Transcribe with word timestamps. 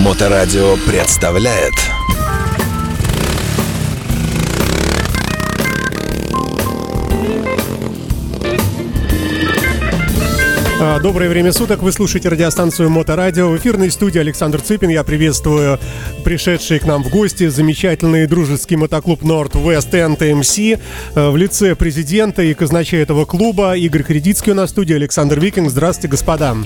Моторадио 0.00 0.76
представляет 0.86 1.74
А, 10.80 10.98
Доброе 11.00 11.28
время 11.28 11.52
суток. 11.52 11.82
Вы 11.82 11.92
слушаете 11.92 12.30
радиостанцию 12.30 12.88
Моторадио. 12.88 13.50
В 13.50 13.58
эфирной 13.58 13.90
студии 13.90 14.18
Александр 14.18 14.62
Цыпин. 14.62 14.88
Я 14.88 15.04
приветствую 15.04 15.78
пришедшие 16.24 16.80
к 16.80 16.86
нам 16.86 17.04
в 17.04 17.10
гости 17.10 17.48
замечательный 17.48 18.26
дружеский 18.26 18.76
мотоклуб 18.76 19.22
Northwest 19.22 19.90
NTMC 19.90 20.80
э, 21.14 21.28
в 21.28 21.36
лице 21.36 21.74
президента 21.74 22.42
и 22.42 22.54
казначея 22.54 23.02
этого 23.02 23.26
клуба 23.26 23.76
Игорь 23.76 24.04
Кредицкий 24.04 24.52
у 24.52 24.54
нас 24.54 24.70
в 24.70 24.72
студии. 24.72 24.94
Александр 24.94 25.38
Викинг. 25.38 25.68
Здравствуйте, 25.68 26.08
господа. 26.08 26.56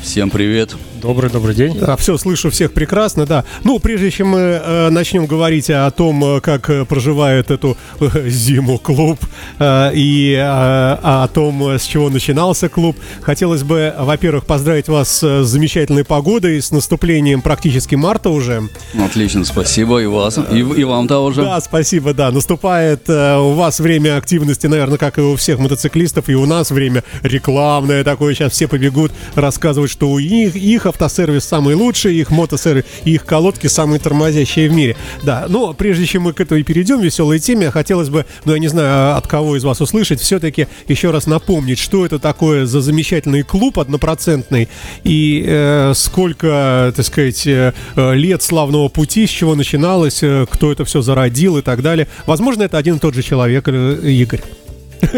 Всем 0.00 0.30
привет. 0.30 0.76
Добрый, 1.04 1.30
добрый 1.30 1.54
день. 1.54 1.78
Да, 1.78 1.98
все, 1.98 2.16
слышу 2.16 2.50
всех 2.50 2.72
прекрасно, 2.72 3.26
да. 3.26 3.44
Ну, 3.62 3.78
прежде 3.78 4.10
чем 4.10 4.28
мы 4.28 4.38
э, 4.38 4.88
начнем 4.88 5.26
говорить 5.26 5.68
о 5.68 5.90
том, 5.90 6.24
э, 6.24 6.40
как 6.40 6.70
э, 6.70 6.86
проживает 6.86 7.50
эту 7.50 7.76
э, 8.00 8.26
зиму 8.30 8.78
клуб 8.78 9.18
э, 9.58 9.90
и 9.94 10.32
э, 10.32 10.40
о 10.42 11.28
том, 11.28 11.62
э, 11.68 11.78
с 11.78 11.82
чего 11.82 12.08
начинался 12.08 12.70
клуб, 12.70 12.96
хотелось 13.20 13.64
бы, 13.64 13.92
во-первых, 13.98 14.46
поздравить 14.46 14.88
вас 14.88 15.22
э, 15.22 15.42
с 15.42 15.46
замечательной 15.46 16.04
погодой, 16.04 16.62
с 16.62 16.70
наступлением 16.70 17.42
практически 17.42 17.96
марта 17.96 18.30
уже. 18.30 18.62
Отлично, 18.98 19.44
спасибо 19.44 20.00
и 20.00 20.06
вас, 20.06 20.38
и, 20.38 20.58
и 20.58 20.84
вам 20.84 21.06
того 21.06 21.32
же. 21.32 21.42
Да, 21.42 21.60
спасибо, 21.60 22.14
да. 22.14 22.30
Наступает 22.30 23.10
э, 23.10 23.36
у 23.36 23.52
вас 23.52 23.78
время 23.78 24.16
активности, 24.16 24.68
наверное, 24.68 24.96
как 24.96 25.18
и 25.18 25.20
у 25.20 25.36
всех 25.36 25.58
мотоциклистов, 25.58 26.30
и 26.30 26.34
у 26.34 26.46
нас 26.46 26.70
время 26.70 27.04
рекламное 27.22 28.04
такое. 28.04 28.32
Сейчас 28.32 28.52
все 28.52 28.68
побегут 28.68 29.12
рассказывать, 29.34 29.90
что 29.90 30.08
у 30.08 30.18
них, 30.18 30.56
их 30.56 30.86
автосервис 30.94 31.44
самый 31.44 31.74
лучший, 31.74 32.16
их 32.16 32.30
мотосервис, 32.30 32.84
их 33.04 33.24
колодки 33.24 33.66
самые 33.66 33.98
тормозящие 33.98 34.68
в 34.68 34.72
мире. 34.72 34.96
Да, 35.22 35.46
но 35.48 35.74
прежде 35.74 36.06
чем 36.06 36.22
мы 36.22 36.32
к 36.32 36.40
этой 36.40 36.62
перейдем, 36.62 37.00
веселой 37.00 37.38
теме, 37.38 37.70
хотелось 37.70 38.08
бы, 38.08 38.24
ну, 38.44 38.52
я 38.52 38.58
не 38.58 38.68
знаю, 38.68 39.16
от 39.16 39.26
кого 39.26 39.56
из 39.56 39.64
вас 39.64 39.80
услышать, 39.80 40.20
все-таки 40.20 40.68
еще 40.88 41.10
раз 41.10 41.26
напомнить, 41.26 41.78
что 41.78 42.06
это 42.06 42.18
такое 42.18 42.66
за 42.66 42.80
замечательный 42.80 43.42
клуб 43.42 43.78
однопроцентный 43.78 44.68
и 45.02 45.44
э, 45.46 45.92
сколько, 45.94 46.92
так 46.94 47.04
сказать, 47.04 47.46
э, 47.46 47.72
лет 47.96 48.42
славного 48.42 48.88
пути, 48.88 49.26
с 49.26 49.30
чего 49.30 49.54
начиналось, 49.54 50.22
э, 50.22 50.46
кто 50.50 50.72
это 50.72 50.84
все 50.84 51.02
зародил 51.02 51.58
и 51.58 51.62
так 51.62 51.82
далее. 51.82 52.08
Возможно, 52.26 52.62
это 52.62 52.78
один 52.78 52.96
и 52.96 52.98
тот 52.98 53.14
же 53.14 53.22
человек, 53.22 53.68
э, 53.68 53.98
Игорь. 54.02 54.42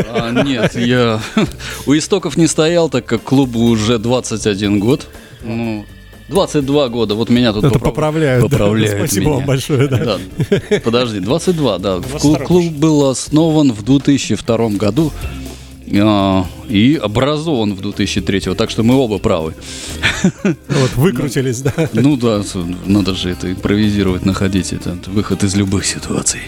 А, 0.08 0.30
нет, 0.42 0.74
я 0.74 1.20
у 1.86 1.96
истоков 1.96 2.36
не 2.36 2.46
стоял, 2.46 2.88
так 2.88 3.04
как 3.04 3.22
клубу 3.22 3.60
уже 3.60 3.98
21 3.98 4.78
год. 4.78 5.06
Ну, 5.46 5.86
22 6.28 6.88
года, 6.88 7.14
вот 7.14 7.30
меня 7.30 7.52
тут 7.52 7.64
Это 7.64 7.74
поправ- 7.78 7.90
поправляют. 7.94 8.42
да. 8.42 8.48
поправляют 8.48 8.98
Спасибо 8.98 9.26
меня. 9.26 9.34
вам 9.36 9.46
большое, 9.46 9.88
да. 9.88 10.18
Да. 10.18 10.80
Подожди, 10.80 11.20
22, 11.20 11.78
да. 11.78 12.00
Клуб, 12.00 12.10
22 12.10 12.38
клуб 12.46 12.72
был 12.72 13.08
основан 13.08 13.72
в 13.72 13.82
2002 13.84 14.68
году 14.70 15.12
а, 15.94 16.44
и 16.68 16.98
образован 17.00 17.74
в 17.74 17.80
2003, 17.80 18.54
так 18.56 18.70
что 18.70 18.82
мы 18.82 18.94
оба 18.96 19.18
правы. 19.18 19.54
Вот, 20.42 20.94
выкрутились, 20.96 21.60
да. 21.60 21.72
Ну 21.92 22.16
да, 22.16 22.42
надо 22.86 23.14
же 23.14 23.30
это 23.30 23.52
импровизировать, 23.52 24.24
находить 24.26 24.72
этот 24.72 25.06
выход 25.06 25.44
из 25.44 25.54
любых 25.54 25.86
ситуаций. 25.86 26.40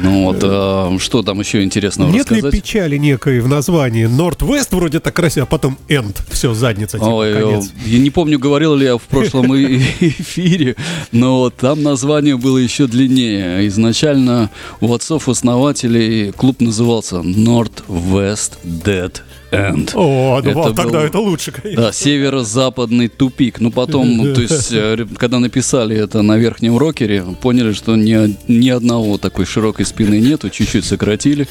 Ну 0.00 0.24
вот, 0.24 0.38
а, 0.42 0.96
что 0.98 1.22
там 1.22 1.40
еще 1.40 1.62
интересного 1.62 2.10
Нет 2.10 2.30
ли 2.30 2.36
рассказать? 2.36 2.62
печали 2.62 2.96
некой 2.96 3.40
в 3.40 3.48
названии? 3.48 4.06
Northwest 4.06 4.68
вроде 4.70 5.00
так 5.00 5.14
красиво, 5.14 5.44
а 5.44 5.46
потом 5.46 5.78
End. 5.88 6.16
Все, 6.30 6.54
задница, 6.54 6.98
типа, 6.98 7.08
Ой, 7.08 7.32
конец. 7.34 7.70
я 7.84 7.98
не 7.98 8.10
помню, 8.10 8.38
говорил 8.38 8.74
ли 8.74 8.86
я 8.86 8.96
в 8.96 9.02
прошлом 9.02 9.54
эфире, 9.56 10.76
но 11.10 11.50
там 11.50 11.82
название 11.82 12.36
было 12.36 12.58
еще 12.58 12.86
длиннее. 12.86 13.66
Изначально 13.68 14.50
у 14.80 14.92
отцов-основателей 14.92 16.32
клуб 16.32 16.60
назывался 16.60 17.16
Northwest 17.16 18.52
Dead 18.64 19.12
End. 19.52 19.90
О, 19.94 20.40
ну 20.42 20.50
Это 20.50 20.74
тогда 20.74 20.98
был- 21.00 21.06
это 21.06 21.18
лучше, 21.18 21.52
конечно. 21.52 21.84
Да, 21.84 21.92
северо-западный 21.92 23.08
тупик. 23.08 23.60
Ну, 23.60 23.70
потом, 23.70 24.34
то 24.34 24.40
есть, 24.40 24.68
э, 24.72 25.06
когда 25.18 25.38
написали 25.38 25.96
это 25.96 26.22
на 26.22 26.38
верхнем 26.38 26.78
рокере, 26.78 27.22
поняли, 27.40 27.72
что 27.72 27.94
ни, 27.94 28.36
ни 28.50 28.70
одного 28.70 29.18
такой 29.18 29.44
широкой 29.44 29.84
спины 29.84 30.20
нету, 30.20 30.48
чуть-чуть 30.48 30.84
сократили. 30.84 31.46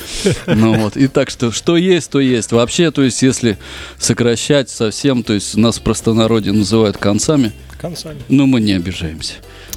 Ну 0.48 0.74
вот, 0.80 0.98
и 0.98 1.08
так 1.08 1.30
что, 1.30 1.52
что 1.52 1.78
есть, 1.78 2.10
то 2.12 2.20
есть. 2.20 2.52
Вообще, 2.52 2.92
то 2.92 3.04
есть, 3.04 3.22
если 3.22 3.58
сокращать 4.00 4.70
совсем, 4.70 5.24
то 5.24 5.34
есть, 5.34 5.56
нас 5.56 5.78
в 5.78 5.82
простонародье 5.82 6.54
называют 6.54 6.98
концами, 6.98 7.52
Концами. 7.82 8.22
но 8.30 8.46
мы 8.46 8.62
не 8.62 8.74
обижаемся. 8.74 9.34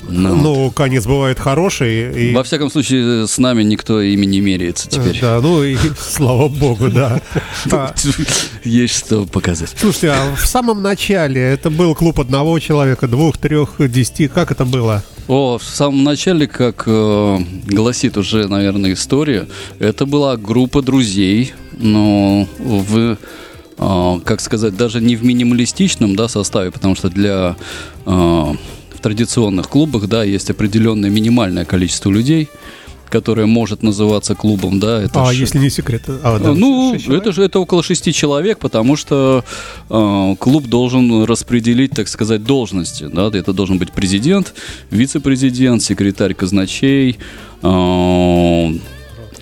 Ну, 0.06 0.34
Ну, 0.36 0.70
конец 0.70 1.06
бывает 1.06 1.38
хороший. 1.38 2.30
И... 2.30 2.34
Во 2.34 2.42
всяком 2.42 2.70
случае, 2.70 3.26
с 3.26 3.38
нами 3.38 3.62
никто 3.62 4.02
ими 4.02 4.26
не 4.26 4.40
меряется 4.40 4.86
теперь. 4.88 5.18
Да, 5.20 5.40
ну 5.40 5.64
и 5.64 5.76
слава 5.98 6.48
богу, 6.48 6.90
да. 6.90 7.22
А, 7.72 7.94
Есть 8.64 9.06
что 9.06 9.24
показать. 9.24 9.74
Слушайте, 9.78 10.10
а 10.10 10.34
в 10.36 10.46
самом 10.46 10.82
начале 10.82 11.40
это 11.40 11.70
был 11.70 11.94
клуб 11.94 12.20
одного 12.20 12.58
человека, 12.58 13.08
двух, 13.08 13.38
трех, 13.38 13.76
десяти. 13.78 14.28
Как 14.28 14.50
это 14.50 14.66
было? 14.66 15.02
О, 15.26 15.56
в 15.56 15.64
самом 15.64 16.04
начале, 16.04 16.46
как 16.46 16.82
э, 16.86 17.38
гласит 17.66 18.18
уже, 18.18 18.46
наверное, 18.46 18.92
история, 18.92 19.48
это 19.78 20.04
была 20.04 20.36
группа 20.36 20.82
друзей, 20.82 21.54
но 21.78 22.46
в, 22.58 23.16
как 23.76 24.40
сказать, 24.40 24.76
даже 24.76 25.00
не 25.00 25.16
в 25.16 25.24
минималистичном 25.24 26.16
да, 26.16 26.28
составе, 26.28 26.70
потому 26.70 26.94
что 26.94 27.08
для 27.08 27.56
э, 28.06 28.10
в 28.10 29.00
традиционных 29.02 29.68
клубах, 29.68 30.06
да, 30.08 30.24
есть 30.24 30.50
определенное 30.50 31.10
минимальное 31.10 31.64
количество 31.64 32.10
людей, 32.10 32.48
которое 33.14 33.46
может 33.46 33.82
называться 33.82 34.34
клубом, 34.34 34.80
да. 34.80 35.00
Это 35.00 35.22
а, 35.22 35.32
ж- 35.32 35.36
если 35.36 35.58
не 35.58 35.70
секрет. 35.70 36.02
А, 36.08 36.38
да, 36.38 36.52
ну, 36.52 36.94
это 36.94 37.32
же 37.32 37.44
это 37.44 37.60
около 37.60 37.82
шести 37.82 38.12
человек, 38.12 38.58
потому 38.58 38.96
что 38.96 39.44
э, 39.88 40.36
клуб 40.38 40.66
должен 40.66 41.24
распределить, 41.24 41.92
так 41.92 42.08
сказать, 42.08 42.42
должности. 42.42 43.08
Да? 43.12 43.30
Это 43.32 43.52
должен 43.52 43.78
быть 43.78 43.92
президент, 43.92 44.54
вице-президент, 44.90 45.82
секретарь 45.82 46.34
казначей, 46.34 47.18
э, 47.62 48.72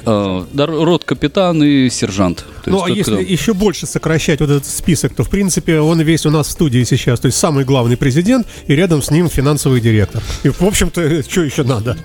э, 0.05 0.45
да, 0.53 0.67
рот-капитан 0.67 1.63
и 1.63 1.89
сержант. 1.91 2.45
То 2.65 2.71
Ну, 2.71 2.77
есть 2.77 2.85
а 2.85 2.89
тот, 2.89 2.97
если 2.97 3.13
кто- 3.25 3.33
еще 3.33 3.55
больше 3.55 3.87
сокращать 3.87 4.41
вот 4.41 4.51
этот 4.51 4.67
список, 4.67 5.15
то, 5.15 5.25
в 5.25 5.29
принципе, 5.31 5.81
он 5.81 6.01
весь 6.01 6.27
у 6.27 6.31
нас 6.31 6.47
в 6.49 6.51
студии 6.51 6.85
сейчас. 6.85 7.21
То 7.21 7.27
есть 7.27 7.39
самый 7.39 7.65
главный 7.65 7.97
президент 7.97 8.47
и 8.67 8.75
рядом 8.75 9.03
с 9.03 9.11
ним 9.11 9.29
финансовый 9.29 9.81
директор. 9.81 10.23
И, 10.45 10.49
в 10.49 10.63
общем-то, 10.63 11.23
что 11.29 11.43
еще 11.43 11.63
надо? 11.65 11.97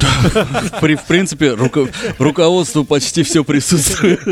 В 0.81 1.07
принципе, 1.07 1.53
руко- 1.53 1.89
руководство 2.19 2.83
почти 2.83 3.23
все 3.23 3.43
присутствует. 3.43 4.19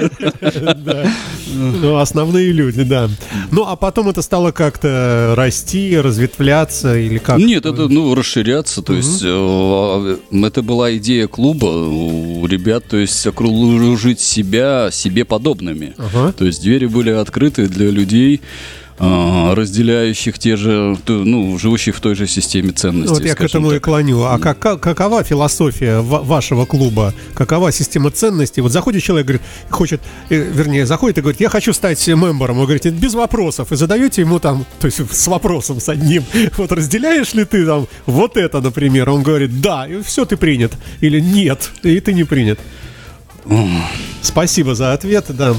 Ну, 1.54 1.98
основные 1.98 2.52
люди, 2.52 2.84
да. 2.84 3.10
Ну, 3.52 3.66
а 3.66 3.76
потом 3.76 4.10
это 4.10 4.22
стало 4.22 4.52
как-то 4.52 5.34
расти, 5.38 5.98
разветвляться 5.98 6.98
или 6.98 7.18
как? 7.18 7.38
Нет, 7.38 7.66
это, 7.66 7.88
ну, 7.88 8.14
расширяться, 8.16 8.82
то 8.82 8.94
есть 8.94 9.22
э, 9.24 10.18
это 10.32 10.62
была 10.62 10.96
идея 10.98 11.28
клуба 11.28 11.66
у 11.66 12.46
ребят, 12.48 12.86
то 12.88 12.98
есть 12.98 13.26
окружить 13.26 14.20
себя 14.20 14.90
себе 14.92 15.26
подобными. 15.26 15.94
То 16.38 16.46
есть 16.46 16.62
двери 16.62 16.86
были 16.86 17.12
открыты 17.12 17.68
для 17.68 17.90
людей, 17.90 18.42
разделяющих 18.98 20.40
те 20.40 20.56
же, 20.56 20.98
ну, 21.08 21.58
живущих 21.58 21.96
в 21.96 22.00
той 22.00 22.16
же 22.16 22.28
системе 22.28 22.72
ценностей. 22.72 23.14
Вот 23.14 23.26
я 23.26 23.36
к 23.36 23.42
этому 23.42 23.72
и 23.72 23.76
так. 23.76 23.84
клоню. 23.84 24.24
А 24.24 24.40
как, 24.40 24.60
как- 24.60 24.80
какова 24.82 25.24
философия 25.24 26.00
ва- 26.00 26.22
вашего 26.22 26.66
клуба? 26.66 27.14
Какова 27.34 27.72
система 27.72 28.12
ценностей? 28.12 28.62
Вот 28.62 28.72
заходит 28.72 29.04
человек, 29.04 29.28
говорит, 29.28 29.42
хочет, 29.70 30.02
э, 30.30 30.36
вернее, 30.36 30.86
заходит 30.86 31.18
и 31.18 31.22
говорит, 31.22 31.42
я 31.42 31.50
хочу 31.50 31.74
стать 31.74 32.08
мембером. 32.08 32.58
Вы 32.58 32.64
говорите, 32.64 32.90
без 32.90 33.14
вопросов. 33.14 33.72
И 33.72 33.76
задаете 33.76 34.22
ему 34.22 34.40
там, 34.40 34.66
то 34.80 34.88
есть 34.88 35.02
с 35.12 35.28
вопросом 35.28 35.80
с 35.80 35.90
одним, 35.90 36.24
вот 36.58 36.72
разделяешь 36.72 37.34
ли 37.34 37.44
ты 37.46 37.66
там 37.66 37.88
вот 38.06 38.38
это, 38.38 38.62
например? 38.62 39.10
Он 39.10 39.24
говорит, 39.24 39.62
да, 39.62 39.88
и 39.88 40.02
все, 40.04 40.26
ты 40.26 40.38
принят. 40.38 40.72
Или 41.02 41.20
нет, 41.20 41.70
и 41.84 42.00
ты 42.00 42.14
не 42.14 42.24
принят. 42.24 42.60
Спасибо 44.22 44.74
за 44.76 44.94
ответ, 44.94 45.26
да. 45.30 45.54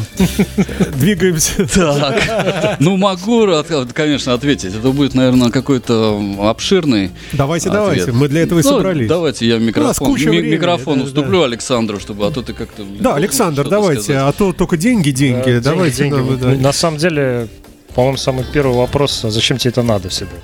Двигаемся. 0.97 1.67
Так, 1.67 2.77
ну 2.81 2.97
могу, 2.97 3.47
от- 3.51 3.93
конечно, 3.93 4.33
ответить. 4.35 4.75
Это 4.75 4.91
будет, 4.91 5.15
наверное, 5.15 5.51
какой-то 5.51 6.21
обширный. 6.41 7.11
Давайте, 7.33 7.69
ответ. 7.69 7.83
давайте. 7.83 8.13
Мы 8.13 8.29
для 8.29 8.43
этого 8.43 8.59
и 8.59 8.63
Ну, 8.63 8.69
собрались. 8.71 9.09
Давайте 9.09 9.47
я 9.47 9.59
микрофон, 9.59 10.09
куча 10.09 10.25
ми- 10.25 10.39
времени, 10.39 10.55
микрофон 10.55 10.99
да, 10.99 11.05
уступлю 11.05 11.43
Александру, 11.43 12.01
чтобы 12.01 12.27
а 12.27 12.31
то 12.31 12.43
ты 12.43 12.53
как-то. 12.55 12.83
Да, 12.99 13.15
Александр, 13.15 13.69
давайте, 13.69 14.03
сказать. 14.03 14.23
а 14.23 14.33
то 14.33 14.53
только 14.53 14.77
деньги, 14.77 15.11
деньги. 15.11 15.37
Да, 15.39 15.45
деньги, 15.53 15.65
давайте. 15.65 15.97
деньги. 15.99 16.15
нам, 16.15 16.25
Вот 16.27 16.41
да. 16.41 16.49
На 16.51 16.73
самом 16.73 16.99
деле, 16.99 17.49
по-моему, 17.95 18.17
самый 18.17 18.45
первый 18.53 18.77
вопрос, 18.77 19.25
а 19.25 19.31
зачем 19.31 19.59
тебе 19.59 19.71
это 19.71 19.83
надо 19.83 20.09
всегда? 20.09 20.35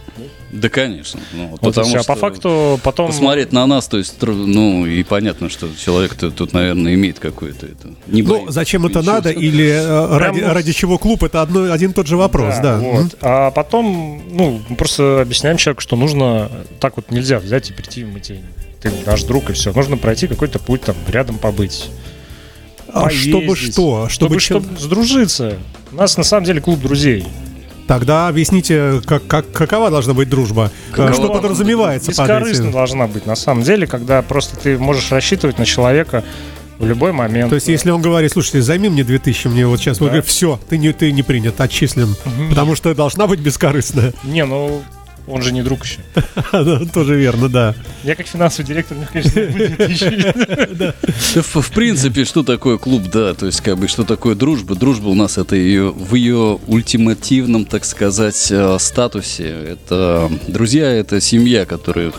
Да, 0.53 0.69
конечно. 0.69 1.19
Ну, 1.33 1.49
Вот 1.49 1.61
потому 1.61 1.89
всё. 1.89 1.99
А 2.01 2.03
что 2.03 2.13
по 2.13 2.19
факту 2.19 2.81
потом... 2.83 3.07
Посмотреть 3.09 3.53
на 3.53 3.67
нас, 3.67 3.89
то 3.89 3.97
есть, 3.97 4.15
ну, 4.21 4.85
и 4.87 5.03
понятно, 5.03 5.49
что 5.49 5.67
человек-то 5.83 6.31
тут, 6.31 6.53
наверное, 6.53 6.95
имеет 6.95 7.19
какое-то 7.19 7.67
это. 7.67 7.95
Не 8.07 8.21
Ну, 8.21 8.51
зачем 8.51 8.85
это 8.85 9.01
надо 9.01 9.31
или 9.31 9.67
э, 9.67 10.19
ради, 10.19 10.41
ну, 10.41 10.53
ради 10.53 10.73
чего 10.73 10.99
клуб, 10.99 11.25
это 11.25 11.41
одно, 11.41 11.73
один 11.73 11.93
и 11.93 11.95
тот 11.95 12.07
же 12.07 12.19
вопрос, 12.19 12.57
да. 12.63 12.79
вот. 12.79 13.05
Мгм. 13.05 13.11
А 13.23 13.51
потом, 13.51 14.23
ну, 14.31 14.61
мы 14.69 14.77
просто 14.77 15.23
объясняем 15.23 15.57
человеку, 15.57 15.81
что 15.81 15.97
нужно 15.97 16.51
так 16.81 16.97
вот 16.97 17.11
нельзя 17.11 17.39
взять 17.39 17.71
и 17.71 17.73
прийти, 17.73 18.05
мы 18.05 18.21
тебе, 18.21 18.43
ты 18.83 18.93
наш 19.07 19.23
друг 19.23 19.49
и 19.49 19.55
все. 19.55 19.73
Нужно 19.73 19.97
пройти 19.97 20.27
какой-то 20.27 20.59
путь, 20.59 20.83
там, 20.83 20.97
рядом 21.09 21.39
побыть. 21.39 21.89
А 22.89 23.09
чтобы 23.09 23.47
поездить, 23.47 23.73
что? 23.73 24.09
Чтобы, 24.11 24.39
Чтобы, 24.39 24.41
чем- 24.41 24.63
чтобы 24.63 24.79
сдружиться. 24.81 25.57
У 25.93 25.97
нас 25.97 26.17
на 26.19 26.25
самом 26.25 26.45
деле 26.45 26.61
клуб 26.61 26.81
друзей. 26.81 27.25
Тогда 27.93 28.29
объясните, 28.29 29.03
как, 29.05 29.27
как, 29.27 29.53
какова 29.53 29.91
должна 29.91 30.15
быть 30.15 30.31
дружба? 30.31 30.71
Какова? 30.93 31.13
Что 31.13 31.29
подразумевается 31.29 32.11
под 32.13 32.21
Бескорыстно 32.21 32.63
этим? 32.63 32.73
должна 32.73 33.07
быть 33.07 33.27
на 33.27 33.37
самом 33.37 33.65
деле, 33.65 33.87
когда 33.87 34.23
просто 34.23 34.57
ты 34.57 34.79
можешь 34.79 35.13
рассчитывать 35.13 35.59
на 35.59 35.67
человека 35.67 36.25
в 36.79 36.87
любой 36.87 37.13
момент. 37.13 37.51
То 37.51 37.57
есть, 37.57 37.69
если 37.69 37.91
он 37.91 38.01
говорит, 38.01 38.33
слушайте, 38.33 38.63
займи 38.63 38.89
мне 38.89 39.05
2000, 39.05 39.49
мне 39.49 39.67
вот 39.67 39.79
сейчас, 39.79 39.99
Да. 39.99 40.07
говорите, 40.07 40.27
все, 40.27 40.59
ты 40.71 40.79
не, 40.79 40.91
ты 40.95 41.13
не 41.13 41.23
принят, 41.23 41.61
отчислен. 41.61 42.17
Потому 42.49 42.77
что 42.77 42.95
должна 42.95 43.27
быть 43.27 43.41
бескорыстная. 43.41 44.15
Не, 44.25 44.47
ну, 44.47 44.83
он 45.27 45.43
же 45.43 45.53
не 45.53 45.63
друг 45.63 45.85
еще. 45.85 46.01
Тоже 46.93 47.17
верно, 47.17 47.49
да. 47.49 47.75
Я 48.05 48.15
как 48.17 48.27
финансовый 48.27 48.67
директор, 48.67 48.97
мне, 48.97 49.07
конечно, 49.07 49.33
в, 51.43 51.71
принципе, 51.71 52.25
что 52.25 52.43
такое 52.43 52.79
клуб, 52.79 53.03
да, 53.13 53.35
то 53.35 53.47
есть, 53.47 53.61
как 53.61 53.79
бы, 53.79 53.89
что 53.89 54.05
такое 54.05 54.35
дружба? 54.35 54.75
Дружба 54.75 55.09
у 55.09 55.15
нас 55.15 55.39
это 55.39 55.55
ее, 55.55 55.91
в 55.91 56.15
ее 56.15 56.59
ультимативном, 56.67 57.65
так 57.65 57.85
сказать, 57.85 58.49
э, 58.51 58.77
статусе. 58.81 59.49
Это 59.49 60.31
друзья, 60.49 60.91
это 60.91 61.21
семья, 61.21 61.67
которых, 61.67 62.17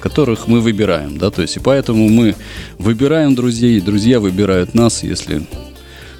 которых 0.00 0.46
мы 0.46 0.60
выбираем, 0.60 1.18
да, 1.18 1.30
то 1.30 1.42
есть, 1.42 1.56
и 1.56 1.60
поэтому 1.60 2.08
мы 2.08 2.36
выбираем 2.78 3.34
друзей, 3.34 3.80
друзья 3.80 4.20
выбирают 4.20 4.74
нас, 4.74 5.02
если 5.02 5.42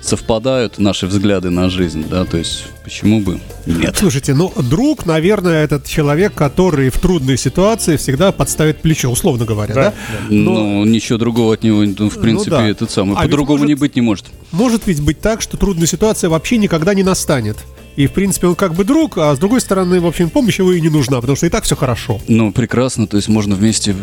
совпадают 0.06 0.78
наши 0.78 1.06
взгляды 1.06 1.50
на 1.50 1.68
жизнь, 1.68 2.04
да, 2.08 2.24
то 2.24 2.36
есть, 2.36 2.64
почему 2.84 3.20
бы 3.20 3.40
нет? 3.66 3.96
Слушайте, 3.96 4.34
ну, 4.34 4.52
друг, 4.70 5.06
наверное, 5.06 5.64
этот 5.64 5.86
человек, 5.86 6.34
который 6.34 6.90
в 6.90 6.98
трудной 6.98 7.36
ситуации 7.36 7.96
всегда 7.96 8.32
подставит 8.32 8.82
плечо, 8.82 9.10
условно 9.10 9.44
говоря, 9.44 9.74
да? 9.74 9.82
Да, 9.90 9.94
Ну, 10.30 10.84
ничего 10.84 11.18
другого 11.18 11.54
от 11.54 11.62
него, 11.64 11.82
ну, 11.84 12.08
в 12.10 12.20
принципе, 12.20 12.50
да. 12.50 12.68
этот 12.68 12.90
самый, 12.90 13.16
А 13.16 13.22
по-другому 13.22 13.58
может- 13.58 13.68
не 13.68 13.74
быть 13.74 13.96
не 13.96 14.02
может. 14.02 14.26
Может 14.52 14.86
ведь 14.86 15.00
быть 15.02 15.20
так, 15.20 15.42
что 15.42 15.56
трудная 15.56 15.86
ситуация 15.86 16.30
вообще 16.30 16.58
никогда 16.58 16.94
не 16.94 17.02
настанет. 17.02 17.56
И, 17.96 18.06
в 18.06 18.12
принципе, 18.12 18.46
он 18.48 18.54
как 18.56 18.74
бы 18.74 18.84
друг, 18.84 19.16
а 19.16 19.34
с 19.34 19.38
другой 19.38 19.60
стороны, 19.62 20.00
в 20.00 20.06
общем, 20.06 20.28
помощь 20.30 20.58
его 20.58 20.70
и 20.72 20.80
не 20.82 20.90
нужна, 20.90 21.18
потому 21.20 21.34
что 21.36 21.46
и 21.46 21.48
так 21.48 21.64
все 21.64 21.76
хорошо. 21.76 22.20
Ну, 22.28 22.52
прекрасно, 22.52 23.06
то 23.06 23.16
есть 23.16 23.28
можно 23.28 23.54
вместе, 23.56 23.96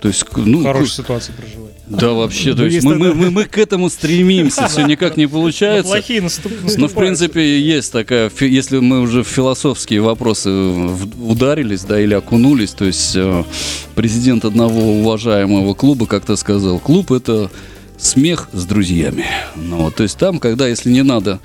то 0.00 0.08
есть, 0.08 0.24
ну, 0.36 0.62
Хорошая 0.62 0.86
к- 0.88 0.92
ситуация 0.92 1.34
проживать. 1.34 1.65
Да, 1.86 2.10
вообще, 2.12 2.52
то 2.54 2.62
Ну, 2.62 2.68
есть 2.68 2.84
мы, 2.84 2.96
мы, 2.96 3.14
мы, 3.14 3.30
мы 3.30 3.44
к 3.44 3.58
этому 3.58 3.88
стремимся, 3.90 4.66
все 4.68 4.86
никак 4.86 5.16
не 5.16 5.26
получается. 5.26 5.90
плохие 5.92 6.20
наступ- 6.20 6.50
Ну, 6.52 6.58
в 6.58 6.64
наступают. 6.64 6.94
принципе, 6.94 7.60
есть 7.60 7.92
такая, 7.92 8.30
если 8.40 8.78
мы 8.80 9.00
уже 9.00 9.22
в 9.22 9.28
философские 9.28 10.00
вопросы 10.00 10.50
ударились, 10.50 11.82
да, 11.82 12.00
или 12.00 12.14
окунулись, 12.14 12.72
то 12.72 12.84
есть 12.84 13.12
э, 13.14 13.44
президент 13.94 14.44
одного 14.44 14.98
уважаемого 15.00 15.74
клуба 15.74 16.06
как-то 16.06 16.36
сказал, 16.36 16.78
клуб 16.80 17.12
это 17.12 17.50
смех 17.98 18.48
с 18.52 18.64
друзьями. 18.66 19.24
Ну, 19.54 19.76
вот, 19.84 19.94
то 19.96 20.02
есть 20.02 20.18
там, 20.18 20.38
когда, 20.38 20.66
если 20.68 20.90
не 20.90 21.02
надо 21.02 21.40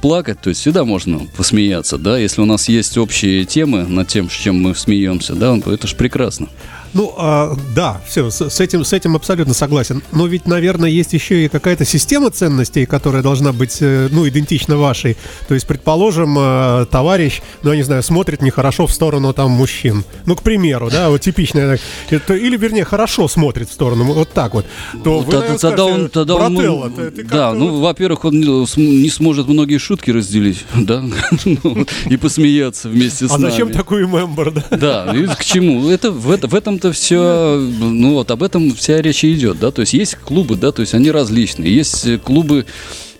плакать, 0.00 0.40
то 0.40 0.48
есть 0.50 0.60
всегда 0.60 0.84
можно 0.84 1.20
посмеяться, 1.36 1.98
да, 1.98 2.18
если 2.18 2.40
у 2.40 2.44
нас 2.44 2.68
есть 2.68 2.96
общие 2.98 3.44
темы 3.44 3.84
над 3.84 4.06
тем, 4.06 4.30
с 4.30 4.32
чем 4.34 4.56
мы 4.62 4.74
смеемся, 4.76 5.34
да, 5.34 5.56
это 5.66 5.86
же 5.88 5.96
прекрасно. 5.96 6.48
Ну, 6.94 7.14
а, 7.16 7.56
да, 7.74 8.00
все, 8.06 8.30
с, 8.30 8.40
с 8.48 8.60
этим, 8.60 8.84
с 8.84 8.92
этим 8.92 9.16
абсолютно 9.16 9.54
согласен. 9.54 10.02
Но 10.12 10.26
ведь, 10.26 10.46
наверное, 10.46 10.88
есть 10.90 11.12
еще 11.12 11.44
и 11.44 11.48
какая-то 11.48 11.84
система 11.84 12.30
ценностей, 12.30 12.86
которая 12.86 13.22
должна 13.22 13.52
быть, 13.52 13.78
э, 13.80 14.08
ну, 14.10 14.26
идентична 14.28 14.76
вашей. 14.76 15.16
То 15.48 15.54
есть, 15.54 15.66
предположим, 15.66 16.36
э, 16.38 16.86
товарищ, 16.90 17.40
ну, 17.62 17.70
я 17.70 17.76
не 17.76 17.82
знаю, 17.82 18.02
смотрит 18.02 18.42
нехорошо 18.42 18.86
в 18.86 18.92
сторону 18.92 19.32
там 19.32 19.50
мужчин. 19.50 20.04
Ну, 20.26 20.34
к 20.36 20.42
примеру, 20.42 20.90
да, 20.90 21.10
вот 21.10 21.20
типичная. 21.20 21.78
это- 22.10 22.34
или, 22.34 22.56
вернее, 22.56 22.84
хорошо 22.84 23.28
смотрит 23.28 23.68
в 23.68 23.72
сторону, 23.72 24.04
вот 24.04 24.30
так 24.30 24.54
вот. 24.54 24.66
То 25.04 25.18
вы, 25.20 25.24
Тогда- 25.24 25.38
наверное, 25.40 25.58
тогда 25.58 25.84
он, 25.84 25.92
скажете, 25.92 26.12
тогда 26.12 26.34
он, 26.36 26.54
«Брателло, 26.54 26.84
ну, 26.88 26.96
ты- 26.96 27.10
ты 27.10 27.24
да, 27.24 27.52
ну, 27.52 27.68
вот 27.68 27.80
во-первых, 27.82 28.24
он 28.24 28.40
не, 28.40 28.66
см- 28.66 29.02
не 29.02 29.10
сможет 29.10 29.46
многие 29.48 29.78
шутки 29.78 30.10
разделить, 30.10 30.64
да, 30.74 31.02
Ну, 31.44 31.86
и 32.08 32.16
посмеяться 32.16 32.88
вместе 32.88 33.28
с 33.28 33.32
А 33.32 33.38
зачем 33.38 33.68
нами. 33.68 33.76
такой 33.76 34.06
мембер, 34.06 34.50
да? 34.52 34.64
Да, 34.70 35.14
к 35.38 35.44
чему? 35.44 35.88
Это 35.90 36.10
в, 36.10 36.30
это, 36.30 36.48
этом-то 36.78 36.92
все, 36.92 37.56
ну 37.80 38.14
вот 38.14 38.30
об 38.30 38.42
этом 38.42 38.74
вся 38.74 39.00
речь 39.02 39.24
и 39.24 39.34
идет, 39.34 39.58
да, 39.58 39.70
то 39.70 39.80
есть 39.80 39.92
есть 39.92 40.16
клубы, 40.16 40.56
да, 40.56 40.72
то 40.72 40.80
есть 40.80 40.94
они 40.94 41.10
различные, 41.10 41.74
есть 41.74 42.06
э, 42.06 42.18
клубы 42.18 42.66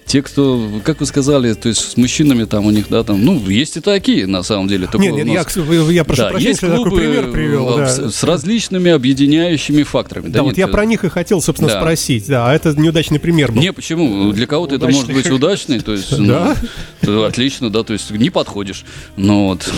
те, 0.06 0.22
кто, 0.22 0.80
как 0.84 1.00
вы 1.00 1.06
сказали, 1.06 1.52
то 1.52 1.68
есть 1.68 1.90
с 1.90 1.96
мужчинами 1.98 2.44
там 2.44 2.64
у 2.64 2.70
них, 2.70 2.86
да, 2.88 3.04
там, 3.04 3.22
ну, 3.22 3.38
есть 3.46 3.76
и 3.76 3.80
такие, 3.80 4.26
на 4.26 4.42
самом 4.42 4.66
деле. 4.66 4.88
Нет, 4.94 5.14
нет, 5.14 5.26
нас- 5.26 5.56
я, 5.56 5.90
я 5.90 6.04
прошу 6.04 6.22
да, 6.22 6.28
прощения, 6.30 6.48
есть 6.48 6.62
я 6.62 6.68
такой 6.68 6.84
клубы 6.84 6.96
пример 7.02 7.30
привел. 7.30 7.74
э, 7.74 7.76
да. 7.76 7.88
с, 7.88 8.14
с 8.14 8.24
различными 8.24 8.90
объединяющими 8.90 9.82
факторами. 9.82 10.28
Да, 10.28 10.42
вот 10.42 10.50
нет, 10.50 10.58
я 10.58 10.64
э, 10.64 10.68
про 10.68 10.86
них 10.86 11.04
и 11.04 11.10
хотел, 11.10 11.42
собственно, 11.42 11.70
да. 11.70 11.80
спросить. 11.80 12.26
Да, 12.26 12.50
а 12.50 12.54
это 12.54 12.72
неудачный 12.80 13.20
пример 13.20 13.52
был. 13.52 13.60
Не, 13.60 13.74
почему? 13.74 14.32
Для 14.32 14.46
кого-то 14.46 14.76
это 14.76 14.88
может 14.88 15.12
быть 15.12 15.30
удачный, 15.30 15.80
то 15.80 15.92
есть, 15.92 16.10
ну, 16.18 16.26
Да? 16.26 16.56
то 17.02 17.24
отлично, 17.26 17.68
да, 17.68 17.82
то 17.82 17.92
есть 17.92 18.10
не 18.10 18.30
подходишь. 18.30 18.86
Но 19.16 19.48
вот, 19.48 19.70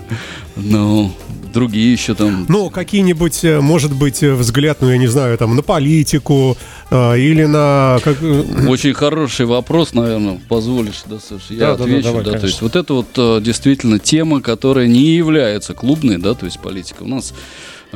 ну, 0.56 1.12
другие 1.54 1.92
еще 1.92 2.14
там. 2.14 2.44
Ну, 2.48 2.68
какие-нибудь, 2.68 3.44
э, 3.44 3.60
может 3.60 3.94
быть, 3.94 4.22
э, 4.22 4.34
взгляд, 4.34 4.78
ну, 4.80 4.90
я 4.90 4.98
не 4.98 5.06
знаю, 5.06 5.38
там, 5.38 5.56
на 5.56 5.62
политику 5.62 6.56
э, 6.90 7.18
или 7.18 7.44
на... 7.44 7.98
Как, 8.04 8.18
э, 8.20 8.66
Очень 8.68 8.92
хороший 8.92 9.46
вопрос, 9.46 9.94
наверное, 9.94 10.38
позволишь, 10.48 11.04
да, 11.06 11.16
Саша, 11.18 11.54
я 11.54 11.58
Да, 11.58 11.72
да, 11.72 11.76
да, 11.78 11.84
отвечу, 11.84 12.02
давай, 12.02 12.24
да, 12.24 12.38
то 12.38 12.46
есть 12.46 12.60
вот 12.60 12.76
это 12.76 12.92
вот 12.94 13.42
действительно 13.42 13.98
тема, 13.98 14.42
которая 14.42 14.86
не 14.86 15.14
является 15.16 15.72
клубной, 15.72 16.18
да, 16.18 16.34
то 16.34 16.44
есть 16.44 16.60
политика. 16.60 17.04
У 17.04 17.08
нас 17.08 17.32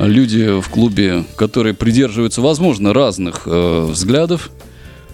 люди 0.07 0.59
в 0.59 0.69
клубе, 0.69 1.25
которые 1.35 1.73
придерживаются, 1.73 2.41
возможно, 2.41 2.93
разных 2.93 3.43
э, 3.45 3.87
взглядов 3.89 4.49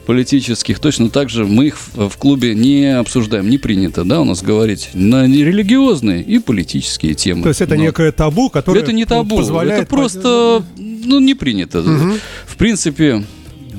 политических, 0.06 0.80
точно 0.80 1.10
так 1.10 1.30
же 1.30 1.46
мы 1.46 1.68
их 1.68 1.78
в, 1.94 2.18
клубе 2.18 2.54
не 2.56 2.98
обсуждаем, 2.98 3.50
не 3.50 3.58
принято, 3.58 4.04
да, 4.04 4.22
у 4.22 4.26
нас 4.26 4.42
говорить 4.44 4.90
на 4.94 5.26
религиозные 5.26 6.22
и 6.22 6.40
политические 6.40 7.14
темы. 7.16 7.44
то 7.44 7.50
есть 7.50 7.62
это 7.62 7.76
Но- 7.76 7.82
некое 7.82 8.12
табу, 8.12 8.50
которое 8.50 8.80
это 8.82 8.94
не 8.94 9.06
табу, 9.06 9.38
позволяет... 9.38 9.82
это 9.84 9.90
просто, 9.90 10.64
ну, 10.78 11.20
не 11.20 11.34
принято. 11.36 11.82
В 11.82 12.56
принципе, 12.58 13.24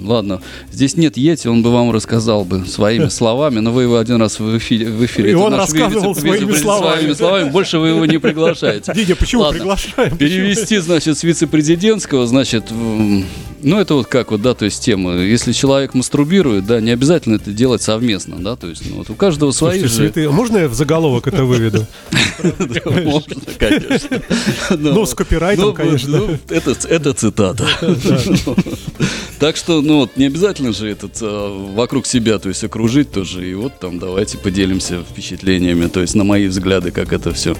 ладно, 0.02 0.40
здесь 0.72 0.96
нет 0.96 1.16
Йети, 1.16 1.48
он 1.48 1.62
бы 1.62 1.72
вам 1.72 1.90
рассказал 1.90 2.44
бы 2.44 2.64
своими 2.66 3.08
словами, 3.08 3.60
но 3.60 3.72
вы 3.72 3.82
его 3.84 3.96
один 3.98 4.16
раз 4.20 4.38
в 4.40 4.58
эфире... 4.58 4.86
В 4.90 5.04
эфире 5.04 5.28
И 5.30 5.32
Это 5.32 5.40
он 5.40 5.54
рассказывал 5.54 6.12
вице- 6.12 6.20
своими 6.20 6.44
вице- 6.52 6.60
словами. 6.62 6.98
своими 7.00 7.12
словами, 7.14 7.50
больше 7.50 7.78
вы 7.78 7.88
его 7.88 8.04
не 8.06 8.18
приглашаете. 8.18 8.92
Дидя, 8.94 9.16
почему 9.16 9.42
Ладно. 9.42 9.58
приглашаем? 9.58 10.16
Перевести, 10.16 10.78
значит, 10.78 11.18
с 11.18 11.22
вице-президентского, 11.24 12.26
значит, 12.26 12.64
ну, 13.66 13.80
это 13.80 13.94
вот 13.94 14.06
как 14.06 14.30
вот, 14.30 14.42
да, 14.42 14.54
то 14.54 14.64
есть 14.64 14.82
тема. 14.82 15.16
Если 15.16 15.52
человек 15.52 15.92
мастурбирует, 15.92 16.66
да, 16.66 16.80
не 16.80 16.92
обязательно 16.92 17.34
это 17.34 17.50
делать 17.50 17.82
совместно, 17.82 18.36
да, 18.38 18.54
то 18.54 18.68
есть, 18.68 18.88
ну, 18.88 18.98
вот 18.98 19.10
у 19.10 19.14
каждого 19.14 19.50
свои 19.50 19.80
Слушайте, 19.80 19.88
же... 19.88 20.02
святые, 20.06 20.30
можно 20.30 20.58
я 20.58 20.68
в 20.68 20.74
заголовок 20.74 21.26
это 21.26 21.44
выведу? 21.44 21.84
Можно, 22.84 23.36
конечно. 23.58 24.22
Ну, 24.70 25.04
с 25.04 25.14
копирайтом, 25.14 25.64
Ну, 25.66 25.72
конечно. 25.72 26.18
ну, 26.18 26.38
это, 26.48 27.12
цитата. 27.14 27.66
Так 29.38 29.56
что, 29.56 29.82
ну, 29.82 29.98
вот, 29.98 30.16
не 30.16 30.26
обязательно 30.26 30.72
же 30.72 30.88
этот 30.88 31.20
э, 31.20 31.70
вокруг 31.74 32.06
себя, 32.06 32.38
то 32.38 32.48
есть 32.48 32.64
окружить 32.64 33.10
тоже. 33.10 33.46
И 33.50 33.54
вот 33.54 33.78
там 33.78 33.98
давайте 33.98 34.38
поделимся 34.38 35.02
впечатлениями, 35.02 35.88
то 35.88 36.00
есть 36.00 36.14
на 36.14 36.24
мои 36.24 36.46
взгляды, 36.46 36.90
как 36.90 37.12
это 37.12 37.34
все. 37.34 37.54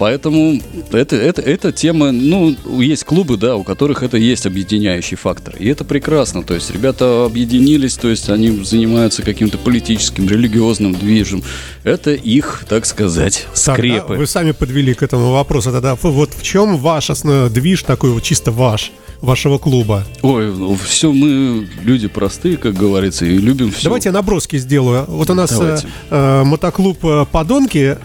Поэтому 0.00 0.58
это, 0.92 1.14
это, 1.14 1.42
эта 1.42 1.72
тема, 1.72 2.10
ну, 2.10 2.56
есть 2.80 3.04
клубы, 3.04 3.36
да, 3.36 3.56
у 3.56 3.64
которых 3.64 4.02
это 4.02 4.16
есть 4.16 4.46
объединяющий 4.46 5.18
фактор. 5.18 5.54
И 5.58 5.68
это 5.68 5.84
прекрасно. 5.84 6.42
То 6.42 6.54
есть 6.54 6.70
ребята 6.70 7.26
объединились, 7.26 7.98
то 7.98 8.08
есть 8.08 8.30
они 8.30 8.64
занимаются 8.64 9.22
каким-то 9.22 9.58
политическим, 9.58 10.26
религиозным 10.26 10.94
движем. 10.94 11.42
Это 11.84 12.12
их, 12.12 12.64
так 12.66 12.86
сказать, 12.86 13.46
скрепы. 13.52 14.14
да, 14.14 14.18
вы 14.20 14.26
сами 14.26 14.52
подвели 14.52 14.94
к 14.94 15.02
этому 15.02 15.32
вопросу. 15.32 15.70
Тогда 15.70 15.94
вот 15.96 16.30
в 16.32 16.42
чем 16.42 16.78
ваш 16.78 17.10
основной 17.10 17.50
движ 17.50 17.82
такой 17.82 18.12
вот 18.12 18.22
чисто 18.22 18.52
ваш, 18.52 18.92
вашего 19.20 19.58
клуба? 19.58 20.06
Ой, 20.22 20.50
все 20.82 21.12
мы 21.12 21.68
люди 21.84 22.08
простые, 22.08 22.56
как 22.56 22.72
говорится, 22.72 23.26
и 23.26 23.36
любим 23.36 23.70
все. 23.70 23.84
Давайте 23.84 24.08
я 24.08 24.12
наброски 24.14 24.56
сделаю. 24.56 25.04
Вот 25.08 25.28
у 25.28 25.34
нас 25.34 25.52
э, 25.52 25.56
Давайте. 25.56 25.88
э, 26.08 26.44
мотоклуб 26.44 27.04
э, 27.04 27.26
«Подонки», 27.30 27.98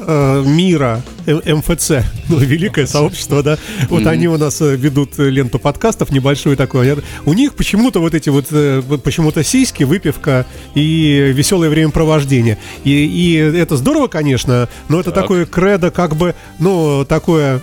э, 0.00 0.42
мира 0.46 1.02
МФЦ, 1.26 1.90
ну, 2.28 2.38
великое 2.38 2.86
сообщество, 2.86 3.42
да, 3.42 3.58
вот 3.88 4.06
они 4.06 4.28
у 4.28 4.36
нас 4.36 4.60
э, 4.60 4.76
ведут 4.76 5.18
э, 5.18 5.30
ленту 5.30 5.58
подкастов 5.58 6.10
небольшую 6.10 6.56
такую. 6.56 7.02
У 7.26 7.32
них 7.34 7.54
почему-то 7.54 8.00
вот 8.00 8.14
эти 8.14 8.28
вот, 8.28 8.46
э, 8.50 8.82
почему-то 9.02 9.44
сиськи, 9.44 9.84
выпивка 9.84 10.46
и 10.74 11.32
веселое 11.34 11.70
времяпровождение. 11.70 12.58
И, 12.84 12.90
и 12.90 13.34
это 13.34 13.76
здорово, 13.76 14.08
конечно, 14.08 14.68
но 14.88 15.00
это 15.00 15.10
такое 15.12 15.46
кредо, 15.46 15.90
как 15.90 16.16
бы, 16.16 16.34
ну, 16.58 17.04
такое, 17.04 17.60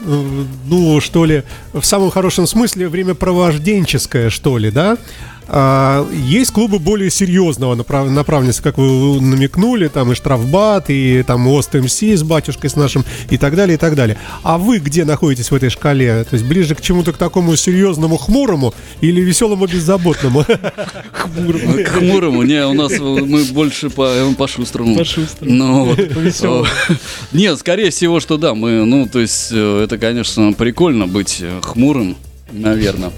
ну, 0.68 1.02
что 1.02 1.26
ли, 1.26 1.44
в 1.74 1.84
самом 1.84 2.12
хорошем 2.12 2.48
смысле 2.48 2.88
времяпровожденческое, 2.88 4.30
что 4.30 4.58
ли, 4.58 4.72
да? 4.72 4.98
А, 5.50 6.08
есть 6.12 6.52
клубы 6.52 6.80
более 6.80 7.10
серьезного 7.10 7.76
направ- 7.76 8.10
направленности, 8.10 8.62
как 8.62 8.78
вы 8.78 9.22
намекнули, 9.22 9.88
там 9.88 10.12
и 10.12 10.16
Штрафбат, 10.16 10.90
и 10.90 11.24
там 11.26 11.48
Ост 11.48 11.74
МС 11.74 12.02
с 12.02 12.24
батюшкой 12.24 12.70
с 12.70 12.76
нашим, 12.76 13.06
и 13.30 13.38
так 13.38 13.56
далее, 13.56 13.76
и 13.76 13.78
так 13.78 13.96
далее. 13.96 14.18
А 14.44 14.58
вы 14.58 14.80
где 14.80 15.06
находитесь 15.06 15.52
в 15.52 15.56
этой 15.56 15.70
шкале? 15.70 16.24
То 16.24 16.36
есть 16.36 16.46
ближе 16.46 16.76
к 16.76 16.82
чему-то 16.82 17.14
к 17.14 17.18
такому 17.18 17.56
серьезному, 17.56 18.18
хмурому 18.18 18.74
или 19.02 19.22
веселому, 19.22 19.68
беззаботному? 19.68 20.44
К 20.44 21.88
хмурому, 21.88 22.44
не, 22.44 22.66
у 22.66 22.74
нас 22.74 23.00
мы 23.00 23.44
больше 23.46 23.90
по, 23.90 24.12
по 24.38 24.48
шустрому. 24.48 24.98
По 24.98 25.06
шустрому. 25.06 25.96
Ну. 25.98 26.66
Нет, 27.32 27.60
скорее 27.60 27.90
всего, 27.92 28.20
что 28.20 28.38
да, 28.38 28.54
мы, 28.54 28.86
ну, 28.86 29.08
то 29.08 29.20
есть, 29.20 29.50
э, 29.52 29.84
это, 29.84 29.98
конечно, 29.98 30.54
прикольно 30.54 31.08
быть 31.08 31.38
э, 31.42 31.60
хмурым, 31.62 32.16
наверное. 32.52 33.12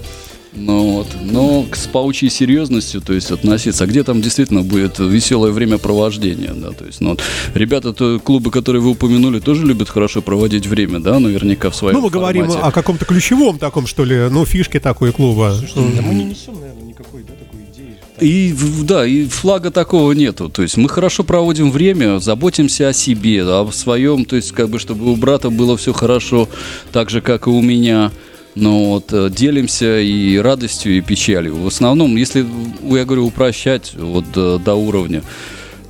Ну 0.52 0.94
вот, 0.94 1.06
но 1.22 1.62
к- 1.70 1.76
с 1.76 1.86
паучьей 1.86 2.28
серьезностью, 2.30 3.00
то 3.00 3.12
есть 3.12 3.30
относиться, 3.30 3.84
а 3.84 3.86
где 3.86 4.02
там 4.02 4.20
действительно 4.20 4.62
будет 4.62 4.98
веселое 4.98 5.52
времяпровождение, 5.52 6.52
да, 6.54 6.72
то 6.72 6.84
есть, 6.86 7.00
ну, 7.00 7.10
вот, 7.10 7.22
ребята, 7.54 7.92
то 7.92 8.18
клубы, 8.18 8.50
которые 8.50 8.82
вы 8.82 8.90
упомянули, 8.90 9.38
тоже 9.38 9.64
любят 9.64 9.88
хорошо 9.88 10.22
проводить 10.22 10.66
время, 10.66 10.98
да, 10.98 11.20
наверняка 11.20 11.70
в 11.70 11.76
своем 11.76 11.94
Ну, 11.96 12.02
мы 12.02 12.10
говорим 12.10 12.46
формате. 12.46 12.66
о 12.66 12.72
каком-то 12.72 13.04
ключевом 13.04 13.58
таком, 13.58 13.86
что 13.86 14.04
ли, 14.04 14.28
ну, 14.28 14.44
фишке 14.44 14.80
такой 14.80 15.12
клуба. 15.12 15.54
Да 15.76 16.02
мы 16.02 16.14
не 16.14 16.24
несем, 16.24 16.54
наверное, 16.60 16.82
никакой, 16.84 17.22
да, 17.22 17.34
такой 17.34 17.60
идеи. 17.72 17.94
И 18.20 18.52
да, 18.82 19.06
и 19.06 19.26
флага 19.26 19.70
такого 19.70 20.12
нету. 20.12 20.48
То 20.48 20.62
есть 20.62 20.76
мы 20.76 20.88
хорошо 20.88 21.22
проводим 21.22 21.70
время, 21.70 22.18
заботимся 22.18 22.88
о 22.88 22.92
себе, 22.92 23.44
о 23.44 23.70
своем, 23.72 24.24
то 24.24 24.34
есть 24.36 24.50
как 24.52 24.68
бы 24.68 24.78
чтобы 24.80 25.10
у 25.12 25.16
брата 25.16 25.48
было 25.48 25.76
все 25.76 25.92
хорошо, 25.92 26.48
так 26.92 27.08
же 27.08 27.20
как 27.20 27.46
и 27.46 27.50
у 27.50 27.62
меня. 27.62 28.10
Но 28.54 28.90
вот 28.90 29.12
э, 29.12 29.28
делимся 29.30 30.00
и 30.00 30.36
радостью, 30.38 30.96
и 30.96 31.00
печалью. 31.00 31.56
В 31.56 31.66
основном, 31.66 32.16
если 32.16 32.42
ну, 32.42 32.96
я 32.96 33.04
говорю 33.04 33.26
упрощать 33.26 33.94
вот 33.94 34.24
э, 34.34 34.58
до 34.64 34.74
уровня 34.74 35.22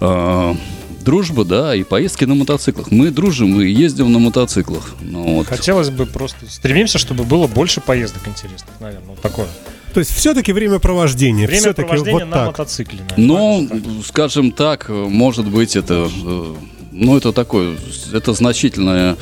э, 0.01 0.55
дружба, 1.01 1.45
да, 1.45 1.75
и 1.75 1.83
поездки 1.83 2.25
на 2.25 2.35
мотоциклах. 2.35 2.91
Мы 2.91 3.11
дружим 3.11 3.61
и 3.61 3.69
ездим 3.69 4.13
на 4.13 4.19
мотоциклах. 4.19 4.95
Ну, 5.01 5.37
вот. 5.37 5.47
Хотелось 5.47 5.91
бы 5.91 6.07
просто... 6.07 6.39
Стремимся, 6.49 6.99
чтобы 6.99 7.25
было 7.25 7.47
больше 7.47 7.81
поездок 7.81 8.29
интересных, 8.29 8.71
наверное, 8.81 9.09
вот 9.09 9.21
такое. 9.21 9.49
То 9.95 10.01
есть 10.01 10.15
все-таки 10.15 10.53
времяпровождение. 10.53 11.49
Времяпровождение 11.49 12.13
вот 12.13 12.25
на 12.31 12.37
так. 12.37 12.47
мотоцикле. 12.49 13.01
наверное, 13.01 13.27
Но, 13.27 13.67
правильно 13.67 13.95
же 13.95 14.03
скажем 14.05 14.53
так, 14.53 14.89
может 14.89 15.49
быть, 15.49 15.75
это, 15.77 16.09
э, 16.25 16.55
ну, 16.93 17.17
это 17.17 17.33
такое, 17.33 17.77
это 18.13 18.33
значительное, 18.33 19.17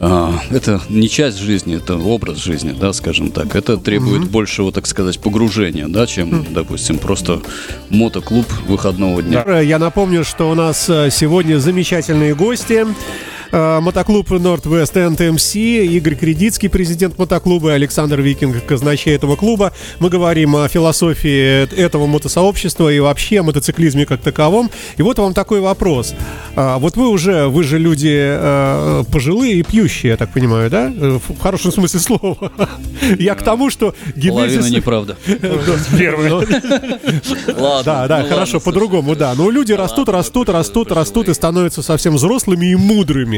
это 0.00 0.80
не 0.88 1.08
часть 1.08 1.38
жизни, 1.38 1.76
это 1.76 1.96
образ 1.96 2.38
жизни, 2.38 2.74
да, 2.78 2.92
скажем 2.92 3.30
так. 3.30 3.56
Это 3.56 3.76
требует 3.76 4.28
большего, 4.30 4.70
так 4.72 4.86
сказать, 4.86 5.18
погружения, 5.18 5.88
да, 5.88 6.06
чем, 6.06 6.46
допустим, 6.50 6.98
просто 6.98 7.40
мотоклуб 7.88 8.46
выходного 8.66 9.22
дня. 9.22 9.60
Я 9.60 9.78
напомню, 9.78 10.24
что 10.24 10.50
у 10.50 10.54
нас 10.54 10.88
э, 10.88 11.10
сегодня 11.10 11.58
замечательные 11.58 12.34
гости. 12.34 12.86
Э, 13.50 13.80
Мотоклуб 13.80 14.30
Northwest 14.30 14.94
NTMC, 14.94 15.86
Игорь 15.86 16.14
Кредицкий, 16.16 16.68
президент 16.68 17.18
мотоклуба, 17.18 17.72
Александр 17.72 18.20
Викинг, 18.20 18.64
казначей 18.66 19.14
этого 19.14 19.36
клуба. 19.36 19.72
Мы 20.00 20.10
говорим 20.10 20.56
о 20.56 20.68
философии 20.68 21.64
этого 21.74 22.06
мотосообщества 22.06 22.92
и 22.92 23.00
вообще 23.00 23.40
о 23.40 23.42
мотоциклизме 23.44 24.04
как 24.06 24.20
таковом. 24.20 24.70
И 24.96 25.02
вот 25.02 25.18
вам 25.18 25.32
такой 25.34 25.60
вопрос. 25.60 26.14
А, 26.56 26.78
Вот 26.78 26.96
вы 26.96 27.08
уже, 27.08 27.46
вы 27.46 27.64
же 27.64 27.78
люди 27.78 28.14
э, 28.14 29.04
пожилые 29.10 29.54
и 29.54 29.62
пьющие, 29.62 30.10
я 30.10 30.16
так 30.16 30.32
понимаю, 30.32 30.68
да? 30.70 30.92
Э, 30.94 31.18
В 31.28 31.40
хорошем 31.40 31.72
смысле 31.72 32.00
слова. 32.00 32.52
Я 33.18 33.34
к 33.34 33.42
тому, 33.42 33.70
что 33.70 33.94
Половина 34.14 34.60
генезис... 34.60 34.70
неправда. 34.70 35.16
Первое. 35.98 36.32
Ладно. 36.34 37.82
Да, 37.84 38.08
да, 38.08 38.22
ну 38.22 38.28
хорошо, 38.28 38.60
по-другому, 38.60 39.16
да. 39.16 39.34
Но 39.34 39.50
люди 39.50 39.72
растут, 39.72 40.08
растут, 40.08 40.48
растут, 40.48 40.92
растут 40.92 41.28
и 41.28 41.34
становятся 41.34 41.82
совсем 41.82 42.16
взрослыми 42.16 42.66
и 42.66 42.74
мудрыми. 42.76 43.37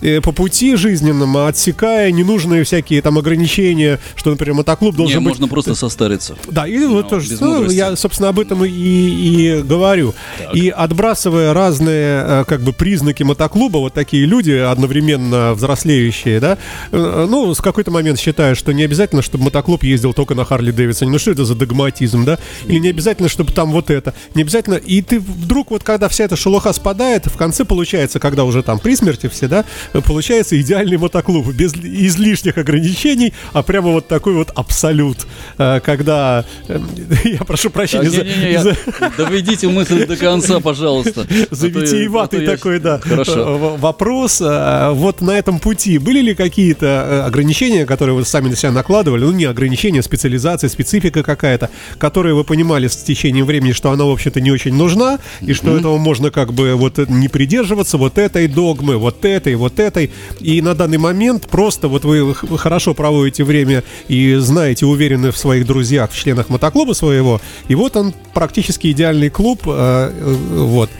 Э, 0.00 0.20
По 0.20 0.32
пути 0.32 0.76
жизненному, 0.76 1.46
отсекая 1.46 2.10
ненужные 2.12 2.64
всякие 2.64 3.02
там 3.02 3.18
ограничения, 3.18 3.98
что, 4.14 4.30
например, 4.30 4.54
мотоклуб 4.54 4.92
Не, 4.92 4.98
должен 4.98 5.24
быть... 5.24 5.30
можно 5.30 5.48
просто 5.48 5.74
состариться. 5.74 6.36
Да, 6.48 6.66
и 6.66 6.78
вот 6.84 7.08
тоже, 7.08 7.30
без 7.30 7.40
ну, 7.40 7.54
мудрости. 7.56 7.76
я, 7.76 7.96
собственно, 7.96 8.28
об 8.28 8.38
этом 8.38 8.64
и, 8.64 8.68
и 8.70 9.62
говорю. 9.62 10.14
И 10.54 10.68
отбрасывая 10.68 11.52
разные, 11.52 12.24
э, 12.24 12.44
как 12.46 12.60
бы, 12.60 12.72
признаки 12.72 13.22
мотоклуба, 13.22 13.78
вот 13.78 13.94
такие 13.94 14.24
люди, 14.24 14.52
одновременно 14.52 15.54
взрослеющие, 15.54 16.40
да, 16.40 16.58
э, 16.92 17.26
ну, 17.28 17.52
с 17.54 17.60
какой-то 17.60 17.90
момент 17.90 18.18
считаю, 18.20 18.54
что 18.54 18.72
не 18.72 18.84
обязательно, 18.84 19.22
чтобы 19.22 19.44
мотоклуб 19.44 19.82
ездил 19.82 20.12
только 20.12 20.34
на 20.34 20.44
Харли 20.44 20.70
Дэвидсоне. 20.70 21.10
Ну, 21.10 21.18
что 21.18 21.32
это 21.32 21.44
за 21.44 21.54
догматизм, 21.54 22.24
да? 22.24 22.38
Или 22.66 22.78
не 22.78 22.90
обязательно, 22.90 23.28
чтобы 23.28 23.52
там 23.52 23.72
вот 23.72 23.90
это. 23.90 24.14
Не 24.34 24.42
обязательно. 24.42 24.74
И 24.74 25.02
ты 25.02 25.18
вдруг, 25.18 25.70
вот 25.70 25.82
когда 25.82 26.08
вся 26.08 26.24
эта 26.24 26.36
шелуха 26.36 26.72
спадает, 26.72 27.26
в 27.26 27.36
конце 27.36 27.64
получается, 27.64 28.20
когда 28.20 28.44
уже 28.44 28.62
там 28.62 28.78
при 28.78 28.94
смерти 28.94 29.28
все, 29.38 29.48
да, 29.48 29.64
получается 30.04 30.60
идеальный 30.60 30.96
мотоклуб, 30.98 31.46
без 31.54 31.72
излишних 31.74 32.58
ограничений, 32.58 33.32
а 33.52 33.62
прямо 33.62 33.90
вот 33.92 34.08
такой 34.08 34.34
вот 34.34 34.50
абсолют. 34.54 35.26
Э, 35.58 35.80
Когда, 35.80 36.44
э, 36.68 36.78
я 37.24 37.38
прошу 37.44 37.70
прощения 37.70 38.10
за- 38.10 38.24
не-не-не, 38.24 38.52
я- 38.52 38.62
за, 38.62 38.76
Доведите 39.16 39.68
мысль 39.68 40.06
до 40.06 40.16
конца, 40.16 40.60
пожалуйста. 40.60 41.26
за 41.50 41.66
А 41.66 41.70
витиеватый 41.70 42.40
а 42.40 42.44
то 42.44 42.50
я- 42.50 42.56
такой, 42.56 42.78
да, 42.80 42.98
Хорошо. 42.98 43.32
э, 43.32 43.76
вопрос. 43.78 44.40
э, 44.40 44.90
Вот 44.92 45.20
на 45.20 45.32
этом 45.38 45.58
пути 45.60 45.98
были 45.98 46.20
ли 46.20 46.34
какие-то 46.34 46.86
э, 46.86 47.20
ограничения, 47.26 47.86
которые 47.86 48.14
вы 48.16 48.24
сами 48.24 48.48
на 48.48 48.56
себя 48.56 48.72
накладывали? 48.72 49.24
Ну, 49.24 49.32
не 49.32 49.44
ограничения, 49.44 50.02
специализация, 50.02 50.68
специфика 50.68 51.22
какая-то, 51.22 51.70
которые 51.98 52.34
вы 52.34 52.44
понимали 52.44 52.88
с 52.88 52.96
течением 52.96 53.46
времени, 53.46 53.72
что 53.72 53.90
она, 53.90 54.04
в 54.04 54.10
общем-то, 54.10 54.40
не 54.40 54.50
очень 54.50 54.74
нужна, 54.74 55.18
и 55.40 55.52
что 55.52 55.76
этого 55.76 55.96
можно 55.98 56.30
как 56.30 56.52
бы 56.52 56.74
вот 56.74 56.98
не 57.08 57.28
придерживаться 57.28 57.96
вот 57.98 58.18
этой 58.18 58.48
догмы, 58.48 58.96
вот 58.96 59.24
этой, 59.28 59.54
вот 59.54 59.78
этой. 59.78 60.10
И 60.40 60.60
на 60.62 60.74
данный 60.74 60.98
момент 60.98 61.48
просто 61.48 61.88
вот 61.88 62.04
вы 62.04 62.34
хорошо 62.34 62.94
проводите 62.94 63.44
время 63.44 63.84
и 64.08 64.34
знаете, 64.36 64.86
уверены 64.86 65.30
в 65.30 65.38
своих 65.38 65.66
друзьях, 65.66 66.10
в 66.10 66.16
членах 66.16 66.48
мотоклуба 66.48 66.92
своего, 66.92 67.40
и 67.68 67.74
вот 67.74 67.96
он 67.96 68.14
практически 68.34 68.90
идеальный 68.90 69.30
клуб, 69.30 69.62
э, 69.66 70.12
э, 70.14 70.34
вот. 70.64 70.90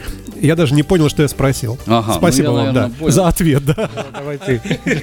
Я 0.40 0.54
даже 0.54 0.74
не 0.74 0.82
понял, 0.82 1.08
что 1.08 1.22
я 1.22 1.28
спросил. 1.28 1.78
Ага, 1.86 2.12
ну 2.12 2.14
Спасибо 2.14 2.44
я, 2.44 2.50
вам, 2.52 2.66
наверное, 2.66 2.88
да, 2.90 2.94
понял. 2.96 3.12
за 3.12 3.28
ответ, 3.28 3.64
да. 3.64 3.90
Давай 4.14 4.38
ты. 4.38 4.60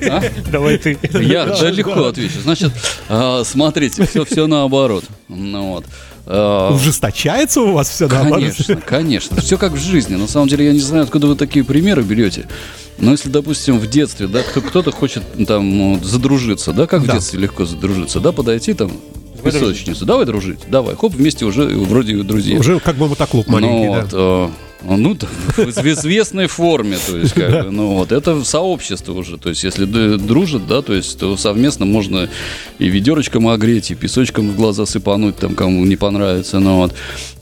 А? 0.10 0.24
Давай 0.50 0.78
ты. 0.78 0.98
Я 1.22 1.46
да, 1.46 1.70
легко 1.72 2.06
отвечу. 2.06 2.40
Значит, 2.42 2.72
а, 3.10 3.44
смотрите, 3.44 4.06
все, 4.06 4.24
все 4.24 4.48
наоборот. 4.48 5.04
Ну 5.28 5.72
вот. 5.74 5.86
А, 6.26 6.72
Ужесточается 6.74 7.62
у 7.62 7.74
вас 7.74 7.90
все, 7.90 8.08
наоборот? 8.08 8.40
Конечно, 8.40 8.76
конечно. 8.78 9.42
Все 9.42 9.58
как 9.58 9.74
в 9.74 9.80
жизни. 9.80 10.16
На 10.16 10.28
самом 10.28 10.48
деле, 10.48 10.66
я 10.66 10.72
не 10.72 10.80
знаю, 10.80 11.04
откуда 11.04 11.28
вы 11.28 11.36
такие 11.36 11.66
примеры 11.66 12.02
берете. 12.04 12.48
Но 12.98 13.12
если, 13.12 13.30
допустим, 13.30 13.78
в 13.80 13.88
детстве, 13.88 14.28
да, 14.28 14.42
кто- 14.44 14.62
кто-то 14.62 14.92
хочет 14.92 15.24
там 15.48 15.78
ну, 15.78 16.00
задружиться, 16.04 16.72
да, 16.74 16.88
как 16.88 17.02
в 17.02 17.08
Да. 17.08 17.14
детстве 17.14 17.40
легко 17.40 17.66
задружиться, 17.66 18.20
да, 18.20 18.32
подойти 18.32 18.74
там 18.74 18.92
в 19.36 19.42
песочницу, 19.44 20.06
давай 20.06 20.26
дружить, 20.26 20.60
давай, 20.70 20.96
хоп, 20.96 21.14
вместе 21.14 21.46
уже 21.46 21.66
вроде 21.66 22.16
друзья. 22.24 22.58
Уже 22.58 22.80
как 22.80 22.96
бы 22.96 23.08
мотоклуб 23.08 23.48
маленький, 23.48 23.88
ну, 23.88 23.94
да. 23.94 24.02
вот, 24.02 24.10
э, 24.14 24.50
ну, 24.84 25.16
да, 25.16 25.28
в 25.58 25.88
известной 25.88 26.48
форме, 26.48 26.98
то 27.06 27.18
есть, 27.18 27.34
как 27.34 27.66
бы, 27.66 27.72
ну, 27.72 27.96
вот, 27.96 28.12
это 28.12 28.44
сообщество 28.44 29.14
уже, 29.14 29.38
то 29.38 29.50
есть, 29.50 29.64
если 29.64 29.86
дружат, 29.86 30.68
да, 30.68 30.82
то 30.82 30.94
есть, 30.94 31.18
то 31.18 31.36
совместно 31.38 31.86
можно 31.86 32.30
и 32.78 32.88
ведерочком 32.88 33.48
огреть, 33.48 33.92
и 33.92 33.96
песочком 33.96 34.52
в 34.52 34.56
глаза 34.56 34.86
сыпануть, 34.86 35.38
там, 35.38 35.56
кому 35.56 35.84
не 35.86 35.96
понравится, 35.96 36.60
ну, 36.60 36.78
вот. 36.78 36.94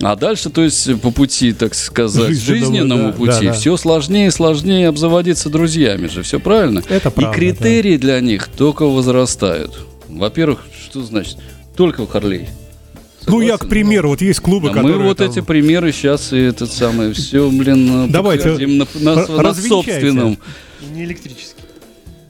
А 0.02 0.16
дальше, 0.16 0.50
то 0.50 0.64
есть, 0.64 1.02
по 1.02 1.12
пути, 1.12 1.54
так 1.54 1.76
сказать, 1.76 2.30
Жизненному, 2.30 2.66
жизненному 2.66 3.08
да, 3.08 3.14
пути, 3.14 3.32
да, 3.32 3.42
да. 3.42 3.54
все 3.54 3.78
сложнее 3.78 4.28
и 4.28 4.32
сложнее 4.32 4.88
обзаводиться 4.88 5.50
друзьями 5.50 6.08
же, 6.08 6.24
все 6.24 6.40
правильно? 6.40 6.82
Это 6.88 7.12
правда, 7.12 7.36
И 7.36 7.40
критерии 7.40 7.98
для 7.98 8.20
них 8.22 8.48
только 8.48 8.84
возрастают. 8.86 9.80
Во-первых, 10.08 10.60
что 10.90 11.02
значит? 11.04 11.38
Только 11.76 12.06
в 12.06 12.10
Харлей. 12.10 12.48
Ну, 13.28 13.42
я, 13.42 13.58
к 13.58 13.68
примеру, 13.68 14.10
вот 14.10 14.22
есть 14.22 14.40
клубы, 14.40 14.70
А 14.70 14.74
которые... 14.74 14.98
мы 15.00 15.04
вот 15.06 15.18
там- 15.18 15.30
эти 15.30 15.42
примеры 15.42 15.92
сейчас 15.92 16.34
и 16.34 16.38
этот 16.38 16.72
самый 16.72 17.14
все, 17.14 17.50
блин, 17.50 18.08
Давайте, 18.12 18.50
подтвердим 18.50 18.78
на, 18.78 18.88
на- 19.16 19.20
р- 19.22 19.44
на 19.44 19.54
собственном. 19.54 20.38
Не 20.94 21.04
электрический. 21.06 21.62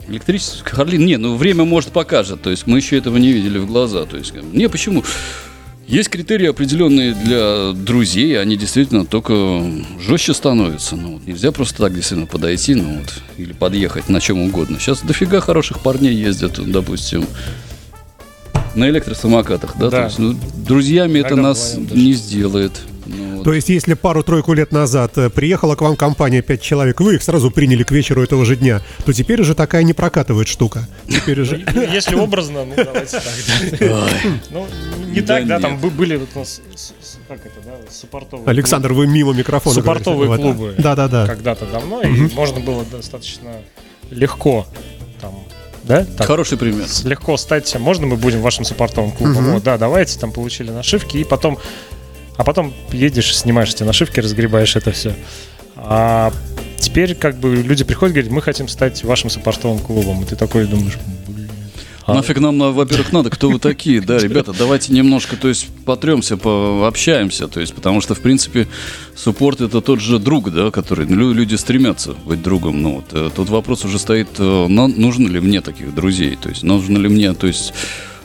Электрический 0.07 0.63
Харлин, 0.69 1.05
не, 1.05 1.17
ну 1.17 1.35
время 1.35 1.63
может 1.63 1.91
покажет, 1.91 2.41
то 2.41 2.49
есть 2.49 2.67
мы 2.67 2.77
еще 2.77 2.97
этого 2.97 3.17
не 3.17 3.31
видели 3.31 3.57
в 3.57 3.65
глаза, 3.67 4.05
то 4.05 4.17
есть, 4.17 4.33
не, 4.53 4.67
почему? 4.67 5.03
Есть 5.87 6.09
критерии 6.09 6.47
определенные 6.47 7.13
для 7.13 7.73
друзей, 7.73 8.39
они 8.41 8.55
действительно 8.55 9.05
только 9.05 9.61
жестче 9.99 10.33
становятся. 10.33 10.95
Ну, 10.95 11.13
вот 11.15 11.27
нельзя 11.27 11.51
просто 11.51 11.77
так 11.83 11.93
действительно 11.93 12.25
подойти, 12.25 12.73
ну 12.75 12.99
вот, 12.99 13.13
или 13.37 13.51
подъехать 13.51 14.07
на 14.07 14.21
чем 14.21 14.41
угодно. 14.41 14.79
Сейчас 14.79 15.01
дофига 15.01 15.41
хороших 15.41 15.81
парней 15.81 16.13
ездят, 16.15 16.57
допустим, 16.71 17.25
на 18.75 18.89
электросамокатах, 18.89 19.77
да? 19.77 19.89
Да. 19.89 19.97
То 19.97 20.03
есть, 20.05 20.19
ну, 20.19 20.35
друзьями 20.55 21.19
это 21.19 21.35
Иногда 21.35 21.49
нас 21.49 21.75
не 21.77 22.13
сделает. 22.13 22.71
Ну, 23.05 23.37
вот. 23.37 23.43
То 23.43 23.53
есть, 23.53 23.69
если 23.69 23.93
пару-тройку 23.93 24.53
лет 24.53 24.71
назад 24.71 25.17
э, 25.17 25.29
приехала 25.29 25.75
к 25.75 25.81
вам 25.81 25.95
компания 25.95 26.41
5 26.41 26.61
человек, 26.61 27.01
вы 27.01 27.15
их 27.15 27.23
сразу 27.23 27.51
приняли 27.51 27.83
к 27.83 27.91
вечеру 27.91 28.23
этого 28.23 28.45
же 28.45 28.55
дня, 28.55 28.81
то 29.05 29.13
теперь 29.13 29.41
уже 29.41 29.55
такая 29.55 29.83
не 29.83 29.93
прокатывает 29.93 30.47
штука. 30.47 30.87
Теперь 31.07 31.41
уже... 31.41 31.63
Ну, 31.73 31.81
Если 31.81 32.15
образно, 32.15 32.65
ну 32.65 32.73
давайте 32.75 33.19
так. 33.19 34.09
Ну, 34.49 34.67
не 35.11 35.21
так, 35.21 35.45
да, 35.47 35.59
там 35.59 35.77
были 35.77 36.15
вот 36.15 36.29
у 36.35 36.39
нас, 36.39 36.61
как 37.27 37.39
это, 37.45 37.55
да, 37.65 37.91
суппортовые 37.91 38.47
Александр, 38.47 38.93
вы 38.93 39.07
мимо 39.07 39.33
микрофона 39.33 39.75
Суппортовые 39.75 40.27
говорите. 40.27 40.53
Клубы. 40.53 40.75
Да, 40.77 40.95
да, 40.95 41.07
да. 41.07 41.27
когда-то 41.27 41.65
давно, 41.65 42.01
и 42.01 42.33
можно 42.33 42.59
было 42.59 42.85
достаточно 42.85 43.51
легко 44.09 44.65
там, 45.19 45.35
да? 45.83 46.05
Так, 46.05 46.27
Хороший 46.27 46.57
пример. 46.57 46.85
легко 47.03 47.37
стать, 47.37 47.73
можно 47.79 48.05
мы 48.07 48.15
будем 48.15 48.41
вашим 48.41 48.65
суппортовым 48.65 49.11
клубом? 49.11 49.51
Вот, 49.51 49.63
да, 49.63 49.77
давайте, 49.77 50.19
там 50.19 50.31
получили 50.31 50.71
нашивки, 50.71 51.17
и 51.17 51.23
потом, 51.23 51.57
а 52.37 52.43
потом 52.43 52.73
едешь, 52.91 53.35
снимаешь 53.35 53.69
эти 53.73 53.83
нашивки, 53.83 54.19
разгребаешь 54.19 54.75
это 54.75 54.91
все. 54.91 55.13
А 55.75 56.31
теперь 56.77 57.15
как 57.15 57.37
бы 57.37 57.55
люди 57.55 57.83
приходят 57.83 58.15
и 58.15 58.19
говорят, 58.19 58.33
мы 58.33 58.41
хотим 58.41 58.67
стать 58.67 59.03
вашим 59.03 59.29
суппортовым 59.29 59.79
клубом, 59.79 60.23
и 60.23 60.25
ты 60.25 60.35
такой 60.35 60.65
думаешь. 60.65 60.97
А- 62.05 62.13
Нафиг 62.15 62.39
нам, 62.39 62.57
на- 62.57 62.71
во-первых, 62.71 63.11
надо, 63.13 63.29
кто 63.29 63.49
вы 63.49 63.59
такие, 63.59 64.01
да, 64.01 64.17
ребята, 64.17 64.53
давайте 64.57 64.93
немножко, 64.93 65.35
то 65.37 65.47
есть, 65.47 65.67
потремся, 65.85 66.37
пообщаемся, 66.37 67.47
то 67.47 67.59
есть, 67.59 67.73
потому 67.73 68.01
что, 68.01 68.13
в 68.15 68.19
принципе, 68.21 68.67
суппорт 69.15 69.61
это 69.61 69.81
тот 69.81 69.99
же 69.99 70.19
друг, 70.19 70.51
да, 70.51 70.69
который, 70.71 71.05
лю- 71.07 71.33
люди 71.33 71.55
стремятся 71.55 72.13
быть 72.25 72.41
другом, 72.41 72.81
ну 72.81 72.95
вот, 72.95 73.05
э, 73.11 73.29
тут 73.35 73.49
вопрос 73.49 73.85
уже 73.85 73.99
стоит, 73.99 74.27
э, 74.39 74.67
нужно 74.67 75.27
ли 75.27 75.39
мне 75.39 75.61
таких 75.61 75.93
друзей, 75.95 76.37
то 76.41 76.49
есть, 76.49 76.63
нужно 76.63 76.97
ли 76.97 77.07
мне, 77.09 77.33
то 77.33 77.47
есть, 77.47 77.73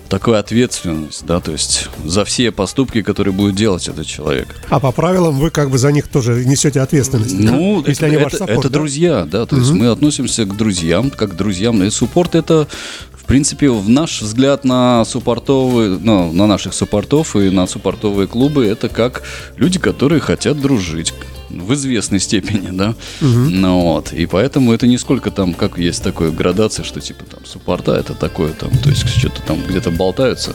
такая 0.08 0.40
ответственность, 0.40 1.24
да, 1.26 1.40
то 1.40 1.52
есть, 1.52 1.88
за 2.04 2.24
все 2.24 2.50
поступки, 2.50 3.02
которые 3.02 3.32
будет 3.34 3.54
делать 3.54 3.88
этот 3.88 4.06
человек. 4.06 4.48
А 4.68 4.80
по 4.80 4.90
правилам 4.92 5.38
вы 5.38 5.50
как 5.50 5.70
бы 5.70 5.78
за 5.78 5.92
них 5.92 6.08
тоже 6.08 6.44
несете 6.44 6.80
ответственность. 6.80 7.34
Ну, 7.38 7.82
да? 7.82 7.90
если 7.90 8.06
это, 8.06 8.14
они 8.14 8.24
ваш 8.24 8.34
это- 8.34 8.38
саппорт, 8.38 8.58
это 8.60 8.68
да? 8.70 8.78
друзья, 8.78 9.24
да, 9.30 9.46
то 9.46 9.56
есть 9.56 9.70
мы 9.70 9.88
относимся 9.88 10.44
к 10.44 10.56
друзьям, 10.56 11.10
как 11.10 11.32
к 11.32 11.36
друзьям. 11.36 11.82
И 11.82 11.90
суппорт 11.90 12.34
это, 12.34 12.66
в 13.12 13.24
принципе, 13.24 13.68
в 13.70 13.88
наш 13.88 14.22
взгляд 14.22 14.64
на 14.64 15.04
суппортовые, 15.04 15.98
ну, 16.00 16.32
на 16.32 16.46
наших 16.46 16.74
суппортов 16.74 17.36
и 17.36 17.50
на 17.50 17.66
суппортовые 17.66 18.26
клубы, 18.26 18.66
это 18.66 18.88
как 18.88 19.22
люди, 19.56 19.78
которые 19.78 20.20
хотят 20.20 20.60
дружить 20.60 21.12
в 21.50 21.72
известной 21.74 22.20
степени, 22.20 22.68
да. 22.70 22.94
Ну 23.20 23.80
вот. 23.82 24.12
И 24.12 24.26
поэтому 24.26 24.72
это 24.72 24.86
не 24.86 24.98
сколько 24.98 25.30
там, 25.30 25.54
как 25.54 25.78
есть 25.78 26.02
такое 26.02 26.30
градация, 26.30 26.84
что 26.84 27.00
типа 27.00 27.24
там 27.24 27.44
суппорта 27.46 27.92
это 27.94 28.14
такое 28.14 28.52
там, 28.52 28.70
то 28.82 28.90
есть 28.90 29.08
что-то 29.08 29.40
там 29.42 29.58
где-то 29.66 29.90
болтаются, 29.90 30.54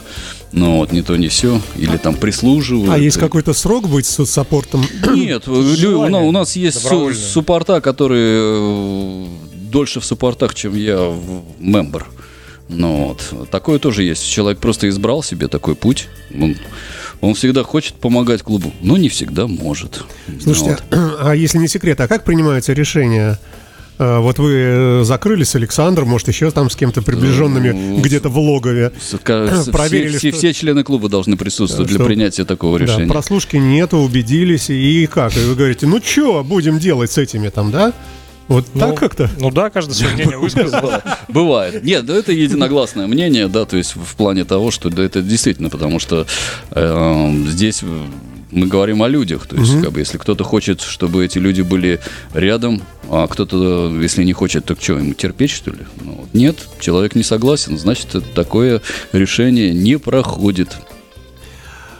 но 0.52 0.78
вот 0.78 0.92
не 0.92 1.02
то 1.02 1.16
не 1.16 1.28
все, 1.28 1.60
или 1.76 1.96
там 1.96 2.14
прислуживают. 2.14 2.92
А 2.92 2.98
есть 2.98 3.16
и- 3.16 3.20
какой-то 3.20 3.52
срок 3.54 3.88
быть 3.88 4.06
с 4.06 4.24
саппортом? 4.26 4.84
нет, 5.14 5.46
лю- 5.46 6.00
у 6.02 6.08
на- 6.08 6.20
у 6.20 6.30
нас 6.32 6.54
есть 6.56 6.80
суппорта, 7.32 7.80
которые 7.80 8.40
э, 8.42 9.26
дольше 9.70 10.00
в 10.00 10.04
суппортах, 10.04 10.54
чем 10.54 10.76
я 10.76 10.98
в 10.98 11.42
мембер. 11.58 12.06
Ну 12.68 13.08
вот, 13.08 13.50
такое 13.50 13.78
тоже 13.78 14.04
есть. 14.04 14.26
Человек 14.26 14.58
просто 14.58 14.88
избрал 14.88 15.22
себе 15.22 15.48
такой 15.48 15.74
путь. 15.74 16.08
Он, 16.40 16.56
он 17.26 17.34
всегда 17.34 17.62
хочет 17.62 17.94
помогать 17.94 18.42
клубу, 18.42 18.72
но 18.82 18.96
не 18.96 19.08
всегда 19.08 19.46
может. 19.46 20.02
Слушайте, 20.42 20.78
Вот. 20.90 21.18
а 21.22 21.34
если 21.34 21.58
не 21.58 21.68
секрет, 21.68 22.00
а 22.00 22.08
как 22.08 22.24
принимается 22.24 22.72
решение? 22.72 23.38
Э, 23.98 24.18
Вот 24.18 24.38
вы 24.40 24.52
э, 24.54 25.02
закрылись 25.04 25.50
с 25.50 25.54
Александром, 25.54 26.08
может, 26.08 26.26
еще 26.28 26.50
там 26.50 26.68
с 26.68 26.74
кем-то 26.74 27.00
приближенными 27.02 27.70
Ну, 27.70 28.00
где-то 28.00 28.28
в 28.28 28.36
логове. 28.38 28.90
С- 29.00 29.16
проверили, 29.72 30.18
все, 30.18 30.30
что- 30.30 30.38
все 30.38 30.52
члены 30.52 30.82
клуба 30.82 31.08
должны 31.08 31.36
присутствовать 31.36 31.88
для 31.88 31.98
Что- 31.98 32.06
принятия 32.06 32.44
такого 32.44 32.78
Да, 32.78 32.84
решения. 32.86 33.06
прослушки 33.08 33.56
нету, 33.56 33.98
убедились, 33.98 34.68
и 34.70 35.06
как? 35.06 35.36
И 35.36 35.40
вы 35.40 35.54
говорите, 35.54 35.86
ну 35.86 36.00
что 36.04 36.42
будем 36.42 36.78
делать 36.80 37.12
с 37.12 37.18
этими 37.18 37.50
там, 37.50 37.70
да? 37.70 37.92
Вот 38.48 38.66
Ну, 38.74 38.80
так 38.80 38.98
как-то? 38.98 39.30
Ну 39.38 39.50
да, 39.50 39.70
каждый 39.70 39.92
свое 39.92 40.14
мнение 40.14 40.38
высказал. 40.38 40.90
Бывает. 41.28 41.82
Нет, 41.82 42.04
да 42.04 42.14
это 42.14 42.32
единогласное 42.32 43.06
мнение, 43.06 43.48
да, 43.48 43.64
то 43.64 43.76
есть 43.76 43.96
в 43.96 44.16
плане 44.16 44.44
того, 44.44 44.70
что 44.70 44.90
да, 44.90 45.02
это 45.02 45.22
действительно, 45.22 45.70
потому 45.70 45.98
что 45.98 46.26
э, 46.70 47.30
здесь 47.46 47.82
мы 48.54 48.66
говорим 48.68 49.02
о 49.02 49.08
людях, 49.08 49.46
то 49.46 49.56
есть 49.56 49.80
как 49.82 49.92
бы 49.92 50.00
если 50.00 50.16
кто-то 50.16 50.44
хочет, 50.44 50.80
чтобы 50.80 51.24
эти 51.24 51.38
люди 51.38 51.62
были 51.62 52.00
рядом, 52.34 52.82
а 53.10 53.26
кто-то, 53.26 53.92
если 54.00 54.22
не 54.22 54.32
хочет, 54.32 54.64
то 54.64 54.76
что, 54.80 54.94
ему 54.94 55.14
терпеть 55.14 55.50
что 55.50 55.72
ли? 55.72 55.80
Ну, 56.00 56.26
нет, 56.32 56.56
человек 56.80 57.16
не 57.16 57.24
согласен, 57.24 57.76
значит 57.78 58.08
такое 58.34 58.80
решение 59.12 59.74
не 59.74 59.98
проходит. 59.98 60.76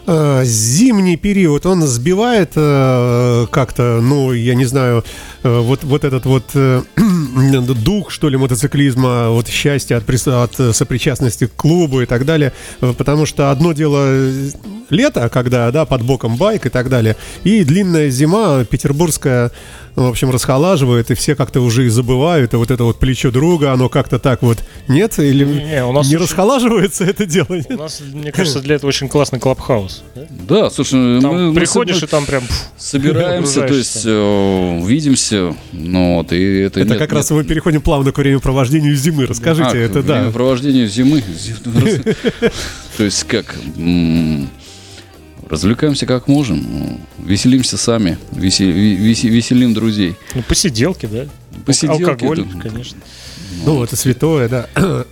Э, 0.07 0.43
Зимний 0.45 1.17
период, 1.17 1.67
он 1.67 1.83
сбивает 1.83 2.53
э, 2.57 3.47
как-то, 3.51 4.01
ну, 4.03 4.33
я 4.33 4.55
не 4.55 4.67
знаю, 4.67 5.05
э, 5.43 5.59
вот, 5.61 5.85
вот 5.85 6.05
этот 6.05 6.27
вот 6.27 6.45
э, 6.55 6.83
дух, 7.85 8.11
что 8.11 8.29
ли, 8.29 8.37
мотоциклизма, 8.37 9.31
вот 9.31 9.49
счастье 9.49 9.97
от, 9.97 10.09
от 10.27 10.77
сопричастности 10.77 11.47
к 11.47 11.55
клубу 11.55 12.03
и 12.03 12.07
так 12.07 12.25
далее, 12.25 12.53
Э, 12.81 12.93
потому 12.97 13.27
что 13.27 13.51
одно 13.51 13.73
дело 13.73 14.05
э, 14.07 14.51
лето, 14.91 15.29
когда, 15.29 15.71
да, 15.71 15.85
под 15.85 16.03
боком 16.03 16.37
байк 16.37 16.67
и 16.67 16.69
так 16.69 16.89
далее, 16.89 17.17
и 17.45 17.65
длинная 17.65 18.11
зима 18.11 18.65
петербургская, 18.65 19.51
в 19.97 20.07
общем, 20.09 20.31
расхолаживает, 20.31 21.11
и 21.13 21.15
все 21.15 21.37
как-то 21.37 21.61
уже 21.61 21.87
и 21.87 21.89
забывают, 21.89 22.53
и 22.53 22.57
вот 22.57 22.71
это 22.73 22.83
вот 22.83 22.99
плечо 22.99 23.31
друга, 23.31 23.73
оно 23.73 23.89
как-то 23.89 24.19
так 24.19 24.43
вот, 24.43 24.59
нет? 24.89 25.19
Или 25.21 25.45
Не, 25.45 25.85
у 25.85 25.93
нас 25.93 26.09
не 26.09 26.17
очень- 26.17 26.25
расхолаживается 26.25 27.05
это 27.09 27.27
дело? 27.27 27.47
нет? 27.51 27.71
У 27.71 27.77
нас, 27.77 28.01
мне 28.13 28.33
кажется, 28.33 28.61
для 28.61 28.75
этого 28.75 28.89
очень 28.89 29.09
классный 29.09 29.39
клабхаус. 29.39 30.03
да? 30.49 30.69
Слушай, 30.71 31.21
Там 31.21 31.33
мы, 31.35 31.49
мы 31.51 31.55
приходишь 31.55 31.99
со- 32.01 32.07
и 32.07 32.09
там 32.09 32.27
прям... 32.27 32.43
собираемся, 32.77 33.63
то 33.63 33.75
есть 33.75 34.03
э, 34.05 34.79
увидимся, 34.83 35.55
ну 35.73 36.17
вот, 36.17 36.33
и 36.33 36.43
это, 36.63 36.81
Это 36.81 36.89
нет- 36.91 36.99
как 36.99 37.11
нет- 37.11 37.17
раз 37.19 37.31
мы 37.31 37.45
переходим 37.45 37.81
плавно 37.81 38.11
к 38.11 38.19
времяпровождению 38.19 38.97
зимы. 38.97 39.27
Расскажите, 39.27 39.69
А, 39.71 39.77
это 39.77 40.03
да. 40.03 40.21
Времяпровождение 40.23 40.89
зимы. 40.89 41.23
То 42.97 43.05
есть 43.05 43.25
как? 43.25 43.55
Развлекаемся 45.49 46.07
как 46.07 46.29
можем, 46.29 47.01
веселимся 47.19 47.77
сами, 47.77 48.19
весе- 48.33 48.71
ви- 48.71 48.97
весе- 48.97 49.29
веселим 49.29 49.75
друзей. 49.75 50.17
Ну, 50.35 50.43
посиделки, 50.43 51.07
да? 51.07 51.27
Посиделки, 51.67 52.03
Алкоголь, 52.03 52.45
да. 52.45 52.61
конечно. 52.61 52.99
Ну, 53.65 53.83
это 53.83 53.97
святое, 53.97 54.49
да. 54.49 54.69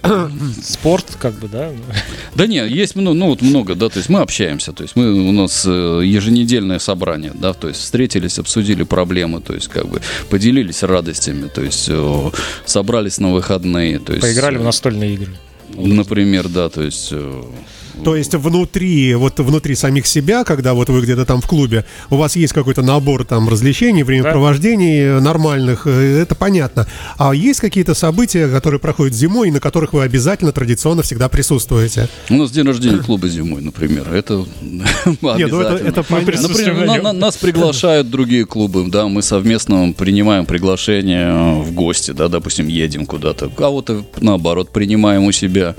Спорт, 0.62 1.16
как 1.18 1.34
бы, 1.34 1.48
да? 1.48 1.70
ну. 1.70 1.94
Да 2.34 2.46
нет, 2.46 2.70
есть 2.70 2.96
много, 2.96 3.16
ну 3.16 3.26
вот 3.26 3.42
много, 3.42 3.74
да, 3.74 3.88
то 3.88 3.98
есть 3.98 4.08
мы 4.08 4.20
общаемся, 4.20 4.72
то 4.72 4.82
есть 4.82 4.96
мы, 4.96 5.12
у 5.12 5.32
нас 5.32 5.64
э, 5.66 6.02
еженедельное 6.04 6.78
собрание, 6.78 7.32
да, 7.34 7.52
то 7.52 7.68
есть 7.68 7.80
встретились, 7.80 8.38
обсудили 8.38 8.82
проблемы, 8.84 9.40
то 9.40 9.54
есть 9.54 9.68
как 9.68 9.86
бы 9.88 10.00
поделились 10.28 10.82
радостями, 10.82 11.48
то 11.48 11.62
есть 11.62 11.86
э, 11.88 12.30
собрались 12.66 13.18
на 13.18 13.32
выходные, 13.32 13.98
то 13.98 14.12
есть... 14.12 14.22
Поиграли 14.22 14.56
в 14.56 14.62
э, 14.62 14.64
настольные 14.64 15.14
игры. 15.14 15.32
Например, 15.74 16.48
да, 16.48 16.68
то 16.68 16.82
есть... 16.82 17.12
э, 18.02 18.04
То 18.04 18.16
есть 18.16 18.34
внутри, 18.34 19.14
вот 19.14 19.38
внутри 19.40 19.74
самих 19.74 20.06
себя, 20.06 20.44
когда 20.44 20.74
вот 20.74 20.88
вы 20.88 21.00
где-то 21.00 21.24
там 21.24 21.40
в 21.40 21.46
клубе, 21.46 21.84
у 22.10 22.16
вас 22.16 22.36
есть 22.36 22.52
какой-то 22.52 22.82
набор 22.82 23.24
там 23.24 23.48
развлечений, 23.48 24.02
времяпровождений 24.02 25.00
э, 25.00 25.20
нормальных, 25.20 25.86
э, 25.86 26.20
это 26.22 26.34
понятно. 26.34 26.86
А 27.18 27.34
есть 27.34 27.60
какие-то 27.60 27.94
события, 27.94 28.48
которые 28.48 28.80
проходят 28.80 29.14
зимой, 29.14 29.48
и 29.48 29.50
на 29.50 29.60
которых 29.60 29.92
вы 29.92 30.02
обязательно 30.02 30.52
традиционно 30.52 31.02
всегда 31.02 31.28
присутствуете? 31.28 32.08
У 32.30 32.34
нас 32.34 32.50
день 32.50 32.66
рождения 32.66 32.98
клуба 32.98 33.28
зимой, 33.28 33.62
например. 33.62 34.12
Это 34.12 34.44
Нет, 34.62 35.18
ну 35.22 35.30
это, 35.30 35.34
обязательно. 35.34 35.88
это 35.88 36.02
понятно. 36.02 36.32
присутствуем 36.32 36.68
Например, 36.68 36.86
на 36.86 36.86
на- 36.86 36.94
нем. 36.96 37.02
на- 37.04 37.12
нас 37.12 37.36
приглашают 37.36 38.10
другие 38.10 38.44
клубы, 38.46 38.84
да, 38.88 39.06
мы 39.08 39.22
совместно 39.22 39.92
принимаем 39.96 40.46
приглашение 40.46 41.26
э, 41.28 41.62
в 41.62 41.72
гости, 41.72 42.10
да, 42.12 42.28
допустим, 42.28 42.68
едем 42.68 43.06
куда-то, 43.06 43.48
кого-то, 43.48 44.04
наоборот, 44.20 44.70
принимаем 44.70 45.24
у 45.24 45.32
себя. 45.32 45.74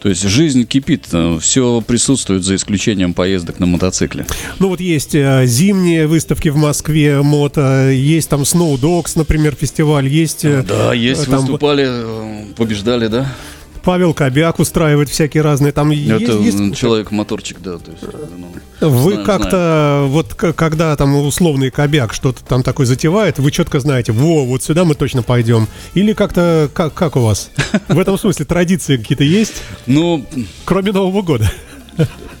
То 0.00 0.08
есть 0.08 0.22
жизнь 0.22 0.64
кипит, 0.64 1.06
все 1.40 1.65
присутствует 1.86 2.44
за 2.44 2.54
исключением 2.56 3.14
поездок 3.14 3.58
на 3.60 3.66
мотоцикле. 3.66 4.26
Ну 4.58 4.68
вот 4.68 4.80
есть 4.80 5.14
э, 5.14 5.46
зимние 5.46 6.06
выставки 6.06 6.48
в 6.48 6.56
Москве, 6.56 7.20
мото, 7.22 7.90
есть 7.90 8.28
там 8.28 8.42
Snow 8.42 8.78
Dogs, 8.80 9.12
например, 9.16 9.54
фестиваль, 9.58 10.08
есть... 10.08 10.44
э, 10.44 10.62
Да, 10.66 10.92
есть, 10.94 11.26
там 11.26 11.40
выступали, 11.40 11.86
э, 11.88 12.44
побеждали, 12.56 13.06
да? 13.08 13.32
Павел 13.86 14.14
Кобяк 14.14 14.58
устраивает 14.58 15.08
всякие 15.08 15.44
разные, 15.44 15.70
там 15.70 15.90
есть- 15.90 16.24
Это 16.24 16.32
есть 16.38 16.76
человек-моторчик, 16.76 17.58
да. 17.62 17.78
То 17.78 17.92
есть, 17.92 18.02
ну, 18.80 18.90
Вы 18.90 19.18
как-то, 19.18 20.06
вот 20.08 20.34
когда 20.34 20.96
там 20.96 21.14
условный 21.14 21.70
кобяк 21.70 22.12
что-то 22.12 22.44
там 22.44 22.64
такое 22.64 22.84
затевает, 22.84 23.38
вы 23.38 23.52
четко 23.52 23.78
знаете, 23.78 24.10
во, 24.10 24.44
вот 24.44 24.64
сюда 24.64 24.84
мы 24.84 24.96
точно 24.96 25.22
пойдем. 25.22 25.68
Или 25.94 26.14
как-то, 26.14 26.68
как, 26.74 26.94
как 26.94 27.14
у 27.14 27.20
вас? 27.20 27.50
В 27.86 27.96
этом 28.00 28.18
смысле 28.18 28.44
традиции 28.44 28.96
какие-то 28.96 29.22
есть, 29.22 29.54
Ну, 29.86 30.26
кроме 30.64 30.90
Нового 30.90 31.22
года? 31.22 31.48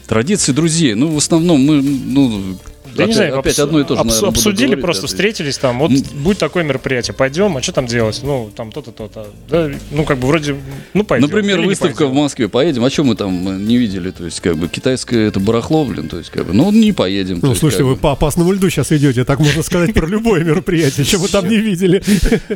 Традиции 0.08 0.50
друзей. 0.50 0.94
Ну, 0.94 1.14
в 1.14 1.16
основном 1.18 1.60
мы, 1.64 1.80
ну, 1.80 2.58
Я 2.98 3.06
не 3.06 3.12
опять, 3.12 3.16
знаю, 3.16 3.38
опять 3.38 3.58
обс- 3.58 3.62
одно 3.62 3.80
и 3.80 3.84
то 3.84 3.94
же, 3.96 4.00
обс- 4.02 4.06
наверное, 4.06 4.28
обсудили, 4.30 4.66
говорить, 4.66 4.84
просто 4.84 5.02
да, 5.02 5.08
встретились 5.08 5.58
там, 5.58 5.78
вот 5.78 5.90
М. 5.90 6.02
будет 6.22 6.38
такое 6.38 6.64
мероприятие, 6.64 7.14
пойдем, 7.14 7.56
а 7.56 7.62
что 7.62 7.72
там 7.72 7.86
делать? 7.86 8.20
Ну, 8.22 8.50
там 8.56 8.72
то-то, 8.72 8.92
то-то. 8.92 9.26
Да, 9.50 9.70
ну, 9.90 10.04
как 10.04 10.18
бы 10.18 10.28
вроде, 10.28 10.56
ну, 10.94 11.04
пойдем. 11.04 11.28
Например, 11.28 11.56
или 11.58 11.62
не 11.62 11.68
выставка 11.68 11.96
пойдем. 11.96 12.12
в 12.12 12.16
Москве, 12.16 12.48
поедем, 12.48 12.84
а 12.84 12.90
что 12.90 13.04
мы 13.04 13.14
там 13.16 13.48
э, 13.48 13.56
не 13.58 13.76
видели? 13.76 14.10
То 14.10 14.24
есть, 14.24 14.40
как 14.40 14.56
бы, 14.56 14.68
китайское 14.68 15.28
это 15.28 15.40
барахло, 15.40 15.84
блин, 15.84 16.08
то 16.08 16.18
есть, 16.18 16.30
как 16.30 16.46
бы, 16.46 16.52
ну, 16.52 16.70
не 16.72 16.92
поедем. 16.92 17.40
Ну, 17.42 17.54
слушайте, 17.54 17.84
как 17.84 17.92
вы 17.92 17.96
по 17.96 18.12
опасному 18.12 18.52
льду 18.52 18.68
сейчас 18.70 18.92
идете, 18.92 19.24
так 19.24 19.38
можно 19.40 19.62
сказать 19.62 19.94
про 19.94 20.06
любое 20.06 20.44
мероприятие, 20.44 21.04
что 21.04 21.18
вы 21.18 21.28
там 21.28 21.48
не 21.48 21.56
видели. 21.58 22.02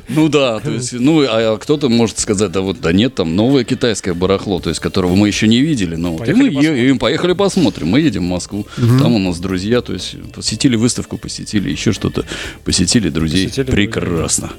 Ну 0.08 0.28
да, 0.28 0.60
то 0.60 0.70
есть, 0.70 0.92
ну, 0.92 1.24
а 1.28 1.56
кто-то 1.58 1.88
может 1.88 2.18
сказать, 2.18 2.50
да 2.52 2.60
вот, 2.60 2.80
да 2.80 2.92
нет, 2.92 3.14
там 3.14 3.36
новое 3.36 3.64
китайское 3.64 4.14
барахло, 4.14 4.60
то 4.60 4.68
есть, 4.70 4.80
которого 4.80 5.14
мы 5.14 5.28
еще 5.28 5.48
не 5.48 5.60
видели, 5.60 5.96
ну, 5.96 6.12
вот, 6.12 6.28
и 6.28 6.32
Поехали 6.32 6.92
мы 6.92 6.98
поехали 6.98 7.32
посмотрим, 7.32 7.88
мы 7.88 8.00
едем 8.00 8.22
в 8.24 8.28
Москву, 8.28 8.66
там 8.76 9.14
у 9.14 9.18
нас 9.18 9.38
друзья, 9.38 9.80
то 9.80 9.92
есть, 9.92 10.16
посетили 10.34 10.76
выставку, 10.76 11.18
посетили 11.18 11.70
еще 11.70 11.92
что-то, 11.92 12.24
посетили 12.64 13.08
друзей, 13.08 13.46
Посетили 13.48 13.70
прекрасно. 13.70 14.50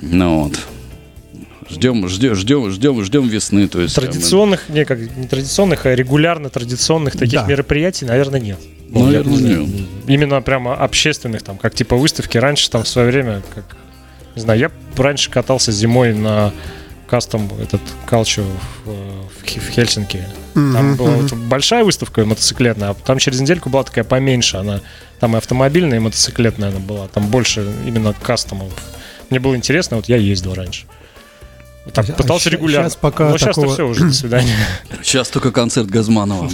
Ну 0.00 0.44
вот. 0.44 0.58
Ждем, 1.70 2.08
ждем, 2.08 2.34
ждем, 2.34 2.70
ждем, 2.70 3.04
ждем 3.04 3.28
весны, 3.28 3.68
то 3.68 3.80
есть. 3.80 3.94
Традиционных, 3.94 4.68
не 4.70 4.84
как 4.86 4.98
не 5.16 5.26
традиционных, 5.26 5.84
а 5.84 5.94
регулярно 5.94 6.48
традиционных 6.48 7.12
таких 7.14 7.40
Да. 7.40 7.46
мероприятий, 7.46 8.06
наверное, 8.06 8.40
нет. 8.40 8.58
Наверное, 8.88 9.22
Я 9.22 9.22
не 9.30 9.36
знаю. 9.36 9.66
нет. 9.66 9.86
Именно 10.06 10.40
прямо 10.40 10.74
общественных, 10.74 11.42
там, 11.42 11.58
как 11.58 11.74
типа 11.74 11.96
выставки. 11.96 12.38
Раньше 12.38 12.70
там 12.70 12.84
в 12.84 12.88
свое 12.88 13.08
время, 13.10 13.42
как, 13.54 13.76
не 14.34 14.40
знаю, 14.40 14.58
я 14.60 14.70
раньше 14.96 15.30
катался 15.30 15.70
зимой 15.70 16.14
на 16.14 16.54
кастом 17.06 17.50
этот 17.60 17.82
калчу 18.06 18.44
в, 18.86 18.90
в 18.90 19.44
Хе- 19.44 19.60
в 19.60 19.68
Хельсинки. 19.68 20.24
Там 20.72 20.96
была 20.96 21.10
вот 21.10 21.32
большая 21.32 21.84
выставка 21.84 22.24
мотоциклетная, 22.24 22.90
а 22.90 22.94
там 22.94 23.18
через 23.18 23.40
недельку 23.40 23.70
была 23.70 23.84
такая 23.84 24.04
поменьше. 24.04 24.56
Она 24.56 24.80
там 25.20 25.34
и 25.34 25.38
автомобильная, 25.38 25.98
и 25.98 26.00
мотоциклетная 26.00 26.70
она 26.70 26.78
была. 26.78 27.08
Там 27.08 27.28
больше 27.28 27.66
именно 27.86 28.14
кастомов. 28.14 28.72
Мне 29.30 29.40
было 29.40 29.56
интересно, 29.56 29.96
вот 29.96 30.08
я 30.08 30.16
ездил 30.16 30.54
раньше. 30.54 30.86
Так, 31.92 32.08
А 32.10 32.12
пытался 32.12 32.50
ща- 32.50 32.56
регулярно. 32.56 32.88
щас 32.88 32.96
пока 32.96 33.30
Но 33.30 33.38
сейчас 33.38 33.56
такого- 33.56 33.72
все 33.74 33.86
уже, 33.88 34.04
до 34.06 34.12
свидания. 34.12 34.54
Сейчас 35.02 35.28
только 35.28 35.50
концерт 35.52 35.88
Газманова. 35.88 36.50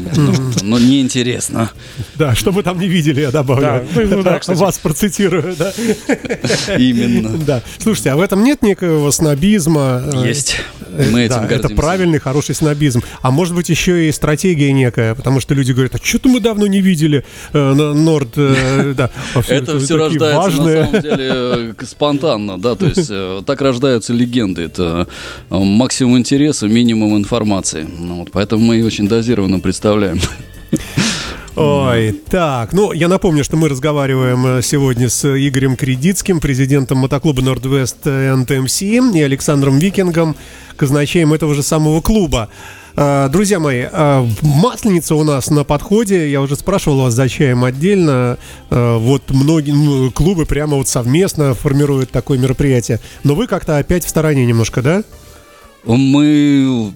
Но 0.63 0.79
неинтересно. 0.79 1.71
Да, 2.17 2.35
что 2.35 2.53
мы 2.53 2.63
там 2.63 2.79
не 2.79 2.89
видели, 2.89 3.21
я 3.23 3.31
добавлю. 3.31 3.87
Ну, 3.95 4.23
ну. 4.23 4.55
Вас 4.55 4.79
процитирую, 4.79 5.55
да. 5.57 5.73
Именно. 6.79 7.39
Да. 7.39 7.63
Слушайте, 7.79 8.11
а 8.11 8.17
в 8.17 8.21
этом 8.21 8.43
нет 8.45 8.63
некого 8.63 9.11
снобизма? 9.11 10.03
э, 10.13 10.27
Есть. 10.27 10.57
э, 10.97 11.11
Мы 11.11 11.23
этим 11.23 11.47
да, 11.49 11.55
это 11.55 11.69
правильный, 11.71 12.19
хороший 12.19 12.55
снобизм. 12.55 13.03
А 13.23 13.31
может 13.31 13.55
быть 13.55 13.69
еще 13.69 14.09
и 14.09 14.13
стратегия 14.13 14.73
некая, 14.73 15.15
потому 15.15 15.41
что 15.41 15.55
люди 15.55 15.73
говорят, 15.73 15.95
а 15.95 15.99
что-то 16.03 16.29
мы 16.29 16.41
давно 16.41 16.67
не 16.67 16.81
видели 16.81 17.25
э, 17.53 17.73
Норд, 17.73 18.35
э. 18.37 18.95
А 18.99 19.11
Это 19.49 19.79
все 19.79 19.97
рождается 19.97 20.51
на 20.63 20.85
самом 20.85 21.03
деле 21.03 21.31
э, 21.31 21.73
спонтанно, 21.85 22.59
да, 22.59 22.75
то 22.75 22.87
есть 22.87 23.09
э, 23.11 23.43
так 23.47 23.61
рождаются 23.61 24.13
легенды. 24.13 24.63
Это 24.63 25.07
э, 25.09 25.13
максимум 25.51 26.19
интереса, 26.19 26.69
минимум 26.69 27.17
информации. 27.17 27.87
Ну, 27.99 28.17
вот, 28.17 28.31
поэтому 28.33 28.65
мы 28.65 28.79
и 28.79 28.83
очень 28.83 29.09
дозированно 29.09 29.61
представляем. 29.61 30.21
Ой, 31.57 32.21
так, 32.29 32.73
ну, 32.73 32.91
я 32.93 33.07
напомню, 33.07 33.45
что 33.45 33.57
мы 33.57 33.69
разговариваем 33.69 34.45
э, 34.45 34.63
сегодня 34.63 35.09
с 35.09 35.25
Игорем 35.25 35.77
Кредитским, 35.77 36.41
президентом 36.41 36.99
мотоклуба 36.99 37.43
Нордвест 37.43 38.05
НТМС 38.05 38.83
и 38.83 39.23
Александром 39.23 39.79
Викингом, 39.79 40.35
казначеем 40.77 41.33
этого 41.33 41.55
же 41.55 41.63
самого 41.63 42.01
клуба. 42.01 42.49
Э, 42.97 43.29
Друзья 43.31 43.59
мои, 43.59 43.87
э, 43.91 44.27
масленица 44.43 45.15
у 45.17 45.25
нас 45.25 45.51
на 45.51 45.65
подходе. 45.65 46.31
Я 46.31 46.41
уже 46.41 46.57
спрашивал 46.57 47.01
вас 47.03 47.15
за 47.15 47.29
чаем 47.29 47.65
отдельно. 47.65 48.39
Э, 48.71 48.97
Вот 48.99 49.31
многие 49.31 49.73
ну, 49.73 50.11
клубы 50.11 50.47
прямо 50.47 50.77
вот 50.77 50.89
совместно 50.89 51.55
формируют 51.55 52.11
такое 52.11 52.39
мероприятие. 52.39 53.01
Но 53.25 53.35
вы 53.35 53.47
как-то 53.47 53.79
опять 53.79 54.05
в 54.05 54.09
стороне 54.09 54.47
немножко, 54.47 54.83
да? 54.83 55.03
Мы, 55.87 56.93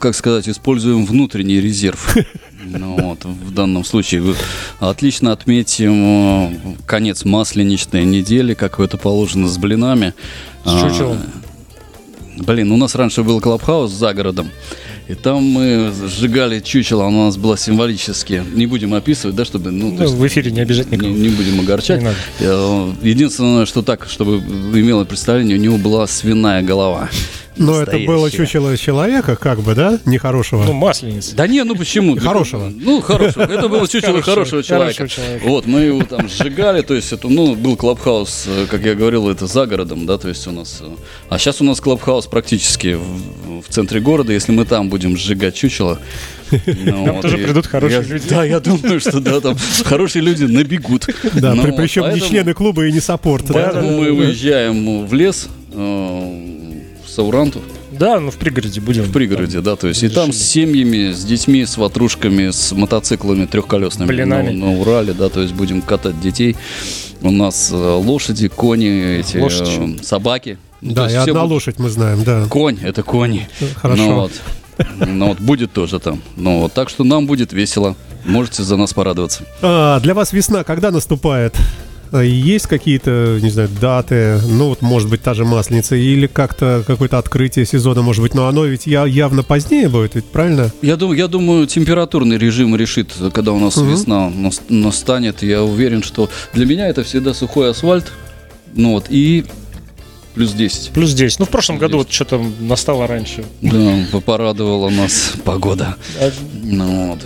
как 0.00 0.14
сказать, 0.14 0.48
используем 0.48 1.04
внутренний 1.04 1.60
резерв. 1.60 2.16
Ну, 2.62 2.94
вот, 3.00 3.24
в 3.24 3.54
данном 3.54 3.86
случае 3.86 4.34
отлично 4.80 5.32
отметим 5.32 6.76
конец 6.84 7.24
масленичной 7.24 8.04
недели, 8.04 8.52
как 8.52 8.78
это 8.78 8.98
положено 8.98 9.48
с 9.48 9.56
блинами. 9.56 10.12
С 10.66 10.72
чучелом. 10.72 11.18
А, 12.38 12.42
Блин, 12.42 12.70
у 12.70 12.76
нас 12.76 12.94
раньше 12.94 13.22
был 13.22 13.40
клабхаус 13.40 13.90
за 13.90 14.12
городом. 14.12 14.50
И 15.10 15.14
там 15.14 15.42
мы 15.42 15.92
сжигали 16.08 16.60
чучело, 16.60 17.04
оно 17.04 17.22
у 17.22 17.24
нас 17.24 17.36
было 17.36 17.58
символически. 17.58 18.44
Не 18.54 18.66
будем 18.66 18.94
описывать, 18.94 19.34
да, 19.34 19.44
чтобы... 19.44 19.72
Ну, 19.72 19.90
Ну, 19.90 20.02
есть 20.02 20.14
в 20.14 20.24
эфире 20.28 20.52
не 20.52 20.60
обижать 20.60 20.88
не, 20.92 20.96
никого. 20.96 21.12
не 21.12 21.28
будем 21.30 21.58
огорчать. 21.58 21.98
Не 21.98 22.04
надо. 22.04 22.16
Э, 22.38 22.92
Единственное, 23.02 23.66
что 23.66 23.82
так, 23.82 24.06
чтобы 24.08 24.36
имело 24.38 25.04
представление, 25.04 25.58
у 25.58 25.60
него 25.60 25.78
была 25.78 26.06
свиная 26.06 26.62
голова. 26.62 27.08
Но 27.60 27.80
это 27.80 27.98
было 27.98 28.30
чучело 28.30 28.76
человека, 28.76 29.36
как 29.36 29.60
бы, 29.60 29.74
да? 29.74 29.98
Нехорошего. 30.06 30.64
Ну, 30.64 30.72
масленица. 30.72 31.36
Да 31.36 31.46
не, 31.46 31.62
ну 31.62 31.76
почему? 31.76 32.16
Хорошего. 32.20 32.72
Ну, 32.74 33.00
хорошего. 33.00 33.42
Это 33.44 33.68
было 33.68 33.86
чучело 33.86 34.22
хорошего 34.22 34.62
человека. 34.62 35.06
Вот, 35.44 35.66
мы 35.66 35.80
его 35.80 36.02
там 36.02 36.28
сжигали, 36.28 36.82
то 36.82 36.94
есть 36.94 37.12
это, 37.12 37.28
ну, 37.28 37.54
был 37.54 37.76
клабхаус, 37.76 38.46
э, 38.48 38.66
как 38.70 38.84
я 38.84 38.94
говорил, 38.94 39.28
это 39.28 39.46
за 39.46 39.66
городом, 39.66 40.06
да, 40.06 40.18
то 40.18 40.28
есть 40.28 40.46
у 40.46 40.50
нас... 40.52 40.80
э, 40.82 40.88
А 41.28 41.38
сейчас 41.38 41.60
у 41.60 41.64
нас 41.64 41.80
клабхаус 41.80 42.26
практически 42.26 42.94
в, 42.94 43.62
в 43.62 43.68
центре 43.68 44.00
города, 44.00 44.32
если 44.32 44.52
мы 44.52 44.64
там 44.64 44.88
будем 44.88 45.16
сжигать 45.16 45.54
чучело... 45.54 45.98
ну, 46.66 47.04
Там 47.06 47.20
тоже 47.20 47.40
и 47.40 47.44
придут 47.44 47.66
хорошие 47.66 48.00
я- 48.02 48.06
люди. 48.14 48.28
Да, 48.28 48.44
я 48.44 48.58
думаю, 48.58 48.98
что 49.00 49.20
да, 49.20 49.40
там 49.40 49.56
хорошие 49.84 50.22
люди 50.22 50.44
набегут. 50.44 51.06
Да, 51.34 51.54
Ну 51.54 51.62
при- 51.62 51.70
вот, 51.70 51.76
причем 51.76 52.02
не 52.04 52.08
поэтому- 52.10 52.30
члены 52.30 52.54
клуба 52.54 52.86
и 52.86 52.92
не 52.92 53.00
саппорт. 53.00 53.44
да? 53.46 53.54
Поэтому 53.54 53.98
мы 54.00 54.10
уезжаем 54.10 55.06
в 55.06 55.14
лес, 55.14 55.48
э, 55.72 56.56
в 57.20 57.24
Сауранту, 57.24 57.60
Да, 57.92 58.18
ну 58.18 58.30
в 58.30 58.36
пригороде 58.36 58.80
будем. 58.80 59.02
в 59.02 59.12
пригороде, 59.12 59.60
да, 59.60 59.76
то 59.76 59.88
есть 59.88 60.02
и 60.02 60.08
там 60.08 60.32
с 60.32 60.38
семьями, 60.38 61.12
с 61.12 61.22
детьми, 61.24 61.64
с 61.66 61.76
ватрушками, 61.76 62.50
с 62.50 62.72
мотоциклами 62.72 63.44
трехколесными 63.46 64.08
Блинами. 64.08 64.50
на, 64.50 64.66
на 64.72 64.80
Урале, 64.80 65.12
да, 65.12 65.28
то 65.28 65.40
есть 65.42 65.52
будем 65.54 65.82
катать 65.82 66.18
детей. 66.20 66.56
У 67.20 67.30
нас 67.30 67.70
э, 67.72 67.76
лошади, 67.76 68.48
кони, 68.48 69.18
эти 69.20 69.36
э, 69.36 70.02
собаки. 70.02 70.56
Ну, 70.80 70.90
то 70.90 70.94
Да, 70.96 71.02
и 71.02 71.04
есть 71.12 71.22
все 71.22 71.30
одна 71.32 71.42
будут- 71.42 71.52
лошадь 71.52 71.78
мы 71.78 71.90
знаем, 71.90 72.24
да. 72.24 72.46
Конь, 72.48 72.78
это 72.82 73.02
кони. 73.02 73.48
Хорошо. 73.76 74.02
Ну 74.02 74.14
вот. 74.14 74.32
Ну 75.06 75.26
вот, 75.28 75.40
будет 75.40 75.72
тоже 75.74 75.98
там. 76.00 76.22
Ну 76.36 76.60
вот, 76.60 76.72
так 76.72 76.88
что 76.88 77.04
нам 77.04 77.26
будет 77.26 77.52
весело. 77.52 77.96
Можете 78.24 78.62
за 78.62 78.76
нас 78.78 78.94
порадоваться. 78.94 79.42
А, 79.60 80.00
для 80.00 80.14
вас 80.14 80.32
весна 80.32 80.64
когда 80.64 80.90
наступает? 80.90 81.54
А, 82.12 82.22
Есть 82.22 82.66
какие-то, 82.66 83.38
не 83.40 83.50
знаю, 83.50 83.68
даты, 83.80 84.40
ну 84.48 84.70
вот, 84.70 84.82
может 84.82 85.08
быть, 85.08 85.22
та 85.22 85.32
же 85.34 85.44
Масленица, 85.44 85.94
или 85.94 86.26
как-то 86.26 86.82
какое-то 86.86 87.18
открытие 87.18 87.64
сезона, 87.66 88.02
может 88.02 88.22
быть, 88.22 88.34
но 88.34 88.48
оно 88.48 88.64
ведь 88.64 88.86
я- 88.86 89.06
явно 89.06 89.42
позднее 89.44 89.88
будет, 89.88 90.16
ведь 90.16 90.24
правильно? 90.24 90.72
Я 90.82 90.96
думаю, 90.96 91.16
я 91.18 91.28
думаю, 91.28 91.66
температурный 91.66 92.36
режим 92.36 92.74
решит, 92.74 93.12
когда 93.32 93.52
у 93.52 93.58
нас 93.60 93.76
Мгм. 93.76 93.90
весна 93.90 94.28
нас- 94.30 94.60
настанет. 94.68 95.42
Я 95.42 95.62
уверен, 95.62 96.02
что 96.02 96.28
для 96.52 96.66
меня 96.66 96.88
это 96.88 97.04
всегда 97.04 97.32
сухой 97.32 97.70
асфальт. 97.70 98.10
Ну 98.74 98.92
вот, 98.92 99.06
и 99.08 99.44
плюс 100.34 100.52
10. 100.52 100.90
Плюс 100.90 101.12
10. 101.12 101.38
Ну, 101.38 101.44
в 101.44 101.48
прошлом 101.48 101.78
Плюс 101.78 101.88
году 101.88 101.98
вот 101.98 102.10
что-то 102.12 102.40
настало 102.60 103.06
раньше. 103.06 103.44
Да, 103.62 104.04
по- 104.10 104.20
порадовала 104.20 104.90
нас 104.90 105.32
погода. 105.44 105.94
А, 106.20 106.30
Ну 106.62 107.08
вот. 107.12 107.20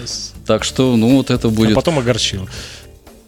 Так 0.46 0.62
что, 0.62 0.94
ну 0.96 1.16
вот 1.16 1.30
это 1.30 1.48
а 1.48 1.50
будет. 1.50 1.74
потом 1.74 1.98
огорчило. 1.98 2.46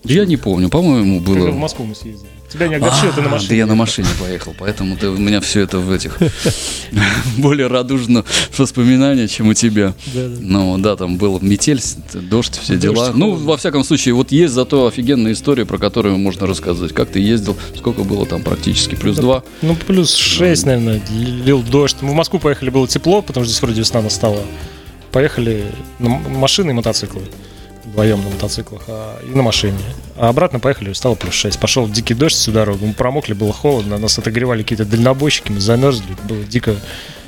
Я 0.08 0.24
не 0.24 0.36
помню, 0.36 0.68
по-моему, 0.68 1.20
Когда 1.20 1.32
в 1.32 1.36
было. 1.36 1.50
Москву 1.52 1.84
мы 1.84 1.94
съездили. 1.94 2.28
Тебя 2.52 2.68
не 2.68 2.76
огорчило, 2.76 3.12
ты 3.12 3.20
на 3.22 3.26
А, 3.26 3.30
машине. 3.30 3.48
Да 3.48 3.54
я 3.56 3.66
на 3.66 3.74
машине 3.74 4.08
поехал, 4.20 4.54
поэтому 4.56 4.96
ты, 4.96 5.08
у 5.08 5.16
меня 5.18 5.40
все 5.40 5.62
это 5.62 5.78
в 5.80 5.90
этих 5.90 6.16
более 7.38 7.66
радужно 7.66 8.24
воспоминания, 8.56 9.26
чем 9.26 9.48
у 9.48 9.54
тебя. 9.54 9.94
Да, 10.14 10.28
да. 10.28 10.36
Ну 10.40 10.78
да, 10.78 10.96
там 10.96 11.16
был 11.16 11.40
метель, 11.40 11.80
дождь, 12.14 12.56
все 12.62 12.76
дела. 12.76 13.10
Ну, 13.14 13.34
во 13.34 13.56
всяком 13.56 13.82
случае, 13.84 14.14
вот 14.14 14.30
есть 14.30 14.54
зато 14.54 14.86
офигенная 14.86 15.32
история, 15.32 15.66
про 15.66 15.78
которую 15.78 16.18
можно 16.18 16.46
рассказать. 16.46 16.92
Как 16.92 17.10
ты 17.10 17.18
ездил, 17.20 17.56
сколько 17.76 18.04
было 18.04 18.24
там 18.26 18.42
практически, 18.42 18.94
плюс 18.94 19.16
два. 19.16 19.42
Ну, 19.62 19.74
плюс 19.74 20.14
6, 20.14 20.66
наверное, 20.66 21.02
лил 21.10 21.62
дождь. 21.62 21.96
Мы 22.00 22.12
в 22.12 22.14
Москву 22.14 22.38
поехали, 22.38 22.70
было 22.70 22.86
тепло, 22.86 23.22
потому 23.22 23.44
что 23.44 23.50
здесь 23.52 23.62
вроде 23.62 23.80
весна 23.80 24.02
настала. 24.02 24.40
Поехали 25.10 25.64
на 25.98 26.10
машины 26.10 26.70
и 26.70 26.74
мотоциклы. 26.74 27.22
Вдвоем 27.96 28.22
на 28.22 28.28
мотоциклах 28.28 28.82
а, 28.88 29.18
и 29.22 29.34
на 29.34 29.42
машине. 29.42 29.78
А 30.16 30.28
обратно 30.28 30.60
поехали, 30.60 30.92
стало 30.92 31.14
плюс 31.14 31.32
6. 31.32 31.58
Пошел 31.58 31.88
дикий 31.88 32.12
дождь 32.12 32.34
всю 32.34 32.52
дорогу. 32.52 32.84
Мы 32.84 32.92
промокли, 32.92 33.32
было 33.32 33.54
холодно. 33.54 33.96
Нас 33.96 34.18
отогревали 34.18 34.62
какие-то 34.62 34.84
дальнобойщики, 34.84 35.50
мы 35.50 35.60
замерзли. 35.60 36.14
Было 36.28 36.44
дико, 36.44 36.76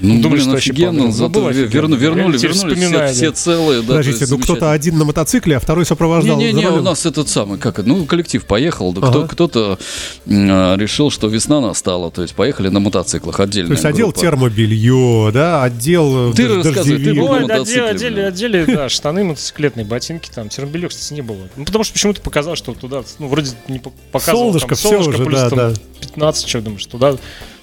Ну, 0.00 0.20
Думали, 0.22 0.36
блин, 0.38 0.42
что 0.48 0.56
офигенно, 0.58 1.10
зато 1.12 1.50
верну- 1.50 1.96
вернули, 1.96 2.38
вернули, 2.38 2.74
все, 2.74 3.06
все 3.12 3.32
целые. 3.32 3.82
Да, 3.82 3.88
Подождите, 3.88 4.26
ну 4.28 4.38
кто-то 4.38 4.70
один 4.72 4.96
на 4.98 5.04
мотоцикле, 5.04 5.56
а 5.56 5.60
второй 5.60 5.84
сопровождал. 5.86 6.38
Не-не-не, 6.38 6.68
у 6.68 6.82
нас 6.82 7.04
этот 7.06 7.28
самый, 7.28 7.58
как 7.58 7.84
ну, 7.84 8.04
коллектив 8.04 8.44
поехал, 8.44 8.92
да 8.92 9.00
Ага. 9.02 9.10
кто, 9.10 9.26
кто-то 9.26 9.78
решил, 10.26 11.10
что 11.10 11.26
весна 11.28 11.60
настала, 11.60 12.10
то 12.10 12.22
есть 12.22 12.34
поехали 12.34 12.68
на 12.68 12.80
мотоциклах 12.80 13.40
отдельно. 13.40 13.68
То 13.68 13.72
есть 13.74 13.84
отдел 13.84 14.12
термобелье, 14.12 15.30
да, 15.32 15.62
отдел 15.64 16.32
Ты 16.32 16.46
дож- 16.46 16.56
рассказывай, 16.64 16.84
ты 16.98 17.04
дождевик. 17.04 17.20
был 17.20 17.28
на 17.28 17.40
мотоцикле, 17.40 18.26
отдели, 18.26 18.64
да, 18.66 18.88
штаны, 18.88 19.24
мотоциклетные, 19.24 19.84
ботинки, 19.84 20.30
там, 20.34 20.48
термобелье, 20.48 20.88
кстати, 20.88 21.12
не 21.14 21.22
было. 21.22 21.48
Ну, 21.56 21.64
потому 21.64 21.84
что 21.84 21.92
почему-то 21.92 22.20
показалось, 22.20 22.58
что 22.58 22.72
туда, 22.74 23.02
ну, 23.18 23.28
вроде 23.28 23.50
не 23.68 23.78
по- 23.78 23.92
показывал, 24.12 24.46
Солнышко, 24.52 24.68
там, 24.68 24.76
солнышко, 24.78 25.08
уже, 25.10 25.24
плюс 25.24 25.40
да, 25.40 25.50
там 25.50 25.58
да. 25.58 25.74
15, 26.00 26.48
что 26.48 26.60
думаешь, 26.60 26.86
туда 26.86 27.16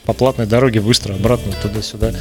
по 0.05 0.13
платной 0.13 0.45
дороге 0.47 0.81
быстро, 0.81 1.13
обратно, 1.13 1.51
туда-сюда. 1.61 2.13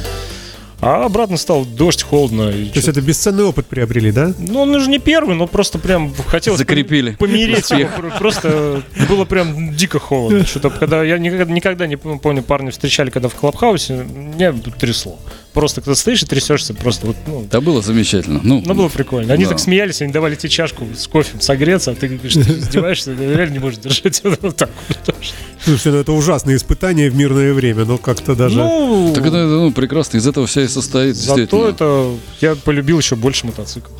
А 0.81 1.05
обратно 1.05 1.37
стал 1.37 1.65
дождь, 1.65 2.03
холодно. 2.03 2.49
и 2.49 2.65
То 2.65 2.75
есть 2.75 2.87
это 2.89 3.01
бесценный 3.01 3.43
опыт 3.45 3.65
приобрели, 3.65 4.11
да? 4.11 4.33
Ну, 4.37 4.61
он 4.61 4.79
же 4.79 4.89
не 4.89 4.99
первый, 4.99 5.35
но 5.35 5.47
просто 5.47 5.79
прям 5.79 6.13
хотелось 6.27 6.59
Закрепили. 6.59 7.11
помереть. 7.11 7.71
Просто 8.19 8.83
было 9.07 9.25
прям 9.25 9.73
дико 9.73 9.99
холодно. 9.99 10.45
Что-то, 10.45 10.69
когда 10.69 11.01
я 11.03 11.17
никогда, 11.17 11.51
никогда 11.51 11.87
не 11.87 11.95
пом- 11.95 12.19
помню, 12.19 12.43
парни 12.43 12.69
встречали, 12.71 13.09
когда 13.09 13.29
в 13.29 13.35
Клабхаусе, 13.35 13.93
меня 13.93 14.53
трясло. 14.77 15.17
Просто 15.55 15.79
когда 15.79 15.95
стоишь 15.95 16.21
и 16.21 16.25
трясешься, 16.25 16.73
просто 16.73 17.07
вот, 17.07 17.15
ну, 17.25 17.47
Да 17.49 17.61
было 17.61 17.81
замечательно. 17.81 18.41
Ну, 18.43 18.61
ну, 18.65 18.73
было 18.73 18.89
прикольно. 18.89 19.33
Они 19.33 19.45
Да. 19.45 19.51
так 19.51 19.59
смеялись, 19.59 20.01
они 20.01 20.11
давали 20.11 20.35
тебе 20.35 20.49
чашку 20.49 20.85
с 20.93 21.07
кофе 21.07 21.37
согреться, 21.39 21.91
а 21.91 21.95
ты 21.95 22.09
говоришь, 22.09 22.33
ты 22.33 22.39
издеваешься, 22.59 23.13
реально 23.13 23.53
не 23.53 23.59
можешь 23.59 23.79
держать 23.79 24.21
вот 24.41 24.57
так 24.57 24.69
вот. 24.89 25.15
Слушайте, 25.63 25.91
ну 25.91 25.97
это 25.97 26.11
ужасное 26.11 26.57
испытание 26.57 27.09
в 27.09 27.15
мирное 27.15 27.53
время, 27.53 27.85
но 27.85 27.97
как-то 27.97 28.35
даже... 28.35 28.57
Ну, 28.57 29.13
Так 29.15 29.25
это 29.25 29.47
ну, 29.47 29.71
прекрасно, 29.71 30.17
из 30.17 30.27
этого 30.27 30.45
вся 30.45 30.63
и 30.63 30.67
состоит, 30.67 31.15
зато 31.15 31.69
это 31.69 32.11
я 32.41 32.55
полюбил 32.55 32.99
еще 32.99 33.15
больше 33.15 33.45
мотоцикл. 33.47 33.91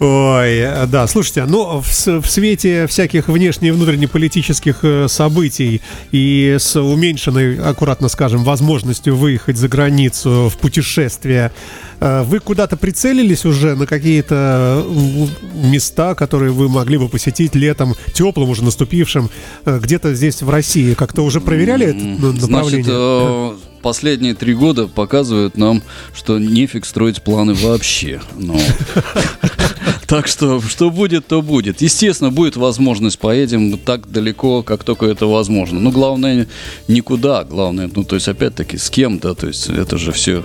Ой, 0.00 0.86
да, 0.88 1.06
слушайте, 1.06 1.44
ну, 1.46 1.80
в, 1.80 2.06
в 2.20 2.26
свете 2.28 2.86
всяких 2.88 3.28
внешне- 3.28 3.68
и 3.68 3.70
внутреннеполитических 3.70 4.78
э, 4.82 5.06
событий 5.08 5.80
и 6.10 6.56
с 6.58 6.74
уменьшенной, 6.80 7.58
аккуратно 7.60 8.08
скажем, 8.08 8.42
возможностью 8.42 9.16
выехать 9.16 9.56
за 9.56 9.68
границу 9.68 10.50
в 10.52 10.58
путешествие, 10.58 11.52
э, 12.00 12.22
вы 12.24 12.40
куда-то 12.40 12.76
прицелились 12.76 13.44
уже 13.44 13.76
на 13.76 13.86
какие-то 13.86 14.84
э, 14.84 15.26
места, 15.64 16.16
которые 16.16 16.50
вы 16.50 16.68
могли 16.68 16.98
бы 16.98 17.08
посетить 17.08 17.54
летом, 17.54 17.94
теплым 18.12 18.50
уже 18.50 18.64
наступившим, 18.64 19.30
где-то 19.64 20.12
здесь 20.14 20.42
в 20.42 20.50
России? 20.50 20.94
Как-то 20.94 21.22
уже 21.22 21.40
проверяли 21.40 21.86
это 21.86 22.00
Значит, 22.00 22.50
направление? 22.50 22.84
э, 22.90 23.54
последние 23.80 24.34
три 24.34 24.54
года 24.54 24.88
показывают 24.88 25.56
нам, 25.56 25.82
что 26.14 26.38
нефиг 26.40 26.84
строить 26.84 27.22
планы 27.22 27.54
вообще. 27.54 28.20
Ну, 28.36 28.58
Так 30.06 30.26
что, 30.26 30.60
что 30.60 30.90
будет, 30.90 31.26
то 31.26 31.42
будет. 31.42 31.80
Естественно, 31.82 32.30
будет 32.30 32.56
возможность, 32.56 33.18
поедем 33.18 33.78
так 33.78 34.10
далеко, 34.10 34.62
как 34.62 34.84
только 34.84 35.06
это 35.06 35.26
возможно. 35.26 35.80
Но 35.80 35.90
главное, 35.90 36.46
никуда. 36.88 37.44
Главное, 37.44 37.90
ну, 37.94 38.04
то 38.04 38.14
есть, 38.14 38.28
опять-таки, 38.28 38.76
с 38.76 38.90
кем, 38.90 39.18
да, 39.18 39.34
то 39.34 39.46
есть, 39.46 39.68
это 39.68 39.98
же 39.98 40.12
все... 40.12 40.44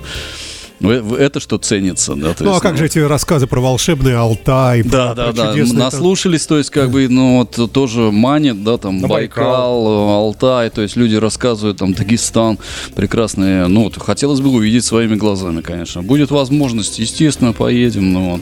Это 0.82 1.42
что 1.42 1.58
ценится, 1.58 2.16
да. 2.16 2.34
Ну, 2.40 2.52
а 2.52 2.54
есть, 2.54 2.62
как 2.62 2.78
же 2.78 2.86
эти 2.86 3.00
рассказы 3.00 3.48
про 3.48 3.60
волшебный 3.60 4.16
Алтай? 4.16 4.82
про- 4.82 4.90
да, 4.90 5.14
про 5.14 5.16
да, 5.16 5.32
да. 5.34 5.52
чудесные 5.52 5.80
Наслушались, 5.80 6.48
то 6.48 6.58
есть, 6.58 6.70
как 6.70 6.90
бы, 6.90 7.10
ну, 7.10 7.40
вот 7.40 7.74
тоже 7.74 8.12
манит, 8.12 8.64
да, 8.64 8.78
там, 8.78 9.02
Байкал, 9.02 9.10
Байкал. 9.18 9.88
э, 9.88 10.16
Алтай, 10.16 10.70
то 10.70 10.82
есть 10.82 10.96
люди 10.96 11.16
рассказывают, 11.16 11.80
там, 11.80 11.94
Дагестан, 11.94 12.60
прекрасные, 12.96 13.68
ну, 13.68 13.84
вот, 13.84 14.02
хотелось 14.02 14.40
бы 14.40 14.52
увидеть 14.52 14.86
своими 14.86 15.16
глазами, 15.16 15.60
конечно. 15.60 16.02
Будет 16.02 16.32
возможность, 16.32 16.98
естественно, 16.98 17.52
поедем, 17.52 18.14
но 18.14 18.30
вот. 18.32 18.42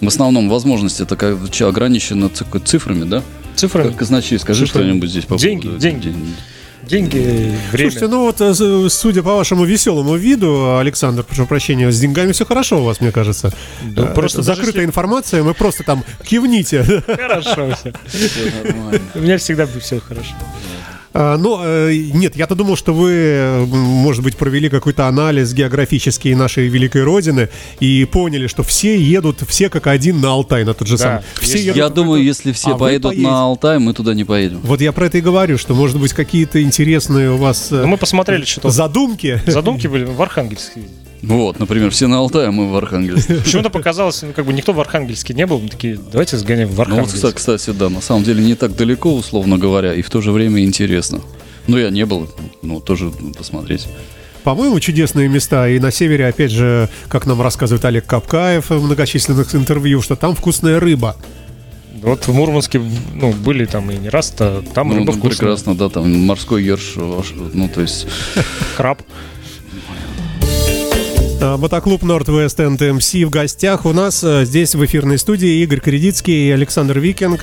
В 0.00 0.06
основном 0.08 0.48
возможность 0.48 1.00
это 1.00 1.16
как 1.16 1.36
ци- 2.32 2.44
цифрами, 2.64 3.04
да? 3.04 3.22
Цифры, 3.56 3.84
Как 3.84 3.96
казначей, 3.96 4.38
скажи 4.38 4.66
Цифры. 4.66 4.82
что-нибудь 4.84 5.10
здесь 5.10 5.24
по 5.26 5.36
Деньги, 5.36 5.66
поводу- 5.66 5.80
деньги. 5.80 6.08
ден- 6.08 6.34
деньги, 6.88 7.54
время. 7.72 7.90
Слушайте, 7.90 8.08
ну 8.08 8.20
вот, 8.22 8.40
э, 8.40 8.88
судя 8.88 9.22
по 9.22 9.34
вашему 9.36 9.64
веселому 9.64 10.16
виду, 10.16 10.78
Александр, 10.78 11.22
прошу 11.24 11.46
прощения, 11.46 11.92
с 11.92 12.00
деньгами 12.00 12.32
все 12.32 12.46
хорошо 12.46 12.80
у 12.80 12.84
вас, 12.84 13.00
мне 13.00 13.12
кажется. 13.12 13.52
Да, 13.82 14.04
Э, 14.04 14.14
просто 14.14 14.42
закрытая 14.42 14.84
информация, 14.86 15.42
мы 15.42 15.52
просто 15.52 15.82
там 15.84 16.02
кивните. 16.24 16.82
Хорошо 17.06 17.74
все. 17.74 17.92
У 19.14 19.18
меня 19.18 19.36
всегда 19.36 19.66
все 19.66 20.00
хорошо. 20.00 20.32
А, 21.12 21.36
Ну, 21.36 21.58
э, 21.62 21.92
нет, 22.14 22.36
я-то 22.36 22.54
думал, 22.54 22.76
что 22.76 22.92
вы, 22.94 23.66
может 23.66 24.22
быть, 24.22 24.36
провели 24.36 24.68
какой-то 24.68 25.06
анализ 25.08 25.52
географический 25.52 26.34
нашей 26.34 26.68
великой 26.68 27.02
родины 27.04 27.48
и 27.80 28.04
поняли, 28.04 28.46
что 28.46 28.62
все 28.62 28.96
едут, 29.00 29.42
все 29.48 29.68
как 29.68 29.86
один 29.88 30.20
на 30.20 30.28
Алтай, 30.30 30.64
на 30.64 30.72
тот 30.74 30.86
же 30.88 30.96
Да, 30.98 31.02
самый. 31.02 31.22
Все 31.40 31.52
есть- 31.54 31.64
едут 31.66 31.76
Я 31.78 31.88
думаю, 31.88 32.22
если 32.22 32.52
все 32.52 32.74
А 32.74 32.78
поедут 32.78 33.16
на 33.18 33.42
Алтай, 33.42 33.78
мы 33.78 33.92
туда 33.92 34.14
не 34.14 34.24
поедем. 34.24 34.60
Вот 34.62 34.80
я 34.80 34.92
про 34.92 35.06
это 35.06 35.18
и 35.18 35.20
говорю, 35.20 35.58
что, 35.58 35.74
может 35.74 35.98
быть, 35.98 36.12
какие-то 36.12 36.62
интересные 36.62 37.32
у 37.32 37.36
вас 37.36 37.72
э, 37.72 37.82
Ну, 37.82 37.88
мы 37.88 37.96
посмотрели, 37.96 38.44
что 38.44 38.70
задумки. 38.70 39.40
задумки 39.46 39.86
были 39.88 40.04
в 40.04 40.20
Архангельске. 40.22 40.82
Вот, 41.22 41.58
например, 41.58 41.90
все 41.90 42.06
на 42.06 42.18
Алтай, 42.18 42.48
а 42.48 42.52
мы 42.52 42.70
в 42.70 42.76
Архангельске. 42.76 43.34
Почему-то 43.44 43.70
показалось, 43.70 44.22
ну, 44.22 44.32
как 44.32 44.46
бы 44.46 44.52
никто 44.52 44.72
в 44.72 44.80
Архангельске 44.80 45.34
не 45.34 45.46
был. 45.46 45.60
Мы 45.60 45.68
такие, 45.68 45.98
давайте 46.12 46.36
сгоняем 46.38 46.68
в 46.68 46.72
Ну 46.72 46.76
вот, 46.76 46.88
Архангельск. 46.88 47.34
кстати, 47.34 47.70
да, 47.70 47.88
на 47.90 48.00
самом 48.00 48.24
деле 48.24 48.42
не 48.42 48.54
так 48.54 48.74
далеко, 48.74 49.14
условно 49.14 49.58
говоря, 49.58 49.94
и 49.94 50.02
в 50.02 50.10
то 50.10 50.20
же 50.20 50.32
время 50.32 50.64
интересно. 50.64 51.20
Ну, 51.66 51.76
я 51.78 51.90
не 51.90 52.06
был, 52.06 52.28
ну, 52.62 52.80
тоже 52.80 53.12
посмотреть. 53.36 53.86
По-моему, 54.44 54.80
чудесные 54.80 55.28
места. 55.28 55.68
И 55.68 55.78
на 55.78 55.90
севере, 55.90 56.26
опять 56.26 56.50
же, 56.50 56.88
как 57.08 57.26
нам 57.26 57.42
рассказывает 57.42 57.84
Олег 57.84 58.06
Капкаев 58.06 58.70
в 58.70 58.82
многочисленных 58.82 59.54
интервью, 59.54 60.00
что 60.00 60.16
там 60.16 60.34
вкусная 60.34 60.80
рыба. 60.80 61.16
Вот 62.02 62.26
в 62.26 62.32
Мурманске, 62.32 62.80
ну, 63.14 63.32
были 63.32 63.66
там 63.66 63.90
и 63.90 63.96
не 63.96 64.08
раз, 64.08 64.30
то 64.30 64.64
там 64.74 64.88
ну, 64.88 64.94
рыба 64.94 65.12
ну, 65.12 65.18
вкусная. 65.18 65.38
прекрасно, 65.38 65.74
да, 65.74 65.90
там 65.90 66.10
морской 66.24 66.64
ерш, 66.64 66.94
ну, 66.96 67.68
то 67.68 67.82
есть, 67.82 68.06
Краб. 68.78 69.02
А, 71.42 71.56
Мотоклуб 71.56 72.02
Northwest 72.02 72.56
NTMC 72.58 73.24
в 73.24 73.30
гостях 73.30 73.86
у 73.86 73.94
нас 73.94 74.22
э, 74.22 74.44
здесь 74.44 74.74
в 74.74 74.84
эфирной 74.84 75.16
студии 75.16 75.62
Игорь 75.62 75.80
Кредицкий 75.80 76.48
и 76.48 76.50
Александр 76.50 76.98
Викинг. 76.98 77.42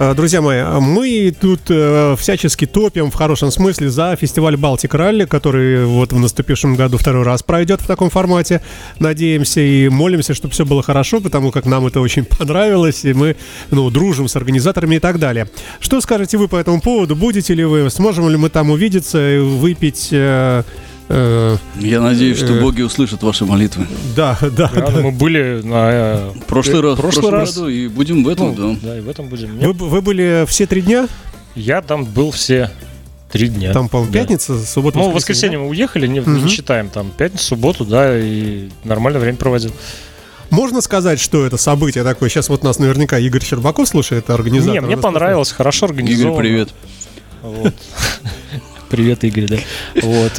А, 0.00 0.14
Друзья 0.14 0.40
мои, 0.40 0.58
а 0.58 0.80
мы 0.80 1.32
тут 1.40 1.60
э, 1.68 2.16
всячески 2.18 2.66
топим 2.66 3.12
в 3.12 3.14
хорошем 3.14 3.52
смысле 3.52 3.88
за 3.88 4.16
фестиваль 4.16 4.56
Балтик 4.56 4.94
Ралли, 4.94 5.26
который 5.26 5.84
вот 5.84 6.12
в 6.12 6.18
наступившем 6.18 6.74
году 6.74 6.98
второй 6.98 7.22
раз 7.22 7.44
пройдет 7.44 7.80
в 7.80 7.86
таком 7.86 8.10
формате. 8.10 8.62
Надеемся 8.98 9.60
и 9.60 9.88
молимся, 9.88 10.34
чтобы 10.34 10.52
все 10.52 10.64
было 10.64 10.82
хорошо, 10.82 11.20
потому 11.20 11.52
как 11.52 11.66
нам 11.66 11.86
это 11.86 12.00
очень 12.00 12.24
понравилось, 12.38 13.04
и 13.04 13.12
мы 13.12 13.36
ну, 13.70 13.90
дружим 13.90 14.26
с 14.26 14.34
организаторами 14.34 14.96
и 14.96 15.00
так 15.00 15.20
далее. 15.20 15.48
Что 15.78 16.00
скажете 16.00 16.36
вы 16.36 16.48
по 16.48 16.56
этому 16.56 16.80
поводу? 16.80 17.14
Будете 17.14 17.54
ли 17.54 17.64
вы? 17.64 17.90
Сможем 17.90 18.28
ли 18.28 18.36
мы 18.36 18.50
там 18.50 18.70
увидеться 18.70 19.38
выпить... 19.40 20.12
э, 21.08 21.56
я 21.80 22.00
надеюсь, 22.00 22.36
что 22.38 22.54
Э. 22.54 22.60
боги 22.60 22.82
услышат 22.82 23.22
ваши 23.22 23.44
молитвы. 23.44 23.86
да, 24.16 24.38
да, 24.40 24.70
Да, 24.74 24.90
ну, 24.90 25.02
мы 25.02 25.10
были 25.12 25.60
на... 25.62 25.88
э, 25.90 26.32
Прошлый 26.46 26.80
раз, 26.82 26.98
прошлый 26.98 27.30
раз. 27.30 27.54
году, 27.54 27.68
и 27.68 27.88
будем 27.88 28.24
в 28.24 28.28
этом, 28.28 28.54
Ну, 28.56 28.74
да. 28.74 28.88
да, 28.88 28.98
и 28.98 29.00
в 29.00 29.08
этом 29.08 29.28
будем. 29.28 29.58
Вы, 29.58 29.72
вы 29.72 30.02
были 30.02 30.44
все 30.48 30.66
три 30.66 30.82
дня? 30.82 31.08
Я 31.54 31.80
там 31.82 32.04
был 32.04 32.30
все 32.30 32.70
три 33.30 33.48
дня. 33.48 33.72
Там, 33.72 33.88
по-моему, 33.88 34.12
Да. 34.12 34.18
пятница, 34.20 34.58
суббота, 34.64 34.98
Ну, 34.98 35.10
в 35.10 35.14
воскресенье 35.14 35.58
мы 35.58 35.68
уехали, 35.68 36.06
не, 36.06 36.20
Мгм. 36.20 36.44
не 36.44 36.48
считаем 36.50 36.88
там 36.88 37.10
пятницу, 37.10 37.44
субботу, 37.44 37.84
да, 37.84 38.18
и 38.18 38.68
нормальное 38.84 39.20
время 39.20 39.36
проводил. 39.36 39.72
Можно 40.50 40.80
сказать, 40.80 41.18
что 41.18 41.44
это 41.44 41.56
событие 41.56 42.04
такое? 42.04 42.28
Сейчас 42.28 42.48
вот 42.48 42.62
нас 42.62 42.78
наверняка 42.78 43.18
Игорь 43.18 43.42
Щербаков 43.42 43.88
слушает, 43.88 44.30
организатор. 44.30 44.74
Не, 44.74 44.80
мне 44.80 44.96
понравилось, 44.96 45.50
хорошо 45.50 45.86
организовано. 45.86 46.34
Игорь, 46.34 46.40
привет. 46.40 46.68
Вот. 47.42 47.74
Привет, 48.90 49.24
Игорь, 49.24 49.46
да. 49.48 49.56
Вот. 50.02 50.32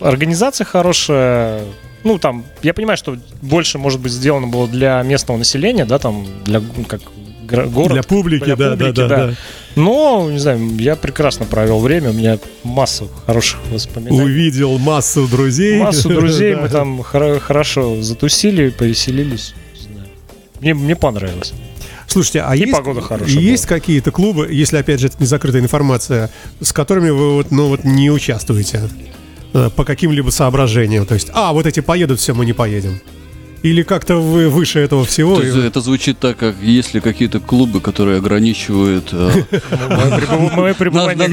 Организация 0.00 0.64
хорошая. 0.64 1.62
Ну, 2.04 2.18
там, 2.18 2.44
я 2.62 2.74
понимаю, 2.74 2.96
что 2.96 3.16
больше, 3.42 3.78
может 3.78 4.00
быть, 4.00 4.12
сделано 4.12 4.46
было 4.46 4.68
для 4.68 5.02
местного 5.02 5.36
населения, 5.38 5.84
да, 5.84 5.98
там, 5.98 6.26
для, 6.44 6.60
ну, 6.60 6.84
как, 6.84 7.00
город. 7.48 7.92
Для 7.92 8.02
публики, 8.02 8.44
для 8.44 8.56
да, 8.56 8.70
публики, 8.70 8.96
да, 8.96 9.08
да, 9.08 9.26
да. 9.28 9.34
Но, 9.74 10.28
не 10.30 10.38
знаю, 10.38 10.76
я 10.78 10.96
прекрасно 10.96 11.46
провел 11.46 11.80
время, 11.80 12.10
у 12.10 12.12
меня 12.12 12.38
масса 12.62 13.04
хороших 13.26 13.58
воспоминаний. 13.70 14.22
Увидел 14.22 14.78
массу 14.78 15.26
друзей. 15.26 15.80
Массу 15.80 16.08
друзей, 16.08 16.54
Да. 16.56 16.60
мы 16.62 16.68
там 16.68 17.00
хоро- 17.00 17.40
хорошо 17.40 18.02
затусили, 18.02 18.70
повеселились. 18.70 19.54
Мне, 20.60 20.74
мне 20.74 20.96
понравилось. 20.96 21.52
Слушайте, 22.08 22.40
а 22.40 22.56
И 22.56 22.60
есть, 22.60 22.72
погода 22.72 23.00
хорошая 23.00 23.38
есть 23.38 23.66
какие-то 23.66 24.10
клубы, 24.10 24.48
если, 24.50 24.78
опять 24.78 24.98
же, 25.00 25.08
это 25.08 25.16
не 25.20 25.26
закрытая 25.26 25.60
информация, 25.62 26.30
с 26.60 26.72
которыми 26.72 27.10
вы 27.10 27.34
вот, 27.34 27.50
ну, 27.50 27.68
вот 27.68 27.84
не 27.84 28.10
участвуете? 28.10 28.82
Э, 29.54 29.70
По 29.74 29.84
каким-либо 29.84 30.30
соображениям. 30.30 31.06
То 31.06 31.14
есть, 31.14 31.30
а, 31.32 31.52
вот 31.52 31.66
эти 31.66 31.80
поедут, 31.80 32.20
все, 32.20 32.34
мы 32.34 32.44
не 32.44 32.52
поедем. 32.52 33.00
Или 33.62 33.82
как-то 33.82 34.16
вы 34.16 34.48
выше 34.48 34.78
этого 34.78 35.04
всего? 35.04 35.34
То 35.36 35.42
есть 35.42 35.56
и- 35.56 35.60
это 35.60 35.80
звучит 35.80 36.18
так, 36.20 36.36
как 36.36 36.54
если 36.62 37.00
какие-то 37.00 37.40
клубы, 37.40 37.80
которые 37.80 38.18
ограничивают 38.18 39.12
пребывание 40.74 41.28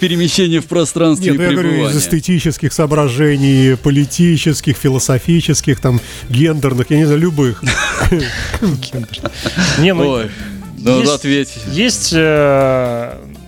перемещение 0.00 0.60
в 0.60 0.66
пространстве 0.66 1.32
и 1.32 1.36
ну 1.36 1.42
я 1.42 1.50
говорю, 1.50 1.68
из 1.68 1.74
пребывание. 1.74 1.98
эстетических 2.00 2.72
соображений, 2.72 3.76
политических, 3.76 4.76
философических, 4.76 5.78
там, 5.78 6.00
гендерных, 6.28 6.90
я 6.90 6.96
не 6.98 7.04
знаю, 7.04 7.20
любых. 7.20 7.62
Не, 9.78 9.94
ну, 9.94 10.22
ну 10.78 11.12
ответь. 11.12 11.56
есть... 11.72 12.12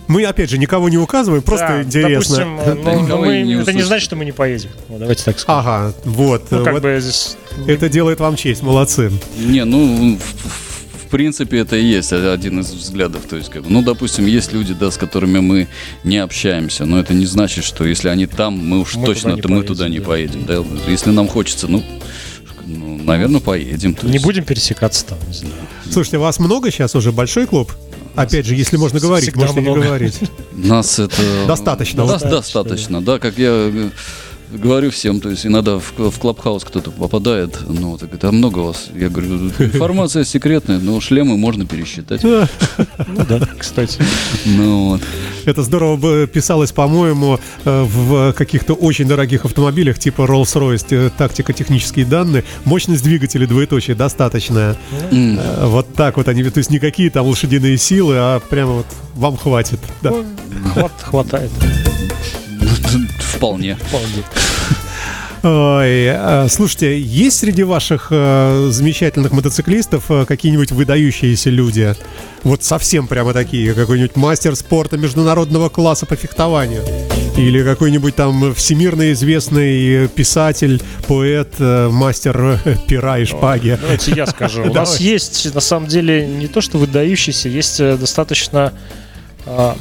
Мы, 0.07 0.23
опять 0.23 0.49
же, 0.49 0.57
никого 0.57 0.87
не 0.89 0.97
указываем, 0.97 1.41
просто 1.43 1.67
да, 1.67 1.83
интересно. 1.83 2.37
Допустим, 2.37 2.83
Да 2.83 2.93
ну, 2.93 3.17
мы- 3.25 3.41
не 3.41 3.53
это 3.61 3.73
не 3.73 3.81
значит, 3.81 4.05
что 4.05 4.15
мы 4.15 4.25
не 4.25 4.31
поедем. 4.31 4.69
Давайте 4.89 5.23
так 5.23 5.37
скажем. 5.39 5.59
Ага, 5.59 5.93
вот. 6.05 6.45
Ну, 6.49 6.63
как 6.63 6.73
вот 6.73 6.83
бы 6.83 6.97
здесь... 7.01 7.35
Это 7.67 7.89
делает 7.89 8.19
вам 8.19 8.35
честь, 8.35 8.61
молодцы. 8.63 9.11
Не, 9.37 9.65
ну, 9.65 10.17
в, 11.05 11.09
принципе, 11.09 11.59
это 11.59 11.75
и 11.75 11.83
есть 11.85 12.13
один 12.13 12.59
из 12.61 12.71
взглядов. 12.71 13.23
То 13.29 13.35
есть, 13.35 13.49
как 13.49 13.63
бы, 13.63 13.69
ну, 13.69 13.81
допустим, 13.81 14.25
есть 14.27 14.53
люди, 14.53 14.73
да, 14.73 14.91
с 14.91 14.97
которыми 14.97 15.39
мы 15.39 15.67
не 16.03 16.17
общаемся, 16.19 16.85
но 16.85 16.99
это 16.99 17.13
не 17.13 17.25
значит, 17.25 17.63
что 17.65 17.85
если 17.85 18.07
они 18.09 18.27
там, 18.27 18.53
мы 18.57 18.79
уж 18.79 18.95
Мы 18.95 19.05
точно, 19.05 19.31
туда 19.31 19.41
то 19.43 19.49
мы 19.49 19.55
поедем, 19.57 19.67
туда 19.75 19.89
не 19.89 19.99
да. 19.99 20.05
поедем. 20.05 20.45
Да? 20.45 20.63
Если 20.89 21.11
нам 21.11 21.27
хочется, 21.27 21.67
ну, 21.67 21.83
ну, 22.65 22.97
наверное, 23.03 23.39
поедем. 23.41 23.93
То 23.93 24.05
Не 24.07 24.13
есть- 24.13 24.25
будем 24.25 24.43
пересекаться 24.45 25.05
там, 25.05 25.17
не 25.27 25.33
знаю. 25.33 25.53
Слушайте, 25.91 26.17
вас 26.17 26.39
много 26.39 26.71
сейчас 26.71 26.95
уже? 26.95 27.11
Большой 27.11 27.47
клуб? 27.47 27.71
Опять 28.17 28.45
же, 28.45 28.55
если 28.55 28.77
можно 28.77 28.99
говорить, 28.99 29.35
можете 29.35 29.61
не 29.61 29.73
говорить. 29.73 30.19
Нас 30.51 30.99
это... 30.99 31.21
Достаточно, 31.47 32.05
достаточно, 32.05 33.01
да, 33.01 33.19
как 33.19 33.37
я 33.37 33.51
э, 33.51 33.89
говорю 34.51 34.91
всем, 34.91 35.19
то 35.19 35.29
есть 35.29 35.45
иногда 35.45 35.77
в, 35.79 35.93
в 35.97 36.19
клабхаус 36.19 36.63
кто-то 36.63 36.91
попадает, 36.91 37.59
ну, 37.67 37.97
так 37.97 38.13
это 38.13 38.31
много 38.31 38.59
вас. 38.59 38.87
Я 38.95 39.09
говорю, 39.09 39.49
информация 39.59 40.23
секретная, 40.23 40.79
но 40.79 40.99
шлемы 41.01 41.37
можно 41.37 41.65
пересчитать. 41.65 42.21
Да. 42.21 42.47
Ну 43.07 43.25
да, 43.27 43.39
кстати. 43.57 43.99
Ну, 44.45 44.89
вот. 44.91 45.01
Это 45.45 45.63
здорово 45.63 45.95
бы 45.97 46.29
писалось, 46.31 46.71
по-моему, 46.71 47.39
э, 47.65 47.83
в 47.83 48.33
каких-то 48.33 48.73
очень 48.73 49.07
дорогих 49.07 49.45
автомобилях, 49.45 49.99
типа 49.99 50.21
Rolls-Royce, 50.23 50.85
э, 50.91 51.09
тактико-технические 51.17 52.05
данные, 52.05 52.43
мощность 52.65 53.03
двигателя 53.03 53.47
двоеточие 53.47 53.95
достаточная. 53.95 54.75
Э, 55.11 55.65
Вот 55.67 55.93
так 55.93 56.17
вот 56.17 56.27
они, 56.27 56.43
то 56.43 56.57
есть 56.59 56.69
никакие 56.69 57.09
там 57.09 57.25
лошадиные 57.27 57.77
силы, 57.77 58.15
а 58.17 58.39
прямо 58.39 58.71
вот 58.73 58.85
вам 59.15 59.35
хватит. 59.37 59.79
Да. 60.01 60.11
Ну, 60.11 60.25
хват- 60.73 61.01
хватает. 61.03 61.51
Вполне. 63.37 63.75
Вполне. 63.75 64.23
Ой, 65.43 66.05
э, 66.07 66.47
слушайте, 66.49 66.99
есть 66.99 67.39
среди 67.39 67.63
ваших 67.63 68.07
э, 68.09 68.69
замечательных 68.71 69.31
мотоциклистов 69.31 70.09
э, 70.09 70.25
какие-нибудь 70.25 70.71
выдающиеся 70.71 71.51
люди? 71.51 71.95
Вот 72.43 72.63
совсем 72.63 73.07
прямо 73.07 73.33
такие, 73.33 73.73
какой-нибудь 73.73 74.15
мастер 74.15 74.55
спорта 74.55 74.97
международного 74.97 75.69
класса 75.69 76.07
по 76.07 76.15
фехтованию? 76.15 76.83
Или 77.37 77.63
какой-нибудь 77.63 78.15
там 78.15 78.55
всемирно 78.55 79.11
известный 79.11 80.07
писатель, 80.07 80.81
поэт, 81.07 81.53
э, 81.59 81.89
мастер 81.89 82.59
э, 82.65 82.75
пера 82.87 83.19
и 83.19 83.25
шпаги? 83.25 83.77
Давайте 83.79 84.13
я 84.13 84.25
скажу. 84.25 84.63
У 84.63 84.73
нас 84.73 84.99
есть, 84.99 85.53
на 85.53 85.61
самом 85.61 85.87
деле, 85.87 86.25
не 86.25 86.47
то 86.47 86.61
что 86.61 86.79
выдающийся, 86.79 87.47
есть 87.47 87.79
э, 87.79 87.95
достаточно 87.95 88.73
а, 89.45 89.77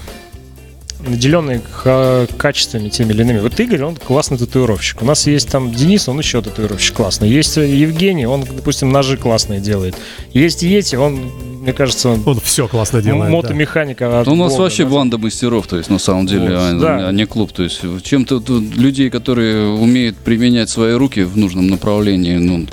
наделенные 1.07 1.61
ка- 1.83 2.27
качествами 2.37 2.88
теми 2.88 3.12
или 3.12 3.23
иными. 3.23 3.40
Вот 3.40 3.59
Игорь, 3.59 3.83
он 3.83 3.97
классный 3.97 4.38
татуировщик. 4.38 5.03
У 5.03 5.05
нас 5.05 5.27
есть 5.27 5.49
там 5.49 5.73
Денис, 5.73 6.09
он 6.09 6.19
еще 6.19 6.42
татуировщик 6.42 6.97
классный. 6.97 7.29
Есть 7.29 7.57
э, 7.59 7.66
Евгений, 7.69 8.27
он, 8.27 8.42
допустим, 8.45 8.90
ножи 8.90 9.16
классные 9.16 9.61
делает. 9.61 9.95
Есть 10.33 10.62
Ети, 10.62 10.97
он, 10.97 11.31
мне 11.62 11.73
кажется, 11.73 12.11
он 12.11 12.23
Он 12.27 12.40
все 12.40 12.69
классно 12.69 13.03
делает. 13.03 13.31
да. 13.31 13.37
мотомеханика. 13.37 14.21
от 14.21 14.27
Ну, 14.27 14.33
у 14.35 14.37
нас 14.37 14.53
Бога, 14.53 14.62
вообще 14.62 14.85
да. 14.85 14.90
банда 14.90 15.19
мастеров, 15.19 15.66
то 15.66 15.77
есть 15.77 15.90
на 15.90 15.99
самом 15.99 16.27
деле, 16.27 16.49
Вот, 16.51 16.55
а, 16.57 16.79
да. 16.79 17.09
а 17.09 17.12
не 17.12 17.27
клуб. 17.27 17.53
То 17.53 17.62
есть 17.62 17.81
чем-то 18.03 18.42
людей, 18.77 19.11
которые 19.11 19.69
умеют 19.69 20.16
применять 20.16 20.69
свои 20.71 20.92
руки 20.95 21.23
в 21.23 21.37
нужном 21.37 21.66
направлении, 21.69 22.37
ну, 22.37 22.66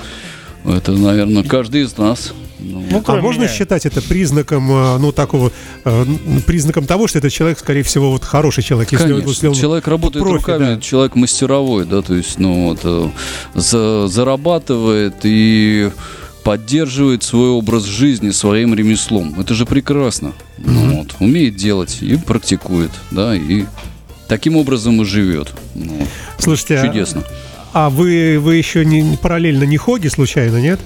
это, 0.66 0.92
наверное, 0.92 1.42
каждый 1.42 1.82
из 1.82 1.96
нас. 1.98 2.32
Ну, 2.64 2.84
Ну, 2.90 3.02
А 3.06 3.16
можно 3.20 3.42
меня. 3.42 3.52
считать 3.52 3.86
это 3.86 4.00
признаком, 4.02 4.70
э, 4.70 4.98
ну, 4.98 5.12
такого, 5.12 5.52
э, 5.84 6.04
признаком 6.46 6.86
того, 6.86 7.06
что 7.08 7.18
этот 7.18 7.32
человек, 7.32 7.58
скорее 7.58 7.82
всего, 7.82 8.10
вот 8.10 8.24
хороший 8.24 8.62
человек, 8.62 8.92
если, 8.92 9.04
он- 9.06 9.10
Конечно, 9.20 9.30
если 9.30 9.46
он 9.48 9.54
человек 9.54 9.86
работает 9.88 10.24
профи, 10.24 10.36
руками, 10.36 10.74
да. 10.76 10.80
человек 10.80 11.14
мастеровой, 11.14 11.84
да, 11.84 12.02
то 12.02 12.14
есть, 12.14 12.38
ну, 12.38 12.68
вот, 12.68 12.80
э, 12.84 13.08
за- 13.54 14.08
зарабатывает 14.08 15.14
и 15.24 15.90
поддерживает 16.42 17.22
свой 17.22 17.48
образ 17.48 17.84
жизни 17.84 18.30
своим 18.30 18.74
ремеслом. 18.74 19.34
Это 19.40 19.54
же 19.54 19.64
прекрасно. 19.64 20.32
Ну, 20.58 20.98
вот, 20.98 21.14
умеет 21.20 21.56
делать 21.56 21.98
и 22.02 22.16
практикует, 22.16 22.90
да, 23.10 23.34
и 23.34 23.64
таким 24.28 24.56
образом 24.56 25.00
и 25.02 25.04
живет. 25.04 25.52
Ну, 25.74 26.06
Слушайте, 26.38 26.78
а- 26.78 26.86
чудесно. 26.86 27.22
А 27.72 27.90
вы, 27.90 28.38
вы 28.38 28.54
еще 28.56 28.84
не- 28.84 29.16
параллельно 29.16 29.64
не 29.64 29.76
хоги 29.78 30.08
случайно, 30.08 30.58
нет? 30.58 30.80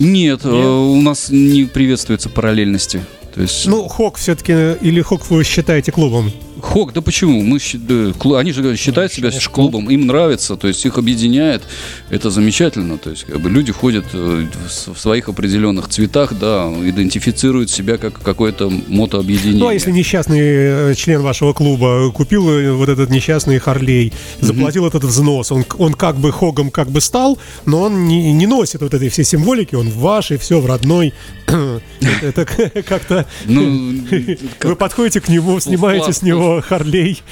Нет, 0.00 0.40
э, 0.44 0.48
у 0.48 1.00
нас 1.00 1.28
не 1.30 1.66
приветствуется 1.66 2.28
параллельности. 2.28 3.04
То 3.34 3.42
есть, 3.42 3.66
Ну, 3.66 3.86
хог 3.86 4.16
все-таки, 4.16 4.52
или 4.80 5.00
хог 5.02 5.30
вы 5.30 5.44
считаете 5.44 5.92
клубом? 5.92 6.32
Хок, 6.60 6.92
да 6.92 7.00
почему? 7.00 7.42
Мы, 7.42 7.58
да, 7.74 8.38
они 8.38 8.52
же 8.52 8.76
считают 8.76 9.12
себя 9.12 9.30
клубом, 9.52 9.88
им 9.90 10.06
нравится, 10.06 10.56
то 10.56 10.68
есть 10.68 10.84
их 10.84 10.98
объединяет, 10.98 11.62
это 12.10 12.30
замечательно, 12.30 12.98
то 12.98 13.10
есть 13.10 13.24
как 13.24 13.40
бы 13.40 13.48
люди 13.48 13.72
ходят 13.72 14.04
э, 14.12 14.46
в 14.86 14.98
своих 14.98 15.28
определенных 15.28 15.88
цветах, 15.88 16.34
да, 16.38 16.68
идентифицируют 16.84 17.70
себя 17.70 17.96
как 17.96 18.20
какое-то 18.22 18.70
мотообъединение. 18.88 19.60
Ну, 19.60 19.68
а 19.68 19.74
если 19.74 19.90
несчастный 19.90 20.40
э, 20.40 20.94
член 20.96 21.22
вашего 21.22 21.52
клуба 21.52 22.10
купил 22.12 22.50
э, 22.50 22.72
вот 22.72 22.88
этот 22.88 23.10
несчастный 23.10 23.58
Харлей, 23.58 24.12
заплатил 24.40 24.86
этот 24.86 25.04
взнос, 25.04 25.52
он, 25.52 25.64
он 25.78 25.94
как 25.94 26.16
бы 26.16 26.32
хогом 26.32 26.70
как 26.70 26.90
бы 26.90 27.00
стал, 27.00 27.38
но 27.64 27.82
он 27.82 28.06
не, 28.06 28.32
не 28.32 28.46
носит 28.46 28.82
вот 28.82 28.92
этой 28.92 29.08
всей 29.08 29.24
символики, 29.24 29.74
он 29.74 29.88
в 29.88 29.98
вашей, 29.98 30.36
все 30.36 30.60
в 30.60 30.66
родной. 30.66 31.14
Это 32.22 32.44
как-то... 32.88 33.26
Ну, 33.46 33.94
Вы 34.62 34.76
подходите 34.76 35.20
к 35.20 35.28
нему, 35.28 35.58
снимаете 35.60 36.12
с 36.12 36.22
него 36.22 36.49
Харлей. 36.60 37.22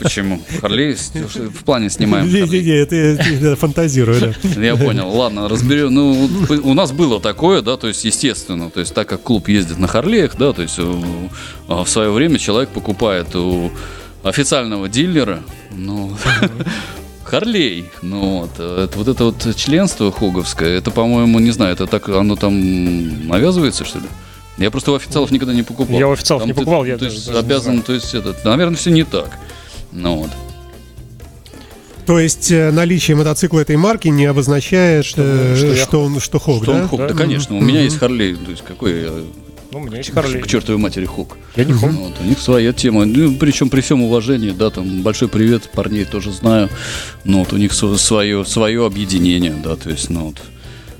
почему? 0.00 0.40
Харлей 0.60 0.94
в 0.94 1.64
плане 1.64 1.90
снимаем. 1.90 2.26
Не-не-не, 2.26 2.76
это 2.76 2.96
я 2.96 3.56
фантазирую, 3.56 4.20
да. 4.20 4.60
Я 4.60 4.76
понял, 4.76 5.08
ладно, 5.08 5.48
разберем. 5.48 5.94
Ну, 5.94 6.28
у 6.62 6.74
нас 6.74 6.92
было 6.92 7.20
такое, 7.20 7.62
да, 7.62 7.76
то 7.76 7.88
есть, 7.88 8.04
естественно, 8.04 8.70
то 8.70 8.80
есть, 8.80 8.94
так 8.94 9.08
как 9.08 9.22
клуб 9.22 9.48
ездит 9.48 9.78
на 9.78 9.86
Харлеях, 9.86 10.36
да, 10.36 10.52
то 10.52 10.62
есть, 10.62 10.78
а 11.68 11.84
в 11.84 11.88
свое 11.88 12.10
время 12.10 12.38
человек 12.38 12.70
покупает 12.70 13.34
у 13.36 13.70
официального 14.22 14.88
дилера, 14.88 15.42
ну, 15.70 16.16
Харлей, 17.24 17.90
ну 18.02 18.40
вот, 18.40 18.50
э, 18.58 18.84
это, 18.84 18.98
вот 18.98 19.08
это 19.08 19.24
вот 19.24 19.56
членство 19.56 20.12
хоговское, 20.12 20.78
это, 20.78 20.90
по-моему, 20.90 21.38
не 21.38 21.50
знаю, 21.50 21.72
это 21.72 21.86
так, 21.86 22.08
оно 22.08 22.36
там 22.36 23.28
навязывается, 23.28 23.84
что 23.84 23.98
ли? 23.98 24.06
Я 24.58 24.70
просто 24.70 24.92
у 24.92 24.94
официалов 24.94 25.30
никогда 25.30 25.52
не 25.54 25.62
покупал. 25.62 25.98
Я 25.98 26.08
у 26.08 26.12
официалов 26.12 26.42
Там 26.42 26.48
не 26.48 26.54
ты- 26.54 26.60
покупал, 26.60 26.84
я 26.84 26.94
то 26.96 27.04
даже- 27.04 27.14
есть 27.16 27.26
даже 27.26 27.38
не 27.40 27.44
обязан, 27.44 27.62
знаю. 27.72 27.82
то 27.82 27.92
есть, 27.92 28.14
это, 28.14 28.36
наверное, 28.44 28.76
все 28.76 28.90
не 28.90 29.02
так. 29.04 29.30
Ну 29.92 30.16
вот. 30.16 30.30
То 32.06 32.18
есть 32.20 32.50
э, 32.52 32.70
наличие 32.70 33.16
мотоцикла 33.16 33.60
этой 33.60 33.76
марки 33.76 34.08
не 34.08 34.26
обозначает, 34.26 35.04
Что- 35.06 35.22
э, 35.22 35.56
что 35.56 35.66
я 35.72 35.76
что 35.84 36.04
он 36.04 36.20
что 36.20 36.38
хог, 36.38 36.62
Что 36.62 36.72
да? 36.72 36.82
он 36.82 36.88
хок? 36.88 36.98
Да, 37.00 37.08
Да. 37.08 37.14
конечно, 37.14 37.56
у 37.56 37.60
меня 37.60 37.80
есть 37.80 37.98
Харлей, 37.98 38.34
то 38.36 38.50
есть 38.50 38.62
какой 38.62 39.02
я 39.04 39.10
Ну, 39.72 39.78
у 39.80 39.82
меня 39.84 39.96
есть 39.96 40.12
Харлей. 40.12 40.40
к 40.42 40.46
чертовой 40.46 40.78
матери 40.80 41.06
хок. 41.06 41.36
Я 41.56 41.64
не 41.64 41.72
хок. 41.72 41.90
Вот, 41.90 42.12
у 42.20 42.24
них 42.24 42.38
своя 42.38 42.72
тема. 42.74 43.06
Ну, 43.06 43.34
причем 43.36 43.70
при 43.70 43.80
всем 43.80 44.02
уважении, 44.02 44.50
да, 44.50 44.68
там 44.70 45.02
большой 45.02 45.28
привет, 45.28 45.70
парней 45.72 46.04
тоже 46.04 46.30
знаю. 46.30 46.68
Но 47.24 47.40
вот 47.40 47.52
у 47.54 47.56
них 47.56 47.72
свое, 47.72 48.44
свое 48.44 48.86
объединение, 48.86 49.54
да, 49.64 49.74
то 49.74 49.88
есть, 49.90 50.10
ну 50.10 50.26
вот. 50.26 50.36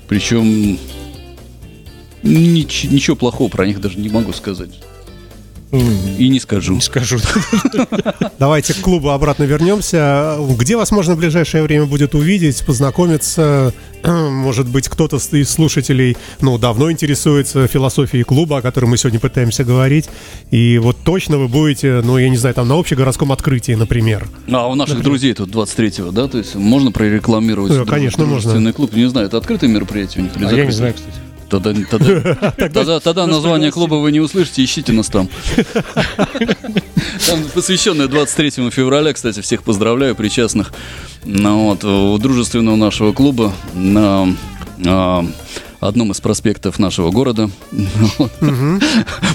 Причем 0.07 0.77
нич- 2.25 2.87
ничего 2.91 3.15
плохого 3.15 3.49
про 3.49 3.65
них 3.65 3.79
даже 3.79 3.97
не 3.99 4.09
могу 4.09 4.33
сказать. 4.33 4.71
И 6.17 6.29
не 6.29 6.39
скажу. 6.39 6.75
Не 6.75 6.79
скажу. 6.81 7.17
Давайте 8.39 8.73
к 8.73 8.77
клубу 8.77 9.09
обратно 9.09 9.43
вернемся. 9.43 10.37
Где 10.57 10.77
вас 10.77 10.91
можно 10.91 11.15
в 11.15 11.17
ближайшее 11.17 11.63
время 11.63 11.85
будет 11.85 12.15
увидеть, 12.15 12.65
познакомиться? 12.65 13.73
Может 14.05 14.67
быть, 14.69 14.87
кто-то 14.87 15.17
из 15.17 15.49
слушателей 15.49 16.15
ну, 16.39 16.57
давно 16.57 16.91
интересуется 16.91 17.67
философией 17.67 18.23
клуба, 18.23 18.59
о 18.59 18.61
которой 18.61 18.85
мы 18.85 18.97
сегодня 18.97 19.19
пытаемся 19.19 19.65
говорить. 19.65 20.07
И 20.51 20.77
вот 20.77 20.97
точно 21.03 21.37
вы 21.39 21.47
будете, 21.49 22.01
ну, 22.05 22.17
я 22.17 22.29
не 22.29 22.37
знаю, 22.37 22.55
там 22.55 22.67
на 22.69 22.79
общегородском 22.79 23.31
открытии, 23.33 23.73
например. 23.73 24.29
А 24.49 24.67
у 24.67 24.75
наших 24.75 25.01
друзей 25.01 25.33
тут 25.33 25.49
23-го, 25.49 26.11
да, 26.11 26.27
то 26.29 26.37
есть 26.37 26.55
можно 26.55 26.91
прорекламировать 26.91 27.73
друж- 27.73 27.85
конечно, 27.89 28.25
можно. 28.25 28.71
клуб. 28.71 28.93
Не 28.95 29.09
знаю, 29.09 29.27
это 29.27 29.37
открытое 29.37 29.67
мероприятие 29.67 30.21
у 30.21 30.27
них 30.27 30.37
или 30.37 30.43
А 30.43 30.45
я 30.45 30.49
закрытое? 30.51 30.65
не 30.67 30.71
знаю, 30.77 30.93
кстати. 30.93 31.15
Тогда, 31.49 31.73
тогда, 31.89 32.51
тогда, 32.57 32.99
тогда 32.99 33.27
название 33.27 33.71
клуба 33.71 33.95
вы 33.95 34.11
не 34.11 34.19
услышите, 34.19 34.63
ищите 34.63 34.91
нас 34.93 35.07
там. 35.07 35.29
Там 37.27 37.39
посвященное 37.53 38.07
23 38.07 38.69
февраля, 38.71 39.13
кстати, 39.13 39.41
всех 39.41 39.63
поздравляю, 39.63 40.15
причастных. 40.15 40.73
Ну, 41.23 41.65
вот, 41.69 41.83
у 41.83 42.17
дружественного 42.17 42.75
нашего 42.75 43.13
клуба 43.13 43.53
на 43.73 44.35
а, 44.85 45.25
одном 45.79 46.11
из 46.11 46.21
проспектов 46.21 46.79
нашего 46.79 47.11
города 47.11 47.49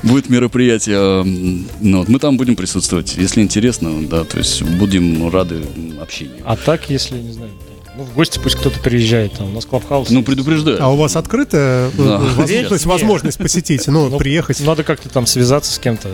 будет 0.02 0.28
мероприятие. 0.28 1.22
Ну, 1.24 1.98
вот, 1.98 2.08
мы 2.08 2.18
там 2.18 2.36
будем 2.36 2.56
присутствовать, 2.56 3.16
если 3.16 3.42
интересно, 3.42 4.06
да, 4.08 4.24
то 4.24 4.38
есть 4.38 4.62
будем 4.62 5.28
рады 5.30 5.64
общению. 6.00 6.42
А 6.44 6.56
так, 6.56 6.90
если, 6.90 7.18
не 7.18 7.32
знаю, 7.32 7.52
ну, 8.00 8.06
в 8.06 8.14
гости 8.14 8.40
пусть 8.42 8.56
кто-то 8.56 8.80
приезжает, 8.80 9.34
там, 9.34 9.50
у 9.50 9.52
нас 9.52 9.66
клабхаус. 9.66 10.08
Ну, 10.10 10.22
предупреждаю. 10.22 10.78
А 10.82 10.88
у 10.88 10.96
вас 10.96 11.16
открытая 11.16 11.90
Да. 11.98 12.18
возможность, 12.18 12.86
возможность 12.86 13.38
посетить, 13.38 13.86
ну, 13.88 14.08
Ну, 14.08 14.18
приехать? 14.18 14.58
Надо 14.60 14.84
как-то 14.84 15.08
там 15.10 15.26
связаться 15.26 15.72
с 15.72 15.78
кем-то. 15.78 16.08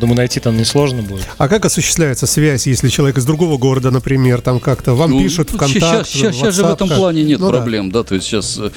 Думаю, 0.00 0.16
найти 0.16 0.40
там 0.40 0.56
несложно 0.56 1.02
будет. 1.02 1.26
А 1.36 1.48
как 1.48 1.64
осуществляется 1.66 2.26
связь, 2.26 2.66
если 2.66 2.88
человек 2.88 3.18
из 3.18 3.24
другого 3.26 3.58
города, 3.58 3.90
например, 3.90 4.40
там 4.40 4.60
как-то 4.60 4.94
вам 4.94 5.10
Ну, 5.10 5.20
пишут 5.22 5.50
ВКонтакте, 5.50 5.80
Сейчас, 6.10 6.34
сейчас, 6.36 6.54
же 6.54 6.64
в 6.64 6.70
этом 6.70 6.88
плане 6.88 7.22
нет 7.22 7.38
Ну 7.40 7.50
проблем, 7.50 7.90
да. 7.90 8.02
то 8.02 8.14
есть 8.14 8.26
сейчас, 8.26 8.58
э, 8.58 8.70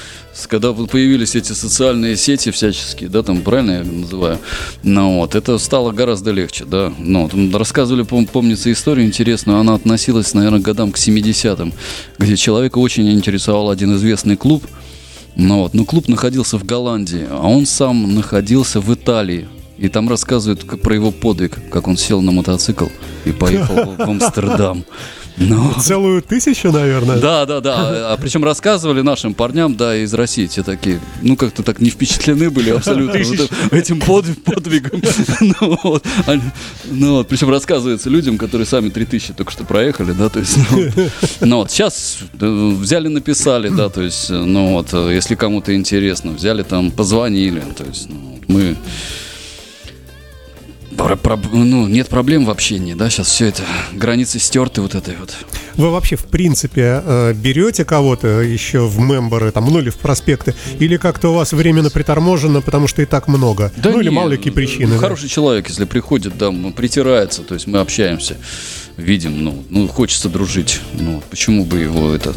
когда 0.48 0.74
появились 0.74 1.36
эти 1.36 1.54
социальные 1.54 2.18
сети 2.18 2.52
всяческие, 2.52 3.10
да, 3.10 3.24
там 3.24 3.42
правильно 3.42 3.72
я 3.80 3.84
называю, 3.84 4.40
ну 4.84 5.16
вот, 5.20 5.36
это 5.36 5.58
стало 5.60 5.92
гораздо 5.92 6.32
легче, 6.32 6.66
да. 6.66 6.92
Ну, 6.98 7.30
рассказывали, 7.54 8.04
пом- 8.04 8.28
помнится, 8.28 8.70
историю 8.72 9.06
интересную, 9.06 9.60
она 9.60 9.76
относилась, 9.76 10.34
наверное, 10.34 10.60
к 10.60 10.64
годам 10.64 10.92
к 10.92 10.98
70-м, 10.98 11.74
где 12.18 12.36
человека 12.50 12.80
очень 12.80 13.12
интересовал 13.12 13.70
один 13.70 13.96
известный 13.96 14.36
клуб, 14.36 14.64
ну 15.36 15.60
вот, 15.60 15.76
но 15.76 15.86
клуб 15.86 16.08
находился 16.08 16.58
в 16.58 16.66
Голландии, 16.66 17.28
а 17.30 17.48
он 17.48 17.68
сам 17.68 18.16
находился 18.16 18.82
в 18.82 18.92
Италии. 18.92 19.48
И 19.78 19.88
там 19.88 20.10
рассказывают 20.10 20.82
про 20.82 20.96
его 20.96 21.12
подвиг, 21.12 21.60
как 21.70 21.88
он 21.88 21.96
сел 21.96 22.22
на 22.22 22.32
мотоцикл 22.32 22.88
и 23.26 23.32
поехал 23.32 23.76
в 23.96 24.02
Амстердам. 24.10 24.84
Ну, 25.40 25.74
Целую 25.80 26.22
тысячу, 26.22 26.72
наверное. 26.72 27.18
да, 27.18 27.46
да, 27.46 27.62
да. 27.62 28.14
А 28.14 28.18
причем 28.18 28.44
рассказывали 28.44 29.02
нашим 29.02 29.34
парням, 29.34 29.76
да, 29.76 29.96
из 29.96 30.14
России, 30.14 30.48
те 30.48 30.64
такие, 30.64 31.00
ну, 31.22 31.36
как-то 31.38 31.64
так 31.64 31.80
не 31.80 31.90
впечатлены 31.90 32.50
были 32.50 32.72
абсолютно 32.72 33.20
вот 33.20 33.52
этим 33.72 34.00
подвиг- 34.00 34.42
подвигом. 34.44 35.02
Ну, 35.62 35.80
вот. 35.84 36.06
Они- 36.28 36.42
ну, 36.86 37.14
вот. 37.16 37.28
Причем 37.30 37.50
рассказывается 37.50 38.10
людям, 38.10 38.38
которые 38.38 38.66
сами 38.68 38.90
3000 38.90 39.34
только 39.34 39.52
что 39.52 39.64
проехали, 39.64 40.12
да, 40.12 40.30
то 40.30 40.40
есть, 40.40 40.58
ну, 40.72 40.84
вот. 40.96 41.12
ну, 41.42 41.56
вот, 41.58 41.72
сейчас 41.72 42.18
э, 42.40 42.70
взяли, 42.80 43.08
написали, 43.08 43.70
да, 43.70 43.90
то 43.90 44.02
есть, 44.02 44.30
э, 44.30 44.34
ну, 44.34 44.74
вот, 44.74 44.90
э, 44.94 45.12
если 45.14 45.36
кому-то 45.36 45.74
интересно, 45.74 46.32
взяли 46.32 46.64
там, 46.64 46.92
позвонили, 46.92 47.64
то 47.78 47.84
есть, 47.86 48.10
ну, 48.10 48.40
мы 48.48 48.76
про- 51.00 51.16
про- 51.16 51.40
ну, 51.54 51.88
нет 51.88 52.08
проблем 52.10 52.46
в 52.46 52.50
общении, 52.50 52.94
да, 52.94 53.10
сейчас 53.10 53.28
все 53.28 53.46
это, 53.48 53.64
границы 53.94 54.38
стерты 54.40 54.82
вот 54.82 54.96
этой 54.96 55.16
вот. 55.18 55.34
Вы 55.76 55.90
вообще, 55.92 56.16
в 56.18 56.26
принципе, 56.26 57.02
э, 57.06 57.34
берете 57.34 57.86
кого-то 57.86 58.42
еще 58.42 58.86
в 58.86 59.00
мемберы, 59.00 59.52
там, 59.52 59.66
ну 59.72 59.80
или 59.80 59.90
в 59.90 59.98
проспекты, 59.98 60.54
или 60.80 60.98
как-то 60.98 61.30
у 61.30 61.34
вас 61.36 61.54
временно 61.54 61.90
приторможено, 61.90 62.62
потому 62.62 62.88
что 62.88 63.02
и 63.02 63.06
так 63.06 63.28
много? 63.28 63.72
ну 63.84 64.00
или 64.02 64.10
не, 64.10 64.16
мало 64.16 64.30
ли 64.30 64.38
какие 64.38 64.52
причины. 64.54 64.94
да? 64.96 64.98
Хороший 64.98 65.30
человек, 65.30 65.68
если 65.70 65.86
приходит, 65.86 66.38
да, 66.38 66.48
м, 66.48 66.74
притирается, 66.74 67.44
то 67.44 67.54
есть 67.54 67.66
мы 67.68 67.80
общаемся, 67.80 68.36
видим, 68.98 69.42
ну, 69.44 69.64
ну 69.70 69.88
хочется 69.88 70.28
дружить. 70.28 70.82
Ну, 70.94 71.24
почему 71.30 71.64
бы 71.64 71.80
его 71.80 72.14
это... 72.14 72.34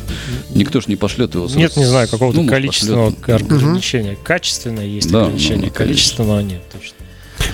Никто 0.55 0.81
же 0.81 0.87
не 0.89 0.97
пошлет 0.97 1.35
его. 1.35 1.49
с- 1.49 1.57
Нет, 1.57 1.77
не 1.77 1.85
знаю, 1.85 2.09
какого-то 2.09 2.41
ну, 2.43 2.49
количественного 2.49 3.11
пошлет. 3.11 3.43
ограничения. 3.43 4.17
Качественное 4.23 4.87
есть 4.87 5.11
Да, 5.11 5.23
ограничение, 5.25 5.57
ну, 5.57 5.63
конечно. 5.63 5.79
количественного 5.85 6.41
нет 6.41 6.63
точно. 6.71 6.95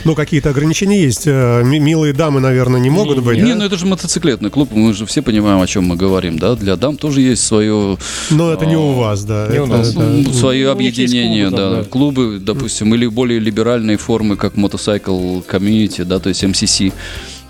Ну, 0.05 0.15
какие-то 0.15 0.51
ограничения 0.51 1.03
есть. 1.03 1.27
Э, 1.27 1.63
ми- 1.65 1.79
Милые 1.79 2.13
дамы, 2.13 2.41
наверное, 2.41 2.81
не 2.81 2.91
могут 2.91 3.23
быть. 3.23 3.39
Не, 3.43 3.51
да? 3.53 3.55
ну 3.57 3.65
это 3.65 3.77
же 3.77 3.87
мотоциклетный 3.87 4.51
клуб, 4.51 4.71
мы 4.73 4.93
же 4.95 5.07
все 5.07 5.23
понимаем, 5.23 5.61
о 5.61 5.67
чем 5.67 5.85
мы 5.85 5.97
говорим, 5.97 6.39
да. 6.39 6.55
Для 6.55 6.77
дам 6.77 6.97
тоже 6.97 7.21
есть 7.21 7.45
свое, 7.45 7.99
Но 8.31 8.53
это 8.53 8.67
не 8.67 8.75
А, 8.75 8.79
у 8.79 8.93
вас, 8.93 9.25
да. 9.25 9.49
не 9.51 9.59
у 9.61 9.65
это- 9.65 9.77
нас. 9.79 9.93
да. 9.93 10.03
ну, 10.05 10.33
свое 10.33 10.67
Ну, 10.73 10.77
у 10.77 10.81
них 10.81 10.97
есть 10.97 11.13
объединение, 11.13 11.49
клубы, 11.49 11.57
да, 11.57 11.71
да. 11.71 11.77
да. 11.83 11.85
Клубы, 11.89 12.39
допустим, 12.41 12.95
или 12.95 13.07
более 13.07 13.39
либеральные 13.39 13.97
формы, 13.97 14.37
как 14.37 14.57
мотоцикл 14.57 15.41
комьюнити, 15.41 16.03
да, 16.03 16.19
то 16.19 16.29
есть 16.29 16.43
МСС. 16.45 16.81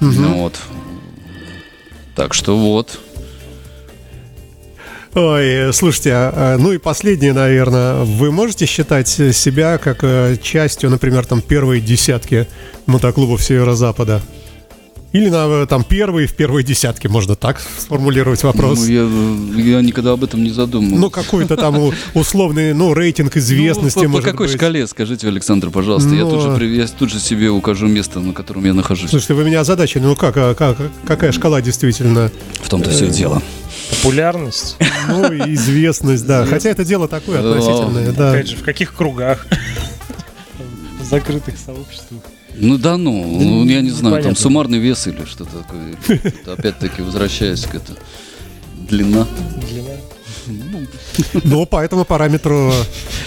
Ну, 0.01 0.35
вот. 0.39 0.55
Так 2.15 2.35
что 2.35 2.57
вот. 2.57 2.99
Ой, 5.19 5.45
э, 5.47 5.73
слушайте, 5.73 6.13
а, 6.13 6.33
а, 6.55 6.59
ну 6.59 6.71
и 6.71 6.79
последнее, 6.79 7.33
наверное. 7.33 8.05
Вы 8.05 8.31
можете 8.31 8.67
считать 8.67 9.09
себя 9.09 9.77
как 9.79 9.99
э, 10.03 10.37
частью, 10.41 10.91
например, 10.91 11.27
там 11.27 11.41
первой 11.41 11.81
десятки 11.81 12.47
мотоклубов 12.87 13.43
Северо-Запада? 13.43 14.23
Или 15.13 15.29
на, 15.29 15.47
э, 15.63 15.67
там 15.69 15.83
первые 15.83 16.29
в 16.29 16.35
первой 16.35 16.63
десятке, 16.63 17.09
можно 17.09 17.35
так 17.35 17.61
сформулировать 17.79 18.45
вопрос? 18.45 18.79
Ну, 18.79 18.87
я, 18.87 19.73
я 19.77 19.81
никогда 19.83 20.13
об 20.13 20.23
этом 20.23 20.45
не 20.45 20.51
задумывался. 20.51 21.01
Ну, 21.01 21.11
какой-то 21.11 21.57
там 21.57 21.91
условный, 22.15 22.73
ну, 22.73 22.95
рейтинг 22.95 23.37
известности, 23.39 23.99
Ну, 23.99 24.05
по, 24.05 24.09
по 24.09 24.13
может 24.19 24.31
какой 24.31 24.47
быть. 24.47 24.55
шкале, 24.57 24.87
скажите, 24.87 25.27
Александр, 25.27 25.71
пожалуйста? 25.71 26.11
Я, 26.15 26.27
Ну, 26.27 26.31
тут 26.31 26.43
же, 26.43 26.49
а- 26.53 26.57
при- 26.57 26.77
я 26.77 26.87
тут 26.87 27.11
же 27.11 27.19
себе 27.19 27.51
укажу 27.51 27.89
место, 27.89 28.21
на 28.21 28.33
котором 28.33 28.65
я 28.67 28.73
нахожусь. 28.73 29.11
Слушайте, 29.11 29.35
вы 29.35 29.43
меня 29.43 29.63
озадачили. 29.63 30.03
Ну, 30.03 30.15
как, 30.15 30.37
а, 30.37 30.55
как, 30.55 30.77
какая 31.05 31.33
шкала 31.33 31.61
действительно? 31.61 32.31
В 32.63 32.69
том-то 32.69 32.91
все 32.91 33.07
и 33.07 33.11
дело. 33.11 33.43
Популярность, 33.91 34.77
Ну, 35.09 35.33
и 35.33 35.55
известность, 35.55 36.27
да. 36.27 36.45
Хотя 36.47 36.71
это 36.71 36.85
дело 36.85 37.09
такое 37.09 37.41
относительное, 37.41 38.13
да. 38.13 38.33
опять 38.33 38.49
же, 38.49 38.57
в 38.57 38.63
каких 38.63 38.95
кругах? 38.95 39.47
В 41.01 41.05
закрытых 41.05 41.55
сообществах. 41.59 42.23
Ну 42.61 42.77
да 42.77 42.97
ну, 42.97 43.25
ну, 43.25 43.65
я 43.67 43.81
не 43.81 43.91
знаю, 43.91 44.23
там 44.23 44.35
суммарный 44.35 44.79
вес 44.79 45.07
или 45.07 45.25
что 45.25 45.45
такое. 45.45 45.95
Опять-таки, 46.47 47.03
возвращаясь 47.03 47.65
к 47.65 47.75
это. 47.75 47.95
Длина. 48.89 49.27
Длина. 49.69 49.95
Ну, 51.45 51.67
по 51.67 51.83
этому 51.85 52.05
параметру, 52.05 52.73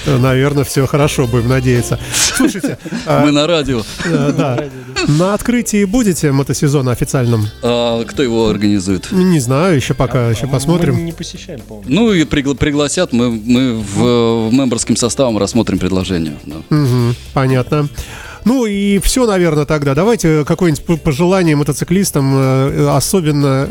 э, 0.05 0.17
наверное, 0.17 0.63
все 0.63 0.85
хорошо, 0.87 1.27
будем 1.27 1.47
надеяться. 1.49 1.99
Слушайте, 2.35 2.77
а, 3.05 3.25
Мы 3.25 3.31
на 3.31 3.47
радио. 3.47 3.81
э, 4.05 4.33
да, 4.37 4.65
на 5.07 5.33
открытии 5.33 5.85
будете 5.85 6.31
мотосезона 6.31 6.91
официальном? 6.91 7.47
А 7.61 8.03
кто 8.05 8.23
его 8.23 8.49
организует? 8.49 9.11
Не 9.11 9.39
знаю, 9.39 9.75
еще 9.75 9.93
пока, 9.93 10.29
еще 10.29 10.43
А 10.43 10.47
Мы 10.47 10.51
посмотрим. 10.53 11.05
не 11.05 11.11
посещаем, 11.11 11.59
по-моему. 11.61 11.89
Ну 11.89 12.13
и 12.13 12.23
пригла- 12.23 12.55
пригласят, 12.55 13.13
мы, 13.13 13.29
мы 13.31 13.75
в, 13.75 14.49
в 14.49 14.53
мемберским 14.53 14.95
составом 14.95 15.37
рассмотрим 15.37 15.79
предложение. 15.79 16.37
понятно. 17.33 17.87
Ну 18.45 18.65
и 18.65 18.99
все, 18.99 19.25
наверное, 19.25 19.65
тогда. 19.65 19.93
Давайте 19.95 20.43
какое-нибудь 20.45 21.01
пожелание 21.01 21.55
мотоциклистам, 21.55 22.33
э, 22.35 22.89
особенно 22.89 23.69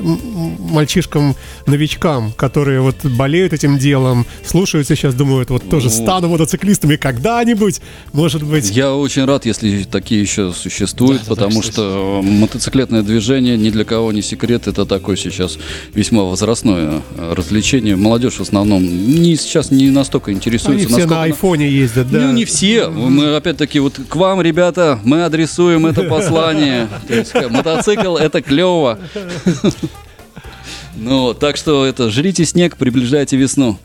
мальчишкам-новичкам, 0.58 2.32
которые 2.36 2.80
вот 2.80 2.96
болеют 3.04 3.52
этим 3.52 3.78
делом, 3.78 4.26
слушают 4.44 4.86
сейчас, 4.88 5.14
думают, 5.14 5.50
вот 5.50 5.68
тоже 5.68 5.86
Ну. 5.86 5.90
стану 6.02 6.28
мотоциклистами 6.28 6.96
когда-нибудь, 6.96 7.80
может 8.12 8.42
быть. 8.42 8.70
Я 8.70 8.94
очень 8.94 9.24
рад, 9.24 9.46
если 9.46 9.82
такие 9.84 10.20
еще 10.20 10.52
существуют, 10.52 11.22
Да, 11.22 11.28
потому 11.30 11.62
да, 11.62 11.62
что 11.62 12.20
мотоциклетное 12.22 13.02
движение 13.02 13.56
ни 13.56 13.70
для 13.70 13.84
кого 13.84 14.12
не 14.12 14.22
секрет. 14.22 14.66
Это 14.68 14.86
такое 14.86 15.16
сейчас 15.16 15.58
весьма 15.94 16.22
возрастное 16.22 17.02
э, 17.16 17.32
развлечение. 17.34 17.96
Молодежь 17.96 18.34
в 18.34 18.40
основном 18.42 18.82
не, 18.84 19.36
сейчас 19.36 19.70
не 19.70 19.90
настолько 19.90 20.30
Они 20.30 20.36
интересуется. 20.38 20.86
все 20.86 20.92
насколько 20.96 21.14
на 21.14 21.22
айфоне 21.24 21.68
ездят, 21.68 22.10
да. 22.10 22.20
Ну, 22.26 22.32
не 22.32 22.44
все. 22.44 22.88
Мы, 22.88 23.34
опять-таки, 23.36 23.78
вот 23.80 23.98
к 24.08 24.16
вам, 24.16 24.40
ребята, 24.40 24.59
мы 25.04 25.24
адресуем 25.24 25.86
это 25.86 26.02
послание. 26.04 26.88
То 27.06 27.14
есть, 27.14 27.34
э, 27.34 27.48
мотоцикл— 27.48 28.16
это 28.18 28.42
клево. 28.42 28.98
Ну, 30.96 31.32
так 31.32 31.56
что 31.56 31.86
это, 31.86 32.10
жрите 32.10 32.44
снег, 32.44 32.76
приближайте 32.76 33.36
весну. 33.36 33.78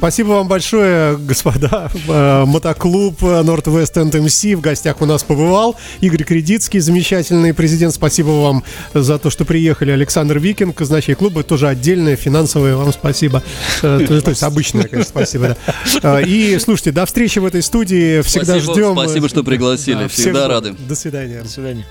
Спасибо 0.00 0.28
вам 0.28 0.48
большое, 0.48 1.18
господа. 1.18 1.90
Э, 2.08 2.44
Мотоклуб 2.46 3.20
Northwest 3.22 3.92
NMC 3.96 4.56
в 4.56 4.62
гостях 4.62 5.02
у 5.02 5.04
нас 5.04 5.22
побывал. 5.22 5.76
Игорь 6.00 6.24
Кредитский, 6.24 6.80
замечательный 6.80 7.52
президент. 7.52 7.92
Спасибо 7.92 8.30
вам 8.30 8.64
за 8.94 9.18
то, 9.18 9.28
что 9.28 9.44
приехали. 9.44 9.90
Александр 9.90 10.38
Викинг, 10.38 10.74
казначей 10.74 11.14
клуба, 11.14 11.42
тоже 11.42 11.68
отдельное 11.68 12.16
финансовое 12.16 12.76
вам 12.76 12.94
спасибо. 12.94 13.42
Э, 13.82 14.02
То, 14.08 14.30
есть 14.30 14.42
обычное, 14.42 14.84
конечно, 14.84 15.10
спасибо. 15.10 15.54
да. 16.02 16.20
Э, 16.20 16.24
И 16.24 16.58
слушайте, 16.60 16.92
до 16.92 17.04
встречи 17.04 17.38
в 17.38 17.44
этой 17.44 17.62
студии. 17.62 18.22
Всегда 18.22 18.54
Спасибо, 18.54 18.72
ждем. 18.72 18.92
спасибо, 18.94 19.28
что 19.28 19.44
пригласили. 19.44 20.04
Да, 20.04 20.08
Всегда 20.08 20.48
рады. 20.48 20.74
До 20.88 20.94
свидания. 20.94 21.42
До 21.42 21.48
свидания. 21.50 21.84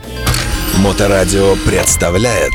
Моторадио 0.79 1.55
представляет 1.63 2.53